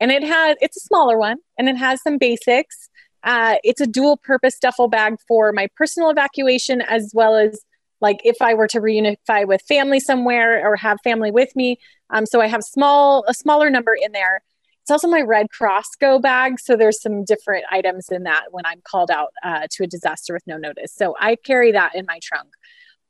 and 0.00 0.10
it 0.10 0.22
has 0.22 0.56
it's 0.60 0.76
a 0.76 0.80
smaller 0.80 1.18
one 1.18 1.38
and 1.58 1.68
it 1.68 1.76
has 1.76 2.02
some 2.02 2.18
basics. 2.18 2.88
Uh, 3.24 3.56
it's 3.64 3.80
a 3.80 3.86
dual 3.86 4.16
purpose 4.16 4.58
duffel 4.58 4.88
bag 4.88 5.16
for 5.26 5.52
my 5.52 5.68
personal 5.76 6.08
evacuation 6.08 6.80
as 6.82 7.10
well 7.14 7.36
as 7.36 7.60
like 8.00 8.20
if 8.24 8.36
I 8.40 8.54
were 8.54 8.68
to 8.68 8.80
reunify 8.80 9.46
with 9.46 9.62
family 9.62 10.00
somewhere 10.00 10.66
or 10.66 10.76
have 10.76 10.98
family 11.02 11.30
with 11.30 11.54
me. 11.56 11.78
Um, 12.10 12.26
so 12.26 12.40
I 12.40 12.46
have 12.46 12.62
small 12.62 13.24
a 13.28 13.34
smaller 13.34 13.70
number 13.70 13.94
in 14.00 14.12
there. 14.12 14.42
It's 14.82 14.90
also 14.90 15.08
my 15.08 15.20
Red 15.20 15.50
Cross 15.50 15.96
go 16.00 16.18
bag. 16.18 16.58
So 16.58 16.74
there's 16.74 17.02
some 17.02 17.24
different 17.24 17.66
items 17.70 18.08
in 18.10 18.22
that 18.22 18.44
when 18.52 18.64
I'm 18.64 18.80
called 18.84 19.10
out 19.10 19.28
uh, 19.44 19.66
to 19.72 19.84
a 19.84 19.86
disaster 19.86 20.32
with 20.32 20.46
no 20.46 20.56
notice. 20.56 20.94
So 20.94 21.14
I 21.20 21.36
carry 21.36 21.72
that 21.72 21.94
in 21.94 22.06
my 22.06 22.18
trunk. 22.22 22.48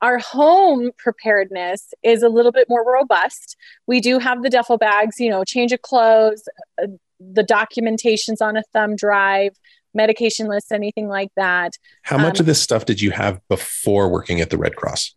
Our 0.01 0.18
home 0.18 0.90
preparedness 0.96 1.92
is 2.03 2.22
a 2.22 2.29
little 2.29 2.53
bit 2.53 2.68
more 2.68 2.85
robust. 2.85 3.57
We 3.87 4.01
do 4.01 4.18
have 4.18 4.42
the 4.42 4.51
duffel 4.51 4.79
bags, 4.79 5.20
you 5.20 5.31
know, 5.31 5.44
change 5.44 5.72
of 5.72 5.83
clothes, 5.83 6.42
uh, 6.83 6.87
the 7.20 7.42
documentations 7.42 8.40
on 8.40 8.57
a 8.57 8.62
thumb 8.72 8.94
drive, 8.94 9.57
medication 9.98 10.48
lists, 10.48 10.72
anything 10.72 11.08
like 11.08 11.30
that. 11.37 11.72
How 12.02 12.16
much 12.16 12.38
um, 12.38 12.44
of 12.44 12.46
this 12.46 12.62
stuff 12.62 12.87
did 12.87 13.02
you 13.02 13.11
have 13.11 13.40
before 13.48 14.08
working 14.08 14.40
at 14.40 14.48
the 14.48 14.56
Red 14.56 14.76
Cross? 14.76 15.14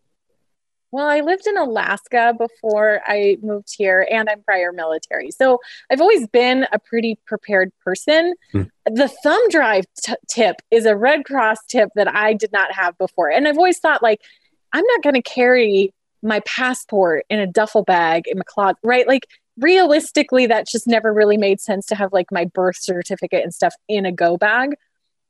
Well, 0.91 1.07
I 1.07 1.21
lived 1.21 1.47
in 1.47 1.57
Alaska 1.57 2.33
before 2.37 2.99
I 3.05 3.37
moved 3.41 3.73
here, 3.77 4.05
and 4.11 4.29
I'm 4.29 4.43
prior 4.43 4.73
military. 4.73 5.31
So 5.31 5.59
I've 5.89 6.01
always 6.01 6.27
been 6.27 6.67
a 6.73 6.79
pretty 6.79 7.17
prepared 7.25 7.71
person. 7.85 8.33
Hmm. 8.51 8.63
The 8.85 9.07
thumb 9.07 9.41
drive 9.49 9.85
t- 10.03 10.13
tip 10.27 10.57
is 10.69 10.85
a 10.85 10.97
Red 10.97 11.23
Cross 11.23 11.59
tip 11.69 11.89
that 11.95 12.13
I 12.13 12.33
did 12.33 12.51
not 12.51 12.73
have 12.73 12.97
before. 12.97 13.31
And 13.31 13.47
I've 13.47 13.57
always 13.57 13.79
thought, 13.79 14.03
like, 14.03 14.19
I'm 14.73 14.83
not 14.83 15.03
going 15.03 15.15
to 15.15 15.21
carry 15.21 15.93
my 16.21 16.41
passport 16.41 17.23
in 17.29 17.39
a 17.39 17.47
duffel 17.47 17.83
bag 17.83 18.27
in 18.27 18.37
my 18.37 18.43
closet, 18.45 18.77
right? 18.83 19.07
Like, 19.07 19.27
realistically, 19.61 20.47
that 20.47 20.67
just 20.67 20.87
never 20.87 21.13
really 21.13 21.37
made 21.37 21.61
sense 21.61 21.85
to 21.87 21.95
have 21.95 22.11
like 22.13 22.31
my 22.31 22.45
birth 22.45 22.77
certificate 22.79 23.43
and 23.43 23.53
stuff 23.53 23.73
in 23.87 24.05
a 24.05 24.11
go 24.11 24.37
bag. 24.37 24.75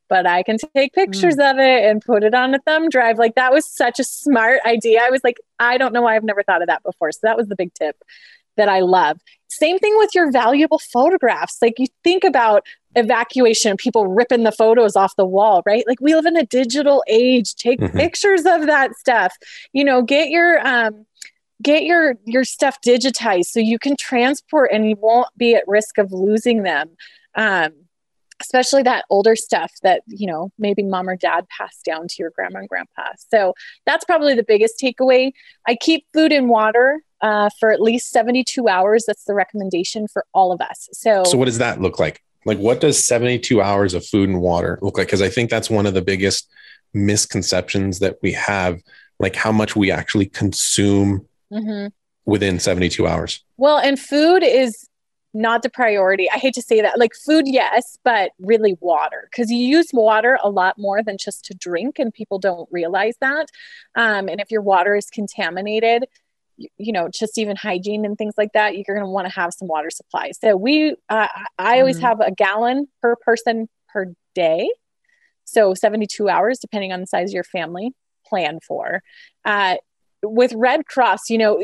But 0.10 0.28
I 0.28 0.44
can 0.44 0.58
take 0.76 0.94
pictures 0.94 1.38
mm. 1.38 1.52
of 1.52 1.58
it 1.58 1.86
and 1.86 2.02
put 2.02 2.24
it 2.24 2.34
on 2.34 2.54
a 2.54 2.60
thumb 2.60 2.90
drive. 2.90 3.18
Like 3.18 3.36
that 3.36 3.54
was 3.54 3.66
such 3.66 4.00
a 4.00 4.04
smart 4.04 4.60
idea. 4.66 5.02
I 5.02 5.10
was 5.10 5.22
like, 5.24 5.38
I 5.60 5.78
don't 5.78 5.94
know 5.94 6.02
why 6.02 6.16
I've 6.16 6.24
never 6.24 6.44
thought 6.44 6.62
of 6.62 6.68
that 6.68 6.84
before. 6.84 7.12
So 7.14 7.20
that 7.24 7.38
was 7.38 7.48
the 7.48 7.56
big 7.56 7.74
tip 7.74 7.96
that 8.58 8.68
I 8.68 8.82
love. 8.82 9.20
Same 9.48 9.80
thing 9.80 9.98
with 9.98 10.14
your 10.14 10.32
valuable 10.32 10.80
photographs. 10.80 11.58
Like 11.62 11.80
you 11.80 11.88
think 12.04 12.24
about 12.24 12.66
evacuation, 12.96 13.78
people 13.78 14.08
ripping 14.08 14.44
the 14.44 14.52
photos 14.52 14.96
off 14.96 15.16
the 15.16 15.26
wall, 15.26 15.62
right? 15.66 15.84
Like 15.88 16.02
we 16.02 16.16
live 16.16 16.26
in 16.26 16.38
a 16.38 16.46
digital 16.46 17.04
age. 17.08 17.56
Take 17.56 17.80
mm-hmm. 17.80 17.98
pictures 17.98 18.46
of 18.46 18.66
that 18.68 18.96
stuff. 18.98 19.36
You 19.74 19.84
know, 19.84 20.02
get 20.02 20.30
your 20.30 20.66
um 20.66 21.06
get 21.62 21.84
your 21.84 22.16
your 22.26 22.44
stuff 22.44 22.78
digitized 22.86 23.46
so 23.46 23.60
you 23.60 23.80
can 23.80 23.96
transport 23.98 24.72
and 24.74 24.90
you 24.90 24.96
won't 25.00 25.28
be 25.38 25.56
at 25.56 25.64
risk 25.68 25.98
of 25.98 26.12
losing 26.12 26.64
them. 26.64 26.90
Um, 27.36 27.72
especially 28.40 28.82
that 28.82 29.06
older 29.12 29.36
stuff 29.36 29.72
that 29.84 30.02
you 30.08 30.28
know 30.28 30.52
maybe 30.58 30.84
mom 30.84 31.08
or 31.08 31.16
dad 31.16 31.48
passed 31.50 31.86
down 31.86 32.08
to 32.08 32.16
your 32.20 32.32
grandma 32.32 32.60
and 32.60 32.70
grandpa. 32.70 33.04
So 33.32 33.54
that's 33.86 34.04
probably 34.06 34.34
the 34.34 34.44
biggest 34.44 34.80
takeaway. 34.80 35.32
I 35.68 35.76
keep 35.76 36.06
food 36.14 36.32
and 36.32 36.50
water 36.50 37.02
uh, 37.22 37.50
for 37.60 37.72
at 37.72 37.80
least 37.80 38.10
72 38.10 38.68
hours. 38.68 39.06
That's 39.06 39.26
the 39.26 39.36
recommendation 39.36 40.08
for 40.08 40.26
all 40.34 40.52
of 40.52 40.60
us. 40.62 40.90
So 40.92 41.24
so 41.24 41.38
what 41.38 41.46
does 41.46 41.60
that 41.60 41.82
look 41.82 42.00
like? 42.00 42.22
Like 42.46 42.58
what 42.58 42.82
does 42.82 43.04
72 43.06 43.62
hours 43.62 43.94
of 43.94 44.06
food 44.06 44.30
and 44.30 44.42
water 44.42 44.80
look 44.82 44.98
like? 44.98 45.08
Because 45.08 45.22
i 45.22 45.30
think 45.30 45.50
that's 45.50 45.70
one 45.70 45.86
of 45.86 45.94
the 45.94 46.02
biggest 46.02 46.50
misconceptions 46.94 48.00
that 48.00 48.18
we 48.22 48.34
have 48.34 48.82
like 49.20 49.36
how 49.36 49.52
much 49.52 49.76
we 49.76 49.92
actually 49.92 50.26
consume 50.26 51.26
mm-hmm. 51.52 51.88
within 52.26 52.60
72 52.60 53.08
hours. 53.08 53.44
Well, 53.58 53.78
and 53.78 54.00
food 54.00 54.44
is 54.44 54.88
not 55.34 55.64
the 55.64 55.70
priority. 55.70 56.30
I 56.30 56.38
hate 56.38 56.54
to 56.56 56.62
say 56.62 56.82
that. 56.82 57.00
Like 57.00 57.14
food, 57.14 57.46
yes, 57.48 57.98
but 58.04 58.32
really 58.40 58.78
water 58.82 59.30
because 59.32 59.50
you 59.50 59.66
use 59.66 59.90
water 59.94 60.38
a 60.44 60.50
lot 60.50 60.76
more 60.78 61.02
than 61.04 61.18
just 61.18 61.46
to 61.46 61.54
drink, 61.54 62.00
and 62.00 62.14
people 62.14 62.40
don't 62.40 62.68
realize 62.72 63.16
that. 63.22 63.48
Um, 63.96 64.28
and 64.28 64.42
if 64.42 64.52
your 64.52 64.62
water 64.62 64.96
is 64.96 65.08
contaminated, 65.08 66.06
you, 66.58 66.68
you, 66.78 66.92
know, 66.92 67.08
just 67.08 67.38
even 67.38 67.56
hygiene 67.56 68.06
and 68.06 68.18
things 68.18 68.34
like 68.38 68.52
that, 68.54 68.76
you're 68.76 68.96
going 68.96 69.06
to 69.06 69.08
want 69.08 69.28
to 69.28 69.34
have 69.34 69.54
some 69.54 69.68
water 69.68 69.90
supply. 69.90 70.32
So 70.32 70.58
we, 70.58 70.96
uh, 71.10 71.28
I 71.58 71.80
always 71.80 71.98
mm-hmm. 71.98 72.06
have 72.06 72.20
a 72.20 72.32
gallon 72.32 72.88
per 73.02 73.16
person 73.16 73.70
per 73.90 74.14
day. 74.36 74.70
So 75.46 75.74
72 75.74 76.30
hours, 76.30 76.60
depending 76.60 76.94
on 76.94 77.02
the 77.02 77.08
size 77.08 77.32
of 77.32 77.34
your 77.34 77.44
family, 77.44 77.92
plan 78.26 78.60
for. 78.66 79.02
Uh, 79.44 79.76
with 80.24 80.54
Red 80.54 80.86
Cross, 80.86 81.30
you 81.30 81.38
know, 81.38 81.64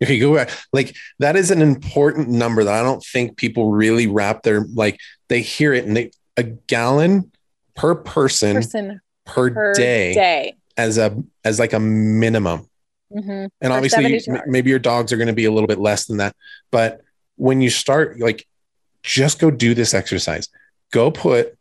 if 0.00 0.10
you 0.10 0.20
go 0.20 0.34
back, 0.34 0.50
like 0.72 0.96
that 1.20 1.36
is 1.36 1.50
an 1.50 1.62
important 1.62 2.28
number 2.28 2.64
that 2.64 2.74
I 2.74 2.82
don't 2.82 3.04
think 3.04 3.36
people 3.36 3.70
really 3.70 4.06
wrap 4.06 4.42
their 4.42 4.64
like 4.74 4.98
they 5.28 5.42
hear 5.42 5.72
it 5.72 5.84
and 5.84 5.96
they 5.96 6.10
a 6.36 6.42
gallon 6.42 7.30
per 7.76 7.94
person, 7.94 8.56
person 8.56 9.00
per, 9.24 9.50
per 9.50 9.74
day, 9.74 10.14
day, 10.14 10.54
as 10.76 10.98
a 10.98 11.16
as 11.44 11.58
like 11.58 11.72
a 11.72 11.80
minimum. 11.80 12.68
Mm-hmm. 13.12 13.46
And 13.60 13.72
obviously, 13.72 14.20
maybe 14.46 14.70
your 14.70 14.78
dogs 14.78 15.12
are 15.12 15.16
going 15.16 15.28
to 15.28 15.34
be 15.34 15.44
a 15.44 15.52
little 15.52 15.66
bit 15.66 15.78
less 15.78 16.06
than 16.06 16.16
that. 16.16 16.34
But 16.70 17.02
when 17.36 17.60
you 17.60 17.70
start, 17.70 18.18
like, 18.18 18.46
just 19.02 19.38
go 19.38 19.50
do 19.50 19.74
this 19.74 19.94
exercise. 19.94 20.48
Go 20.92 21.10
put 21.10 21.58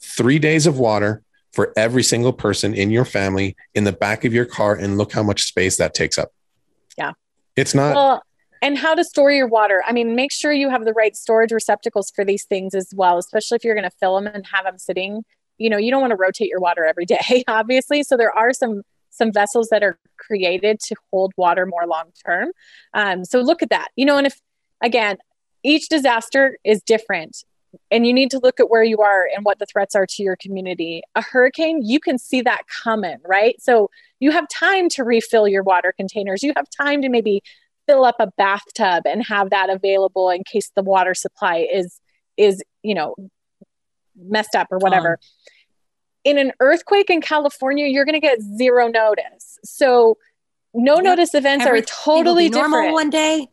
three 0.00 0.38
days 0.38 0.66
of 0.66 0.78
water 0.78 1.22
for 1.52 1.72
every 1.76 2.02
single 2.02 2.32
person 2.32 2.74
in 2.74 2.90
your 2.90 3.04
family 3.04 3.56
in 3.74 3.84
the 3.84 3.92
back 3.92 4.24
of 4.24 4.32
your 4.32 4.46
car 4.46 4.74
and 4.74 4.96
look 4.96 5.12
how 5.12 5.22
much 5.22 5.42
space 5.44 5.76
that 5.76 5.94
takes 5.94 6.18
up. 6.18 6.30
Yeah. 6.96 7.12
It's 7.56 7.74
not 7.74 7.94
well, 7.94 8.22
and 8.62 8.78
how 8.78 8.94
to 8.94 9.04
store 9.04 9.30
your 9.30 9.48
water. 9.48 9.82
I 9.86 9.92
mean, 9.92 10.14
make 10.14 10.32
sure 10.32 10.52
you 10.52 10.70
have 10.70 10.84
the 10.84 10.92
right 10.92 11.16
storage 11.16 11.52
receptacles 11.52 12.10
for 12.14 12.24
these 12.24 12.44
things 12.44 12.74
as 12.74 12.88
well, 12.94 13.18
especially 13.18 13.56
if 13.56 13.64
you're 13.64 13.74
going 13.74 13.90
to 13.90 13.96
fill 13.98 14.14
them 14.14 14.28
and 14.32 14.46
have 14.46 14.64
them 14.64 14.78
sitting. 14.78 15.24
You 15.58 15.68
know, 15.68 15.76
you 15.76 15.90
don't 15.90 16.00
want 16.00 16.12
to 16.12 16.16
rotate 16.16 16.48
your 16.48 16.60
water 16.60 16.84
every 16.84 17.04
day, 17.04 17.44
obviously. 17.48 18.02
So 18.02 18.16
there 18.16 18.36
are 18.36 18.52
some 18.52 18.82
some 19.10 19.30
vessels 19.30 19.68
that 19.68 19.82
are 19.82 19.98
created 20.16 20.80
to 20.80 20.96
hold 21.10 21.34
water 21.36 21.66
more 21.66 21.86
long 21.86 22.06
term. 22.24 22.48
Um, 22.94 23.26
so 23.26 23.40
look 23.40 23.62
at 23.62 23.68
that. 23.68 23.88
You 23.94 24.06
know, 24.06 24.16
and 24.16 24.26
if 24.26 24.40
again, 24.80 25.18
each 25.62 25.88
disaster 25.88 26.56
is 26.64 26.82
different 26.82 27.44
and 27.90 28.06
you 28.06 28.12
need 28.12 28.30
to 28.30 28.38
look 28.38 28.60
at 28.60 28.70
where 28.70 28.82
you 28.82 28.98
are 28.98 29.28
and 29.34 29.44
what 29.44 29.58
the 29.58 29.66
threats 29.66 29.94
are 29.94 30.06
to 30.06 30.22
your 30.22 30.36
community. 30.36 31.02
A 31.14 31.22
hurricane, 31.22 31.82
you 31.82 32.00
can 32.00 32.18
see 32.18 32.42
that 32.42 32.62
coming, 32.82 33.18
right? 33.26 33.60
So 33.60 33.90
you 34.20 34.30
have 34.30 34.46
time 34.48 34.88
to 34.90 35.04
refill 35.04 35.48
your 35.48 35.62
water 35.62 35.92
containers. 35.96 36.42
You 36.42 36.52
have 36.56 36.66
time 36.70 37.02
to 37.02 37.08
maybe 37.08 37.42
fill 37.86 38.04
up 38.04 38.16
a 38.18 38.28
bathtub 38.38 39.04
and 39.06 39.24
have 39.26 39.50
that 39.50 39.70
available 39.70 40.30
in 40.30 40.44
case 40.44 40.70
the 40.74 40.82
water 40.82 41.14
supply 41.14 41.66
is 41.72 42.00
is, 42.36 42.62
you 42.82 42.94
know, 42.94 43.14
messed 44.16 44.54
up 44.54 44.68
or 44.70 44.78
whatever. 44.78 45.18
In 46.24 46.38
an 46.38 46.52
earthquake 46.60 47.10
in 47.10 47.20
California, 47.20 47.86
you're 47.86 48.04
going 48.04 48.14
to 48.14 48.20
get 48.20 48.40
zero 48.40 48.88
notice. 48.88 49.58
So 49.64 50.16
no 50.72 50.96
yep. 50.96 51.04
notice 51.04 51.34
events 51.34 51.66
Everything 51.66 51.84
are 51.84 52.04
totally 52.04 52.48
different. 52.48 52.92
one 52.92 53.10
day. 53.10 53.48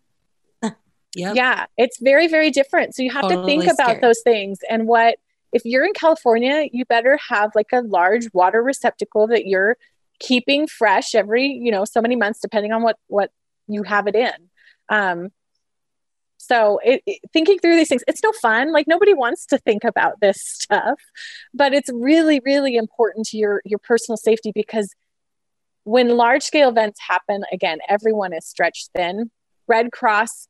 Yep. 1.15 1.35
Yeah, 1.35 1.65
it's 1.77 1.99
very, 1.99 2.27
very 2.27 2.51
different. 2.51 2.95
So 2.95 3.01
you 3.01 3.11
have 3.11 3.23
totally 3.23 3.57
to 3.57 3.61
think 3.61 3.73
about 3.73 4.01
those 4.01 4.21
things. 4.23 4.59
And 4.69 4.87
what, 4.87 5.15
if 5.51 5.63
you're 5.65 5.85
in 5.85 5.93
California, 5.93 6.67
you 6.71 6.85
better 6.85 7.19
have 7.29 7.51
like 7.55 7.71
a 7.73 7.81
large 7.81 8.27
water 8.33 8.61
receptacle 8.61 9.27
that 9.27 9.45
you're 9.47 9.77
keeping 10.19 10.67
fresh 10.67 11.15
every, 11.15 11.47
you 11.47 11.71
know, 11.71 11.85
so 11.85 12.01
many 12.01 12.15
months, 12.15 12.39
depending 12.39 12.71
on 12.71 12.83
what, 12.83 12.97
what 13.07 13.31
you 13.67 13.83
have 13.83 14.07
it 14.07 14.15
in. 14.15 14.31
Um, 14.89 15.29
so 16.37 16.79
it, 16.83 17.01
it, 17.05 17.19
thinking 17.33 17.59
through 17.59 17.75
these 17.75 17.89
things, 17.89 18.03
it's 18.07 18.23
no 18.23 18.31
fun. 18.33 18.71
Like 18.71 18.87
nobody 18.87 19.13
wants 19.13 19.45
to 19.47 19.57
think 19.57 19.83
about 19.83 20.19
this 20.21 20.41
stuff, 20.45 20.99
but 21.53 21.73
it's 21.73 21.89
really, 21.91 22.39
really 22.45 22.75
important 22.75 23.25
to 23.27 23.37
your, 23.37 23.61
your 23.65 23.79
personal 23.79 24.17
safety 24.17 24.51
because 24.53 24.93
when 25.85 26.09
large 26.09 26.43
scale 26.43 26.69
events 26.69 26.99
happen, 27.07 27.43
again, 27.51 27.79
everyone 27.87 28.33
is 28.33 28.45
stretched 28.45 28.89
thin. 28.95 29.31
Red 29.67 29.91
Cross 29.91 30.48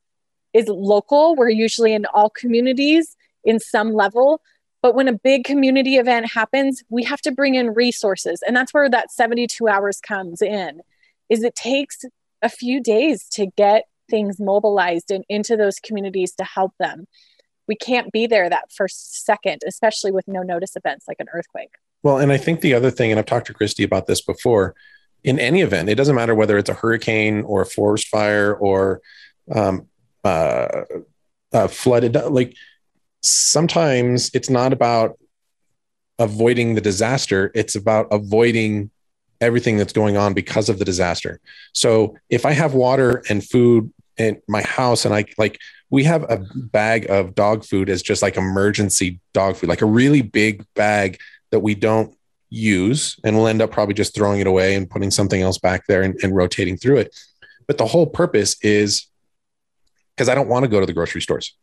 is 0.52 0.68
local. 0.68 1.36
We're 1.36 1.50
usually 1.50 1.92
in 1.92 2.06
all 2.06 2.30
communities 2.30 3.16
in 3.44 3.58
some 3.58 3.92
level. 3.92 4.40
But 4.82 4.94
when 4.94 5.08
a 5.08 5.12
big 5.12 5.44
community 5.44 5.96
event 5.96 6.32
happens, 6.32 6.82
we 6.88 7.04
have 7.04 7.20
to 7.22 7.32
bring 7.32 7.54
in 7.54 7.74
resources. 7.74 8.42
And 8.46 8.56
that's 8.56 8.72
where 8.72 8.88
that 8.88 9.12
72 9.12 9.68
hours 9.68 10.00
comes 10.00 10.40
in. 10.40 10.80
Is 11.28 11.42
it 11.42 11.54
takes 11.54 11.98
a 12.42 12.48
few 12.48 12.82
days 12.82 13.26
to 13.32 13.46
get 13.46 13.84
things 14.10 14.40
mobilized 14.40 15.10
and 15.10 15.24
into 15.28 15.56
those 15.56 15.78
communities 15.78 16.32
to 16.32 16.44
help 16.44 16.72
them. 16.78 17.06
We 17.68 17.76
can't 17.76 18.10
be 18.12 18.26
there 18.26 18.50
that 18.50 18.72
first 18.72 19.24
second, 19.24 19.62
especially 19.66 20.10
with 20.10 20.26
no 20.26 20.42
notice 20.42 20.74
events 20.74 21.06
like 21.06 21.18
an 21.20 21.28
earthquake. 21.32 21.70
Well, 22.02 22.18
and 22.18 22.32
I 22.32 22.36
think 22.36 22.60
the 22.60 22.74
other 22.74 22.90
thing, 22.90 23.10
and 23.10 23.18
I've 23.20 23.26
talked 23.26 23.46
to 23.46 23.54
Christy 23.54 23.84
about 23.84 24.06
this 24.06 24.20
before, 24.20 24.74
in 25.22 25.38
any 25.38 25.60
event, 25.60 25.88
it 25.88 25.94
doesn't 25.94 26.16
matter 26.16 26.34
whether 26.34 26.58
it's 26.58 26.70
a 26.70 26.74
hurricane 26.74 27.42
or 27.42 27.62
a 27.62 27.66
forest 27.66 28.08
fire 28.08 28.54
or 28.54 29.00
um, 29.54 29.86
uh, 30.24 30.82
uh, 31.52 31.68
flooded. 31.68 32.14
Like 32.14 32.54
sometimes 33.22 34.30
it's 34.34 34.50
not 34.50 34.72
about 34.72 35.18
avoiding 36.18 36.74
the 36.74 36.80
disaster; 36.80 37.50
it's 37.54 37.74
about 37.74 38.08
avoiding 38.10 38.90
everything 39.40 39.76
that's 39.76 39.92
going 39.92 40.16
on 40.16 40.34
because 40.34 40.68
of 40.68 40.78
the 40.78 40.84
disaster. 40.84 41.40
So 41.72 42.16
if 42.28 42.44
I 42.44 42.52
have 42.52 42.74
water 42.74 43.22
and 43.28 43.42
food 43.42 43.92
in 44.18 44.40
my 44.46 44.62
house 44.62 45.04
and 45.04 45.14
I 45.14 45.24
like 45.38 45.58
we 45.88 46.04
have 46.04 46.22
a 46.30 46.44
bag 46.54 47.10
of 47.10 47.34
dog 47.34 47.64
food 47.64 47.88
as 47.88 48.02
just 48.02 48.22
like 48.22 48.36
emergency 48.36 49.18
dog 49.32 49.56
food, 49.56 49.68
like 49.68 49.82
a 49.82 49.86
really 49.86 50.22
big 50.22 50.64
bag 50.74 51.18
that 51.50 51.60
we 51.60 51.74
don't 51.74 52.14
use 52.48 53.18
and 53.24 53.36
we'll 53.36 53.48
end 53.48 53.62
up 53.62 53.70
probably 53.70 53.94
just 53.94 54.14
throwing 54.14 54.40
it 54.40 54.46
away 54.46 54.74
and 54.74 54.90
putting 54.90 55.10
something 55.10 55.40
else 55.40 55.58
back 55.58 55.86
there 55.86 56.02
and, 56.02 56.18
and 56.22 56.36
rotating 56.36 56.76
through 56.76 56.98
it. 56.98 57.18
But 57.66 57.78
the 57.78 57.86
whole 57.86 58.06
purpose 58.06 58.56
is 58.62 59.06
because 60.20 60.28
I 60.28 60.34
don't 60.34 60.48
want 60.48 60.64
to 60.64 60.68
go 60.68 60.80
to 60.80 60.84
the 60.84 60.92
grocery 60.92 61.22
stores. 61.22 61.54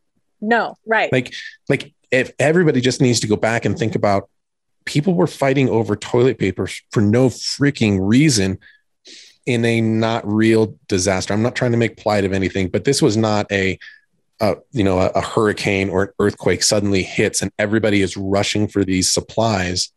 No, 0.42 0.80
right. 0.84 1.14
Like, 1.14 1.32
like 1.70 1.94
if 2.10 2.32
everybody 2.40 2.82
just 2.82 3.02
needs 3.02 3.20
to 3.20 3.28
go 3.28 3.36
back 3.36 3.66
and 3.66 3.78
think 3.78 3.94
about 3.94 4.32
people 4.84 5.14
were 5.14 5.28
fighting 5.28 5.70
over 5.70 5.96
toilet 5.96 6.40
paper 6.40 6.68
for 6.90 7.02
no 7.02 7.30
freaking 7.30 8.00
reason 8.02 8.58
in 9.46 9.64
a 9.64 9.80
not 9.80 10.28
real 10.28 10.76
disaster. 10.88 11.36
I'm 11.36 11.44
not 11.44 11.56
trying 11.56 11.74
to 11.74 11.78
make 11.78 11.98
plight 11.98 12.26
of 12.26 12.34
anything, 12.34 12.70
but 12.70 12.84
this 12.84 13.00
was 13.00 13.16
not 13.16 13.46
a, 13.52 13.78
a 14.40 14.56
you 14.72 14.84
know, 14.84 15.02
a, 15.02 15.10
a 15.10 15.22
hurricane 15.22 15.90
or 15.90 16.04
an 16.06 16.10
earthquake 16.18 16.64
suddenly 16.64 17.04
hits 17.04 17.44
and 17.44 17.52
everybody 17.60 18.02
is 18.02 18.18
rushing 18.18 18.68
for 18.68 18.84
these 18.84 19.12
supplies. 19.12 19.92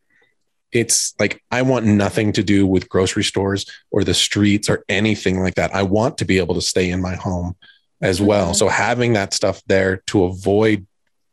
It's 0.71 1.15
like 1.19 1.43
I 1.51 1.63
want 1.63 1.87
nothing 1.87 2.35
to 2.35 2.43
do 2.43 2.67
with 2.67 2.91
grocery 2.91 3.25
stores 3.25 3.65
or 3.91 4.05
the 4.05 4.13
streets 4.13 4.69
or 4.69 4.85
anything 4.91 5.41
like 5.41 5.55
that. 5.55 5.75
I 5.75 5.83
want 5.83 6.19
to 6.19 6.27
be 6.27 6.37
able 6.37 6.57
to 6.57 6.61
stay 6.61 6.91
in 6.91 7.01
my 7.01 7.15
home 7.15 7.57
as 8.01 8.21
well. 8.21 8.47
Mm-hmm. 8.47 8.55
So 8.55 8.69
having 8.69 9.13
that 9.15 9.35
stuff 9.35 9.63
there 9.67 9.99
to 10.07 10.25
avoid 10.25 10.87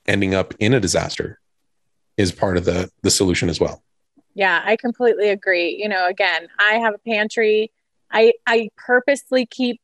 ending 0.05 0.33
up 0.33 0.53
in 0.59 0.73
a 0.73 0.79
disaster 0.79 1.39
is 2.17 2.31
part 2.31 2.57
of 2.57 2.65
the 2.65 2.89
the 3.03 3.11
solution 3.11 3.49
as 3.49 3.59
well. 3.59 3.83
Yeah, 4.33 4.61
I 4.63 4.75
completely 4.75 5.29
agree. 5.29 5.75
You 5.81 5.89
know, 5.89 6.07
again, 6.07 6.47
I 6.59 6.75
have 6.75 6.93
a 6.93 6.99
pantry. 6.99 7.71
I 8.11 8.33
I 8.45 8.69
purposely 8.77 9.45
keep 9.45 9.81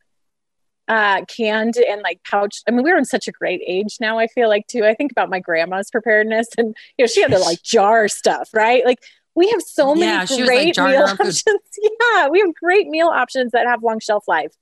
uh 0.89 1.23
canned 1.25 1.77
and 1.77 2.01
like 2.01 2.19
pouch 2.29 2.61
i 2.67 2.71
mean 2.71 2.83
we're 2.83 2.97
in 2.97 3.05
such 3.05 3.25
a 3.29 3.31
great 3.31 3.61
age 3.65 3.97
now 4.01 4.19
i 4.19 4.27
feel 4.27 4.49
like 4.49 4.67
too 4.67 4.83
i 4.83 4.93
think 4.93 5.13
about 5.13 5.29
my 5.29 5.39
grandma's 5.39 5.89
preparedness 5.89 6.47
and 6.57 6.75
you 6.97 7.03
know 7.03 7.07
she 7.07 7.21
had 7.21 7.31
to 7.31 7.39
like 7.39 7.61
jar 7.63 8.09
stuff 8.09 8.49
right 8.53 8.85
like 8.85 8.99
we 9.33 9.49
have 9.49 9.61
so 9.61 9.95
many 9.95 10.01
yeah, 10.01 10.45
great 10.45 10.77
like 10.77 10.91
meal 10.91 11.03
options 11.03 11.43
yeah 11.81 12.27
we 12.27 12.41
have 12.41 12.53
great 12.55 12.89
meal 12.89 13.07
options 13.07 13.53
that 13.53 13.65
have 13.65 13.81
long 13.81 13.97
shelf 13.99 14.27
life 14.27 14.53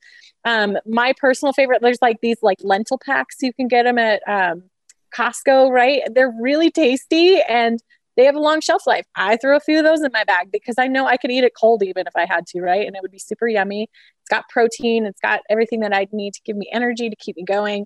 um 0.46 0.78
my 0.86 1.14
personal 1.18 1.54
favorite 1.54 1.82
there's 1.82 2.02
like 2.02 2.18
these 2.22 2.38
like 2.42 2.58
lentil 2.62 2.98
packs 2.98 3.38
you 3.42 3.54
can 3.54 3.68
get 3.68 3.84
them 3.84 3.98
at 3.98 4.22
um 4.28 4.64
Costco, 5.12 5.70
right? 5.72 6.02
They're 6.14 6.34
really 6.40 6.72
tasty 6.72 7.42
and 7.42 7.82
they 8.18 8.26
have 8.26 8.36
a 8.36 8.40
long 8.40 8.62
shelf 8.62 8.86
life. 8.86 9.06
I 9.16 9.38
throw 9.38 9.56
a 9.56 9.62
few 9.62 9.78
of 9.78 9.86
those 9.86 10.02
in 10.02 10.12
my 10.12 10.24
bag 10.24 10.52
because 10.52 10.76
I 10.78 10.88
know 10.88 11.06
I 11.06 11.18
could 11.18 11.32
eat 11.32 11.44
it 11.44 11.54
cold 11.60 11.84
even 11.84 12.08
if 12.08 12.16
I 12.16 12.26
had 12.26 12.46
to, 12.48 12.62
right? 12.62 12.86
And 12.86 12.96
it 12.96 13.02
would 13.02 13.12
be 13.12 13.20
super 13.20 13.48
yummy. 13.48 13.84
It's 13.84 14.30
got 14.30 14.50
protein, 14.50 15.06
it's 15.06 15.20
got 15.20 15.42
everything 15.50 15.82
that 15.82 15.94
I'd 15.94 16.12
need 16.12 16.34
to 16.34 16.42
give 16.44 16.58
me 16.58 16.70
energy 16.72 17.10
to 17.10 17.16
keep 17.16 17.38
me 17.38 17.44
going. 17.44 17.86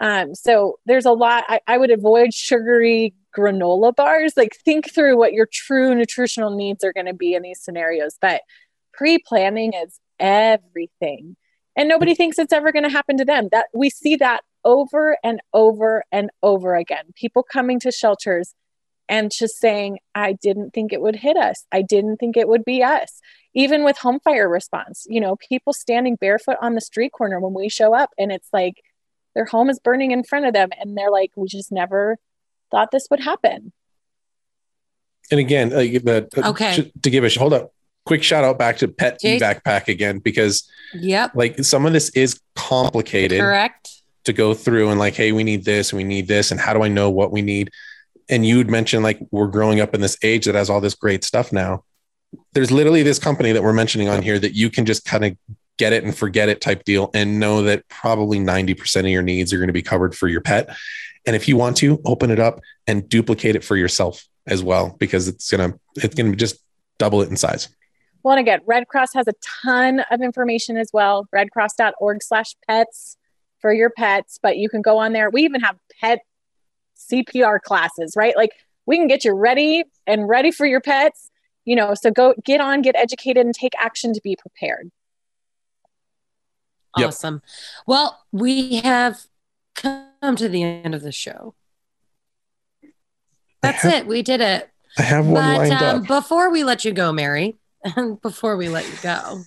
Um, 0.00 0.34
so 0.34 0.78
there's 0.86 1.04
a 1.04 1.12
lot. 1.12 1.44
I, 1.48 1.60
I 1.66 1.78
would 1.78 1.90
avoid 1.90 2.32
sugary 2.32 3.14
granola 3.36 3.94
bars. 3.94 4.32
Like 4.36 4.56
think 4.64 4.92
through 4.92 5.16
what 5.16 5.34
your 5.34 5.46
true 5.52 5.94
nutritional 5.94 6.56
needs 6.56 6.82
are 6.82 6.92
going 6.92 7.06
to 7.06 7.14
be 7.14 7.34
in 7.34 7.42
these 7.42 7.62
scenarios. 7.62 8.16
But 8.20 8.40
pre 8.92 9.18
planning 9.18 9.74
is 9.74 10.00
everything. 10.18 11.36
And 11.76 11.88
nobody 11.88 12.14
thinks 12.14 12.38
it's 12.38 12.52
ever 12.52 12.72
going 12.72 12.82
to 12.82 12.90
happen 12.90 13.16
to 13.18 13.24
them. 13.24 13.48
That 13.52 13.66
we 13.72 13.90
see 13.90 14.16
that 14.16 14.42
over 14.64 15.16
and 15.22 15.40
over 15.52 16.04
and 16.12 16.30
over 16.42 16.74
again. 16.74 17.04
People 17.14 17.42
coming 17.42 17.80
to 17.80 17.90
shelters 17.90 18.54
and 19.08 19.32
just 19.36 19.58
saying, 19.58 19.98
I 20.14 20.32
didn't 20.32 20.70
think 20.70 20.92
it 20.92 21.00
would 21.00 21.16
hit 21.16 21.36
us. 21.36 21.66
I 21.72 21.82
didn't 21.82 22.18
think 22.18 22.36
it 22.36 22.48
would 22.48 22.64
be 22.64 22.82
us. 22.82 23.20
Even 23.54 23.82
with 23.84 23.98
home 23.98 24.20
fire 24.20 24.48
response, 24.48 25.04
you 25.08 25.20
know, 25.20 25.36
people 25.36 25.72
standing 25.72 26.14
barefoot 26.14 26.56
on 26.62 26.74
the 26.74 26.80
street 26.80 27.12
corner 27.12 27.40
when 27.40 27.52
we 27.52 27.68
show 27.68 27.92
up 27.92 28.10
and 28.16 28.30
it's 28.30 28.48
like 28.52 28.82
their 29.34 29.44
home 29.44 29.68
is 29.68 29.80
burning 29.80 30.12
in 30.12 30.22
front 30.22 30.46
of 30.46 30.52
them 30.54 30.68
and 30.78 30.96
they're 30.96 31.10
like, 31.10 31.32
we 31.36 31.48
just 31.48 31.72
never 31.72 32.18
thought 32.70 32.92
this 32.92 33.08
would 33.10 33.20
happen. 33.20 33.72
And 35.32 35.40
again, 35.40 35.72
uh, 35.72 36.22
okay. 36.48 36.90
to 37.02 37.10
give 37.10 37.24
a 37.24 37.28
hold 37.30 37.52
up, 37.52 37.72
quick 38.06 38.22
shout 38.22 38.44
out 38.44 38.58
back 38.58 38.78
to 38.78 38.88
Pet 38.88 39.18
Jason. 39.20 39.46
Backpack 39.46 39.88
again 39.88 40.18
because 40.18 40.68
yep, 40.94 41.32
like 41.34 41.62
some 41.64 41.86
of 41.86 41.92
this 41.92 42.10
is 42.10 42.40
complicated. 42.54 43.40
Correct 43.40 43.90
to 44.24 44.32
go 44.32 44.52
through 44.52 44.90
and 44.90 44.98
like, 44.98 45.14
hey, 45.14 45.32
we 45.32 45.44
need 45.44 45.64
this, 45.64 45.92
and 45.92 45.96
we 45.96 46.04
need 46.04 46.28
this, 46.28 46.50
and 46.50 46.60
how 46.60 46.74
do 46.74 46.82
I 46.82 46.88
know 46.88 47.10
what 47.10 47.32
we 47.32 47.42
need? 47.42 47.70
And 48.28 48.44
you'd 48.46 48.70
mentioned 48.70 49.02
like 49.02 49.20
we're 49.30 49.48
growing 49.48 49.80
up 49.80 49.94
in 49.94 50.00
this 50.00 50.16
age 50.22 50.46
that 50.46 50.54
has 50.54 50.70
all 50.70 50.80
this 50.80 50.94
great 50.94 51.24
stuff 51.24 51.52
now. 51.52 51.84
There's 52.52 52.70
literally 52.70 53.02
this 53.02 53.18
company 53.18 53.52
that 53.52 53.62
we're 53.62 53.72
mentioning 53.72 54.08
on 54.08 54.22
here 54.22 54.38
that 54.38 54.54
you 54.54 54.70
can 54.70 54.86
just 54.86 55.04
kind 55.04 55.24
of 55.24 55.36
get 55.78 55.92
it 55.92 56.04
and 56.04 56.16
forget 56.16 56.48
it 56.48 56.60
type 56.60 56.84
deal 56.84 57.10
and 57.14 57.40
know 57.40 57.62
that 57.62 57.88
probably 57.88 58.38
90% 58.38 59.00
of 59.00 59.06
your 59.06 59.22
needs 59.22 59.52
are 59.52 59.56
going 59.56 59.68
to 59.68 59.72
be 59.72 59.82
covered 59.82 60.14
for 60.14 60.28
your 60.28 60.42
pet. 60.42 60.68
And 61.26 61.34
if 61.34 61.48
you 61.48 61.56
want 61.56 61.78
to 61.78 62.00
open 62.04 62.30
it 62.30 62.38
up 62.38 62.60
and 62.86 63.08
duplicate 63.08 63.56
it 63.56 63.64
for 63.64 63.76
yourself 63.76 64.26
as 64.46 64.62
well, 64.62 64.94
because 65.00 65.26
it's 65.26 65.50
going 65.50 65.72
to, 65.72 65.80
it's 65.96 66.14
going 66.14 66.30
to 66.30 66.36
just 66.36 66.60
double 66.98 67.22
it 67.22 67.30
in 67.30 67.36
size. 67.36 67.68
Well, 68.22 68.36
and 68.36 68.40
again, 68.40 68.60
Red 68.66 68.86
Cross 68.88 69.14
has 69.14 69.26
a 69.26 69.34
ton 69.62 70.00
of 70.10 70.20
information 70.20 70.76
as 70.76 70.90
well. 70.92 71.26
Redcross.org 71.34 72.22
slash 72.22 72.54
pets 72.68 73.16
for 73.60 73.72
your 73.72 73.90
pets, 73.90 74.38
but 74.42 74.58
you 74.58 74.68
can 74.68 74.82
go 74.82 74.98
on 74.98 75.12
there. 75.12 75.30
We 75.30 75.42
even 75.44 75.60
have 75.60 75.76
pet 76.00 76.20
CPR 77.10 77.60
classes, 77.60 78.14
right? 78.16 78.36
Like 78.36 78.50
we 78.86 78.96
can 78.96 79.06
get 79.06 79.24
you 79.24 79.32
ready 79.32 79.84
and 80.06 80.28
ready 80.28 80.50
for 80.50 80.66
your 80.66 80.80
pets, 80.80 81.30
you 81.64 81.76
know, 81.76 81.94
so 81.94 82.10
go 82.10 82.34
get 82.44 82.60
on, 82.60 82.82
get 82.82 82.96
educated 82.96 83.44
and 83.44 83.54
take 83.54 83.72
action 83.78 84.12
to 84.12 84.20
be 84.22 84.36
prepared. 84.36 84.90
Yep. 86.98 87.08
Awesome. 87.08 87.42
Well, 87.86 88.18
we 88.32 88.78
have 88.78 89.20
come 89.74 90.36
to 90.36 90.48
the 90.48 90.62
end 90.62 90.94
of 90.94 91.02
the 91.02 91.12
show. 91.12 91.54
That's 93.62 93.82
have- 93.82 93.92
it. 93.92 94.06
We 94.06 94.22
did 94.22 94.40
it. 94.40 94.68
I 94.98 95.02
have 95.02 95.24
one 95.24 95.34
But 95.34 95.58
lined 95.58 95.72
um, 95.74 96.00
up. 96.02 96.06
before 96.08 96.50
we 96.50 96.64
let 96.64 96.84
you 96.84 96.92
go, 96.92 97.12
Mary, 97.12 97.56
before 98.22 98.56
we 98.56 98.68
let 98.68 98.86
you 98.86 98.94
go, 99.02 99.42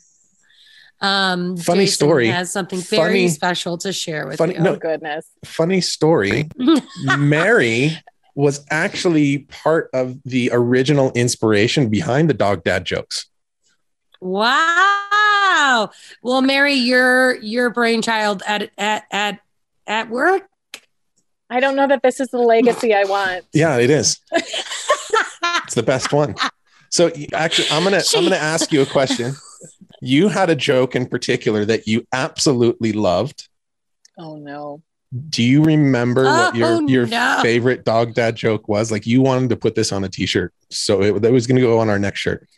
um, 1.02 1.58
Funny 1.58 1.82
Jason 1.86 1.94
story. 1.96 2.28
has 2.28 2.52
something 2.52 2.80
very 2.80 3.02
Funny- 3.04 3.28
special 3.30 3.78
to 3.80 3.92
share 3.94 4.28
with 4.28 4.38
funny- 4.38 4.54
you. 4.56 4.62
no. 4.62 4.74
Oh 4.74 4.78
goodness. 4.78 5.26
Funny 5.46 5.82
story. 5.82 6.50
Mary 7.18 7.98
was 8.36 8.66
actually 8.72 9.40
part 9.40 9.90
of 9.94 10.18
the 10.24 10.50
original 10.54 11.12
inspiration 11.12 11.90
behind 11.90 12.30
the 12.30 12.34
dog 12.34 12.64
dad 12.64 12.86
jokes. 12.86 13.28
Wow. 14.22 15.92
Well, 16.24 16.42
Mary, 16.42 16.74
your 16.74 17.36
your 17.42 17.70
brainchild 17.70 18.42
at 18.48 18.72
at 18.78 19.04
at 19.12 19.40
at 19.86 20.10
work. 20.10 20.44
I 21.50 21.60
don't 21.60 21.76
know 21.76 21.88
that 21.88 22.02
this 22.02 22.20
is 22.20 22.30
the 22.30 22.40
legacy 22.40 22.94
I 22.96 23.04
want. 23.04 23.46
Yeah, 23.54 23.78
it 23.78 23.90
is. 23.90 24.20
It's 25.66 25.76
the 25.76 25.84
best 25.84 26.12
one. 26.14 26.36
So 26.94 27.10
actually, 27.34 27.68
I'm 27.72 27.84
gonna 27.84 28.02
I'm 28.16 28.24
gonna 28.24 28.36
ask 28.36 28.72
you 28.72 28.82
a 28.82 28.86
question. 28.86 29.34
You 30.06 30.28
had 30.28 30.50
a 30.50 30.56
joke 30.56 30.98
in 30.98 31.06
particular 31.08 31.64
that 31.64 31.88
you 31.88 32.06
absolutely 32.12 32.92
loved. 32.92 33.48
Oh 34.18 34.36
no. 34.36 34.82
Do 35.30 35.42
you 35.42 35.64
remember 35.64 36.26
what 36.26 36.56
your 36.58 36.68
Oh, 36.74 36.88
your 36.90 37.06
no. 37.08 37.40
favorite 37.42 37.86
dog 37.86 38.14
dad 38.14 38.36
joke 38.36 38.68
was? 38.68 38.92
Like 38.92 39.08
you 39.08 39.22
wanted 39.22 39.50
to 39.52 39.56
put 39.56 39.76
this 39.76 39.94
on 39.94 40.04
a 40.04 40.10
t-shirt, 40.10 40.54
so 40.70 41.02
it, 41.04 41.22
that 41.22 41.32
was 41.32 41.48
going 41.48 41.56
to 41.56 41.62
go 41.62 41.80
on 41.80 41.88
our 41.90 41.98
next 42.00 42.20
shirt. 42.20 42.50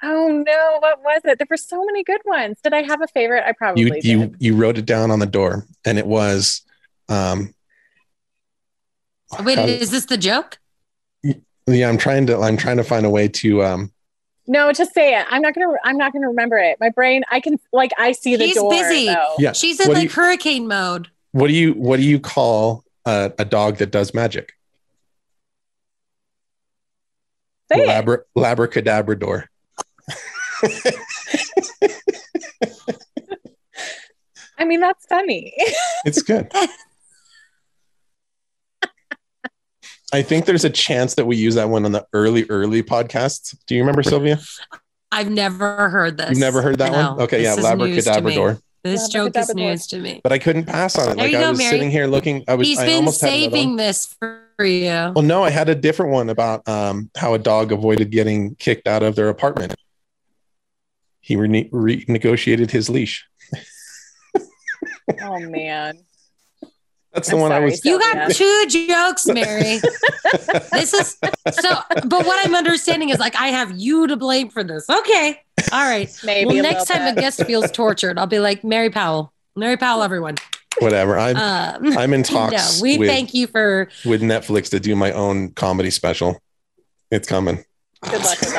Oh 0.00 0.28
no, 0.46 0.76
what 0.78 1.02
was 1.02 1.22
it? 1.24 1.38
There 1.38 1.46
were 1.50 1.56
so 1.56 1.84
many 1.86 2.04
good 2.04 2.20
ones. 2.24 2.58
Did 2.62 2.72
I 2.72 2.82
have 2.82 3.02
a 3.02 3.08
favorite? 3.08 3.42
I 3.44 3.50
probably 3.52 3.82
You 3.82 3.90
did. 3.90 4.04
you 4.04 4.34
you 4.38 4.54
wrote 4.56 4.78
it 4.78 4.86
down 4.86 5.10
on 5.10 5.18
the 5.18 5.26
door, 5.26 5.66
and 5.84 5.98
it 5.98 6.06
was. 6.06 6.62
um 7.08 7.52
Wait, 9.42 9.58
how- 9.58 9.64
is 9.64 9.90
this 9.90 10.04
the 10.04 10.16
joke? 10.18 10.58
Yeah, 11.66 11.88
I'm 11.88 11.98
trying 11.98 12.26
to 12.26 12.38
I'm 12.38 12.56
trying 12.56 12.76
to 12.76 12.84
find 12.84 13.06
a 13.06 13.10
way 13.10 13.28
to 13.28 13.62
um 13.64 13.92
No, 14.46 14.72
just 14.72 14.92
say 14.94 15.18
it. 15.18 15.26
I'm 15.30 15.40
not 15.42 15.54
gonna. 15.54 15.72
I'm 15.84 15.96
not 15.96 16.12
gonna 16.12 16.28
remember 16.28 16.58
it. 16.58 16.76
My 16.80 16.90
brain. 16.90 17.22
I 17.30 17.40
can 17.40 17.58
like. 17.72 17.90
I 17.98 18.12
see 18.12 18.36
the 18.36 18.44
He's 18.46 18.54
door. 18.56 18.70
busy. 18.70 19.06
though. 19.06 19.34
yeah. 19.38 19.52
She's 19.52 19.80
in 19.80 19.88
What 19.88 19.94
do 19.94 20.00
like 20.00 20.10
hurricane 20.12 20.68
mode. 20.68 21.08
What 21.32 21.48
do 21.48 21.54
you 21.54 21.72
what 21.72 21.96
do 21.96 22.02
you 22.02 22.20
call 22.20 22.84
a, 23.06 23.32
a 23.38 23.44
dog 23.44 23.78
that 23.78 23.90
does 23.90 24.12
magic? 24.14 24.52
Say 27.72 27.80
it. 27.80 27.88
Labra, 27.88 28.18
labracadabra 28.36 29.18
door. 29.18 29.48
I 34.58 34.64
mean, 34.64 34.80
that's 34.80 35.04
funny. 35.06 35.52
It's 36.04 36.22
good. 36.22 36.50
I 40.14 40.22
think 40.22 40.46
there's 40.46 40.64
a 40.64 40.70
chance 40.70 41.14
that 41.16 41.26
we 41.26 41.36
use 41.36 41.56
that 41.56 41.68
one 41.68 41.84
on 41.84 41.92
the 41.92 42.06
early, 42.12 42.44
early 42.48 42.82
podcasts. 42.82 43.56
Do 43.66 43.74
you 43.74 43.80
remember 43.82 44.02
Sylvia? 44.02 44.38
I've 45.10 45.30
never 45.30 45.88
heard 45.90 46.16
this. 46.18 46.30
You've 46.30 46.38
never 46.38 46.62
heard 46.62 46.78
that 46.78 46.92
No, 46.92 47.12
one? 47.14 47.22
Okay, 47.22 47.42
yeah, 47.42 47.54
this 47.56 47.64
is 47.64 47.74
news 47.74 48.04
to 48.04 48.10
labracadabra 48.10 48.24
me. 48.28 48.34
door. 48.34 48.58
This 48.84 49.08
joke 49.08 49.36
is 49.36 49.54
news 49.54 49.86
to 49.88 49.98
me. 49.98 50.20
But 50.22 50.32
I 50.32 50.38
couldn't 50.38 50.66
pass 50.66 50.98
on 50.98 51.04
it. 51.04 51.16
There 51.16 51.24
like 51.24 51.32
you 51.32 51.38
I 51.38 51.42
go, 51.42 51.50
was 51.50 51.58
Mary. 51.58 51.70
sitting 51.70 51.90
here 51.90 52.06
looking. 52.06 52.44
I 52.46 52.54
was. 52.54 52.66
He's 52.68 52.78
I 52.78 52.86
been 52.86 52.96
almost 52.96 53.18
saving 53.20 53.68
one. 53.70 53.76
this 53.76 54.14
for 54.18 54.64
you. 54.64 54.88
Well, 55.14 55.22
no, 55.22 55.42
I 55.42 55.50
had 55.50 55.68
a 55.68 55.74
different 55.74 56.12
one 56.12 56.28
about 56.28 56.68
um, 56.68 57.10
how 57.16 57.34
a 57.34 57.38
dog 57.38 57.72
avoided 57.72 58.10
getting 58.10 58.54
kicked 58.56 58.86
out 58.86 59.02
of 59.02 59.16
their 59.16 59.30
apartment. 59.30 59.74
He 61.20 61.36
rene- 61.36 61.70
renegotiated 61.70 62.70
his 62.70 62.90
leash. 62.90 63.26
oh 65.22 65.40
man. 65.40 65.94
That's 67.14 67.28
the 67.28 67.36
I'm 67.36 67.42
one 67.42 67.52
I 67.52 67.60
was. 67.60 67.84
You 67.84 68.00
got 68.00 68.32
Sylvia. 68.32 68.66
two 68.68 68.86
jokes, 68.88 69.26
Mary. 69.26 69.78
this 70.72 70.92
is 70.92 71.16
so, 71.52 71.78
but 72.06 72.26
what 72.26 72.44
I'm 72.44 72.56
understanding 72.56 73.10
is 73.10 73.20
like 73.20 73.36
I 73.36 73.48
have 73.48 73.78
you 73.78 74.08
to 74.08 74.16
blame 74.16 74.48
for 74.48 74.64
this. 74.64 74.90
Okay. 74.90 75.40
All 75.72 75.88
right. 75.88 76.10
Maybe. 76.24 76.46
well, 76.46 76.62
next 76.62 76.90
little 76.90 77.06
time 77.06 77.16
a 77.16 77.20
guest 77.20 77.44
feels 77.44 77.70
tortured, 77.70 78.18
I'll 78.18 78.26
be 78.26 78.40
like, 78.40 78.64
Mary 78.64 78.90
Powell. 78.90 79.32
Mary 79.54 79.76
Powell, 79.76 80.02
everyone. 80.02 80.34
Whatever. 80.80 81.16
I'm. 81.16 81.36
Um, 81.36 81.96
I'm 81.96 82.12
in 82.12 82.24
talks. 82.24 82.52
no, 82.52 82.58
talks 82.58 82.82
we 82.82 82.98
with, 82.98 83.08
thank 83.08 83.32
you 83.32 83.46
for 83.46 83.88
with 84.04 84.20
Netflix 84.20 84.70
to 84.70 84.80
do 84.80 84.96
my 84.96 85.12
own 85.12 85.52
comedy 85.52 85.90
special. 85.90 86.40
It's 87.12 87.28
coming. 87.28 87.64
Good 88.02 88.22
luck 88.22 88.40
with 88.40 88.54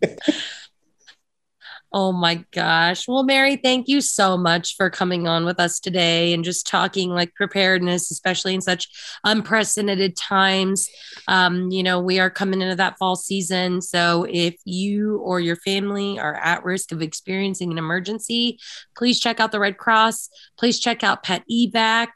that. 0.00 0.36
Oh 1.92 2.12
my 2.12 2.44
gosh. 2.52 3.08
Well, 3.08 3.24
Mary, 3.24 3.56
thank 3.56 3.88
you 3.88 4.00
so 4.00 4.36
much 4.36 4.76
for 4.76 4.90
coming 4.90 5.26
on 5.26 5.44
with 5.44 5.58
us 5.58 5.80
today 5.80 6.32
and 6.32 6.44
just 6.44 6.64
talking 6.64 7.10
like 7.10 7.34
preparedness, 7.34 8.12
especially 8.12 8.54
in 8.54 8.60
such 8.60 8.88
unprecedented 9.24 10.16
times. 10.16 10.88
Um, 11.26 11.70
you 11.70 11.82
know, 11.82 12.00
we 12.00 12.20
are 12.20 12.30
coming 12.30 12.62
into 12.62 12.76
that 12.76 12.96
fall 12.96 13.16
season. 13.16 13.82
So 13.82 14.24
if 14.30 14.54
you 14.64 15.18
or 15.18 15.40
your 15.40 15.56
family 15.56 16.16
are 16.20 16.36
at 16.36 16.64
risk 16.64 16.92
of 16.92 17.02
experiencing 17.02 17.72
an 17.72 17.78
emergency, 17.78 18.60
please 18.96 19.18
check 19.18 19.40
out 19.40 19.50
the 19.50 19.58
Red 19.58 19.76
Cross. 19.76 20.28
Please 20.56 20.78
check 20.78 21.02
out 21.02 21.24
Pet 21.24 21.42
Evac. 21.50 22.10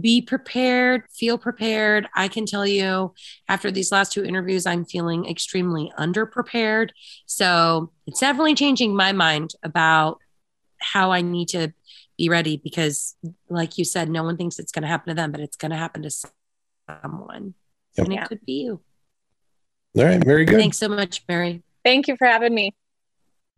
Be 0.00 0.22
prepared, 0.22 1.02
feel 1.10 1.38
prepared. 1.38 2.08
I 2.14 2.28
can 2.28 2.46
tell 2.46 2.64
you 2.64 3.14
after 3.48 3.70
these 3.70 3.90
last 3.90 4.12
two 4.12 4.24
interviews, 4.24 4.64
I'm 4.64 4.84
feeling 4.84 5.28
extremely 5.28 5.92
underprepared. 5.98 6.90
So 7.26 7.90
it's 8.06 8.20
definitely 8.20 8.54
changing 8.54 8.94
my 8.94 9.12
mind 9.12 9.54
about 9.62 10.18
how 10.80 11.10
I 11.10 11.20
need 11.20 11.48
to 11.48 11.72
be 12.16 12.28
ready 12.28 12.56
because, 12.56 13.16
like 13.48 13.76
you 13.76 13.84
said, 13.84 14.08
no 14.08 14.22
one 14.22 14.36
thinks 14.36 14.58
it's 14.58 14.72
going 14.72 14.82
to 14.82 14.88
happen 14.88 15.08
to 15.08 15.14
them, 15.14 15.32
but 15.32 15.40
it's 15.40 15.56
going 15.56 15.72
to 15.72 15.76
happen 15.76 16.02
to 16.02 16.10
someone. 16.10 17.54
Yep. 17.96 18.06
And 18.06 18.14
it 18.14 18.28
could 18.28 18.44
be 18.44 18.64
you. 18.64 18.80
All 19.96 20.04
right. 20.04 20.22
Very 20.22 20.44
good. 20.44 20.58
Thanks 20.58 20.78
so 20.78 20.88
much, 20.88 21.22
Mary. 21.28 21.62
Thank 21.84 22.06
you 22.06 22.16
for 22.16 22.26
having 22.26 22.54
me. 22.54 22.74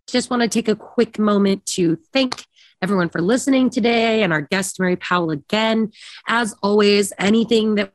Just 0.06 0.30
want 0.30 0.42
to 0.42 0.48
take 0.48 0.68
a 0.68 0.76
quick 0.76 1.18
moment 1.18 1.66
to 1.66 1.96
thank 2.12 2.44
everyone 2.82 3.10
for 3.10 3.20
listening 3.20 3.68
today 3.68 4.22
and 4.22 4.32
our 4.32 4.40
guest, 4.40 4.80
Mary 4.80 4.96
Powell, 4.96 5.30
again. 5.30 5.92
As 6.26 6.54
always, 6.62 7.12
anything 7.18 7.74
that 7.74 7.92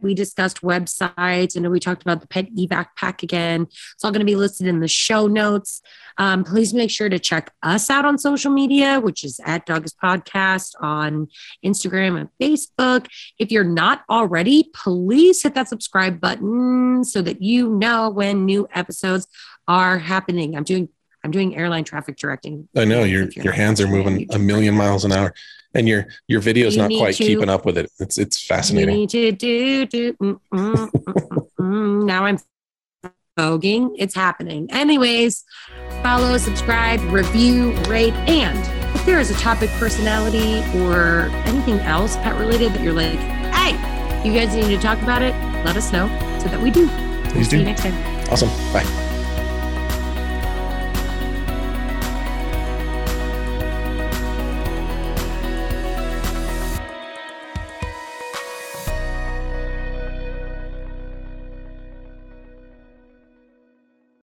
we 0.00 0.14
discussed 0.14 0.62
websites 0.62 1.54
and 1.54 1.70
we 1.70 1.78
talked 1.78 2.02
about 2.02 2.20
the 2.20 2.26
Pet 2.26 2.52
Evac 2.56 2.86
Pak 2.96 3.22
again. 3.22 3.62
It's 3.62 4.02
all 4.02 4.10
going 4.10 4.20
to 4.20 4.26
be 4.26 4.34
listed 4.34 4.66
in 4.66 4.80
the 4.80 4.88
show 4.88 5.28
notes. 5.28 5.80
Um, 6.18 6.42
please 6.42 6.74
make 6.74 6.90
sure 6.90 7.08
to 7.08 7.20
check 7.20 7.52
us 7.62 7.90
out 7.90 8.04
on 8.04 8.18
social 8.18 8.50
media 8.50 9.00
which 9.00 9.22
is 9.22 9.40
at 9.44 9.66
doggist 9.66 9.94
podcast 10.02 10.72
on 10.80 11.28
instagram 11.64 12.18
and 12.18 12.28
facebook. 12.40 13.06
If 13.38 13.52
you're 13.52 13.64
not 13.64 14.02
already 14.10 14.70
please 14.74 15.42
hit 15.42 15.54
that 15.54 15.68
subscribe 15.68 16.20
button 16.20 17.04
so 17.04 17.22
that 17.22 17.40
you 17.40 17.68
know 17.68 18.10
when 18.10 18.44
new 18.44 18.66
episodes 18.74 19.26
are 19.68 19.98
happening. 19.98 20.56
I'm 20.56 20.64
doing 20.64 20.88
i'm 21.24 21.30
doing 21.30 21.56
airline 21.56 21.84
traffic 21.84 22.16
directing 22.16 22.68
I 22.76 22.84
know 22.84 23.04
your 23.04 23.28
your 23.30 23.52
hands 23.52 23.80
are 23.80 23.86
moving 23.88 24.26
a 24.30 24.38
million 24.38 24.74
miles 24.74 25.04
an 25.04 25.12
hour, 25.12 25.32
and 25.74 25.88
your 25.88 26.06
your 26.28 26.40
video's 26.40 26.76
You 26.76 26.82
not 26.82 26.90
quite 26.90 27.14
to- 27.16 27.24
keeping 27.24 27.48
up 27.48 27.64
with 27.64 27.78
it. 27.78 27.90
It's 27.98 28.18
it's 28.18 28.44
fascinating. 28.44 28.94
need 28.94 29.10
to 29.10 29.32
do, 29.32 29.86
do, 29.86 30.12
mm, 30.14 30.40
mm, 30.52 30.74
mm, 30.74 30.90
mm, 30.90 31.48
mm. 31.60 32.04
Now 32.12 32.24
I'm 32.24 32.38
voguing. 33.38 33.94
It's 33.98 34.14
happening. 34.14 34.68
Anyways, 34.70 35.44
follow, 36.02 36.36
subscribe, 36.38 37.00
review, 37.10 37.72
rate, 37.88 38.14
and 38.28 38.58
if 38.94 39.06
there 39.06 39.18
is 39.20 39.30
a 39.30 39.34
topic, 39.34 39.70
personality, 39.78 40.60
or 40.80 41.30
anything 41.46 41.78
else 41.80 42.16
pet 42.16 42.38
related 42.38 42.72
that 42.74 42.82
you're 42.82 42.92
like, 42.92 43.18
hey, 43.54 43.72
you 44.26 44.32
guys 44.34 44.54
need 44.54 44.68
to 44.74 44.78
talk 44.78 45.00
about 45.02 45.22
it, 45.22 45.34
let 45.64 45.76
us 45.76 45.92
know 45.92 46.08
so 46.40 46.48
that 46.48 46.60
we 46.60 46.70
do. 46.70 46.88
Please 47.30 47.48
See 47.48 47.58
you 47.58 47.64
next 47.64 47.82
time. 47.82 47.94
Awesome. 48.30 48.48
Bye. 48.72 49.08